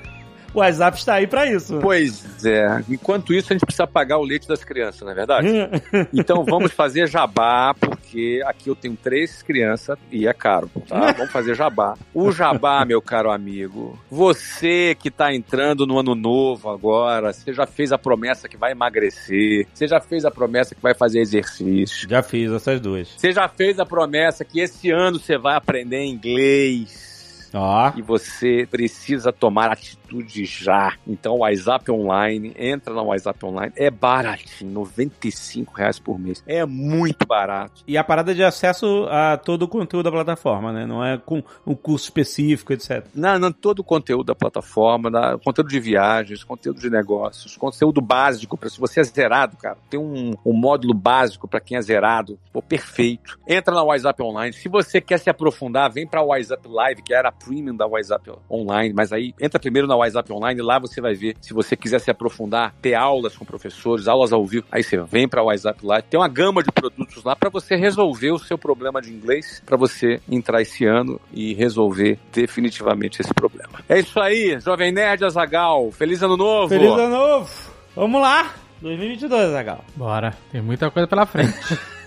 O 0.54 0.60
WhatsApp 0.60 0.96
está 0.96 1.14
aí 1.14 1.26
pra 1.26 1.44
isso. 1.46 1.78
Pois 1.80 2.42
é, 2.44 2.82
enquanto 2.88 3.34
isso 3.34 3.52
a 3.52 3.54
gente 3.54 3.66
precisa 3.66 3.86
pagar 3.86 4.16
o 4.16 4.24
leite 4.24 4.48
das 4.48 4.64
crianças, 4.64 5.02
não 5.02 5.10
é 5.10 5.14
verdade? 5.14 5.46
Então 6.12 6.42
vamos 6.42 6.72
fazer 6.72 7.06
jabá, 7.06 7.74
porque 8.08 8.40
aqui 8.46 8.70
eu 8.70 8.74
tenho 8.74 8.96
três 8.96 9.42
crianças 9.42 9.98
e 10.10 10.26
é 10.26 10.32
caro, 10.32 10.70
tá? 10.88 11.12
Vamos 11.12 11.30
fazer 11.30 11.54
jabá. 11.54 11.94
O 12.14 12.32
jabá, 12.32 12.82
meu 12.88 13.02
caro 13.02 13.30
amigo, 13.30 13.98
você 14.10 14.96
que 14.98 15.10
tá 15.10 15.34
entrando 15.34 15.86
no 15.86 15.98
ano 15.98 16.14
novo 16.14 16.70
agora, 16.70 17.32
você 17.32 17.52
já 17.52 17.66
fez 17.66 17.92
a 17.92 17.98
promessa 17.98 18.48
que 18.48 18.56
vai 18.56 18.72
emagrecer, 18.72 19.66
você 19.74 19.86
já 19.86 20.00
fez 20.00 20.24
a 20.24 20.30
promessa 20.30 20.74
que 20.74 20.80
vai 20.80 20.94
fazer 20.94 21.20
exercício, 21.20 22.08
Já 22.08 22.22
fiz 22.22 22.50
essas 22.50 22.80
duas. 22.80 23.08
você 23.16 23.30
já 23.30 23.46
fez 23.46 23.78
a 23.78 23.84
promessa 23.84 24.44
que 24.44 24.60
esse 24.60 24.90
ano 24.90 25.18
você 25.18 25.36
vai 25.36 25.54
aprender 25.56 26.02
inglês. 26.04 27.17
Ó. 27.54 27.92
E 27.96 28.02
você 28.02 28.66
precisa 28.70 29.32
tomar 29.32 29.70
atitude 29.72 30.44
já. 30.44 30.94
Então, 31.06 31.34
o 31.34 31.38
WhatsApp 31.38 31.90
Online, 31.90 32.54
entra 32.58 32.92
no 32.94 33.04
WhatsApp 33.04 33.44
Online, 33.44 33.72
é 33.76 33.90
baratinho, 33.90 34.70
95 34.72 35.74
reais 35.74 35.98
por 35.98 36.18
mês. 36.18 36.42
É 36.46 36.64
muito 36.64 37.26
barato. 37.26 37.82
E 37.86 37.96
a 37.96 38.04
parada 38.04 38.34
de 38.34 38.42
acesso 38.44 39.06
a 39.10 39.36
todo 39.36 39.62
o 39.62 39.68
conteúdo 39.68 40.04
da 40.04 40.10
plataforma, 40.12 40.72
né? 40.72 40.86
Não 40.86 41.04
é 41.04 41.18
com 41.18 41.42
um 41.66 41.74
curso 41.74 42.04
específico, 42.06 42.72
etc. 42.72 43.04
Não, 43.14 43.38
não, 43.38 43.52
todo 43.52 43.80
o 43.80 43.84
conteúdo 43.84 44.24
da 44.24 44.34
plataforma, 44.34 45.10
da- 45.10 45.38
conteúdo 45.38 45.68
de 45.70 45.80
viagens, 45.80 46.44
conteúdo 46.44 46.80
de 46.80 46.90
negócios, 46.90 47.56
conteúdo 47.56 48.00
básico. 48.00 48.56
Pra, 48.56 48.68
se 48.68 48.78
você 48.78 49.00
é 49.00 49.04
zerado, 49.04 49.56
cara, 49.56 49.78
tem 49.90 49.98
um, 49.98 50.34
um 50.44 50.52
módulo 50.52 50.94
básico 50.94 51.46
para 51.48 51.60
quem 51.60 51.76
é 51.76 51.82
zerado. 51.82 52.38
Pô, 52.52 52.60
perfeito. 52.62 53.38
Entra 53.46 53.74
na 53.74 53.82
WhatsApp 53.82 54.22
Online. 54.22 54.52
Se 54.52 54.68
você 54.68 55.00
quer 55.00 55.18
se 55.18 55.30
aprofundar, 55.30 55.90
vem 55.90 56.06
para 56.06 56.22
o 56.22 56.26
WhatsApp 56.28 56.66
Live, 56.68 57.02
que 57.02 57.14
era 57.14 57.30
premium 57.44 57.76
da 57.76 57.86
WhatsApp 57.86 58.30
Online. 58.50 58.94
Mas 58.94 59.12
aí, 59.12 59.34
entra 59.40 59.58
primeiro 59.58 59.86
na 59.86 59.96
WhatsApp 59.96 60.32
Online, 60.32 60.60
lá 60.62 60.78
você 60.78 61.00
vai 61.00 61.14
ver. 61.14 61.36
Se 61.40 61.52
você 61.52 61.76
quiser 61.76 62.00
se 62.00 62.10
aprofundar, 62.10 62.74
ter 62.80 62.94
aulas 62.94 63.36
com 63.36 63.44
professores, 63.44 64.08
aulas 64.08 64.32
ao 64.32 64.44
vivo, 64.44 64.66
aí 64.70 64.82
você 64.82 64.98
vem 65.02 65.28
para 65.28 65.42
o 65.42 65.46
WhatsApp 65.46 65.84
Live. 65.84 66.08
Tem 66.08 66.18
uma 66.18 66.28
gama 66.28 66.62
de 66.62 66.70
produtos 66.72 67.22
lá 67.24 67.34
para 67.34 67.50
você 67.50 67.76
resolver 67.76 68.32
o 68.32 68.38
seu 68.38 68.58
problema 68.58 69.00
de 69.00 69.10
inglês, 69.10 69.62
para 69.64 69.76
você 69.76 70.20
entrar 70.28 70.62
esse 70.62 70.84
ano 70.84 71.20
e 71.32 71.54
resolver 71.54 72.18
definitivamente 72.32 73.20
esse 73.20 73.32
problema. 73.32 73.80
É 73.88 73.98
isso 73.98 74.18
aí, 74.20 74.58
Jovem 74.60 74.92
Nerd 74.92 75.24
Azagal. 75.24 75.90
Feliz 75.92 76.22
ano 76.22 76.36
novo! 76.36 76.68
Feliz 76.68 76.90
ano 76.90 77.08
novo! 77.08 77.50
Vamos 77.94 78.20
lá! 78.20 78.54
2022, 78.80 79.50
Zagal. 79.50 79.84
Bora, 79.96 80.36
tem 80.52 80.62
muita 80.62 80.90
coisa 80.90 81.08
pela 81.08 81.26
frente. 81.26 81.54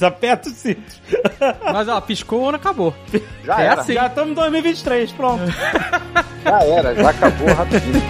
Aperta 0.00 0.48
o 0.48 0.52
cinto. 0.52 1.00
Mas 1.72 1.88
ó, 1.88 2.00
piscou, 2.00 2.42
o 2.42 2.48
ano 2.48 2.56
acabou. 2.56 2.94
Já 3.44 3.60
é 3.60 3.66
era, 3.66 3.80
assim. 3.80 3.94
Já 3.94 4.06
estamos 4.06 4.32
em 4.32 4.34
2023, 4.34 5.12
pronto. 5.12 5.44
já 6.44 6.62
era, 6.64 6.94
já 6.94 7.10
acabou 7.10 7.54
rapidinho. 7.54 8.02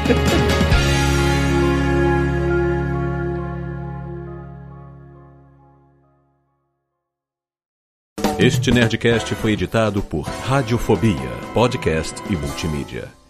Este 8.39 8.71
Nerdcast 8.71 9.35
foi 9.37 9.53
editado 9.53 10.03
por 10.03 10.23
Radiofobia, 10.23 11.31
podcast 11.55 12.21
e 12.29 12.37
multimídia. 12.37 13.24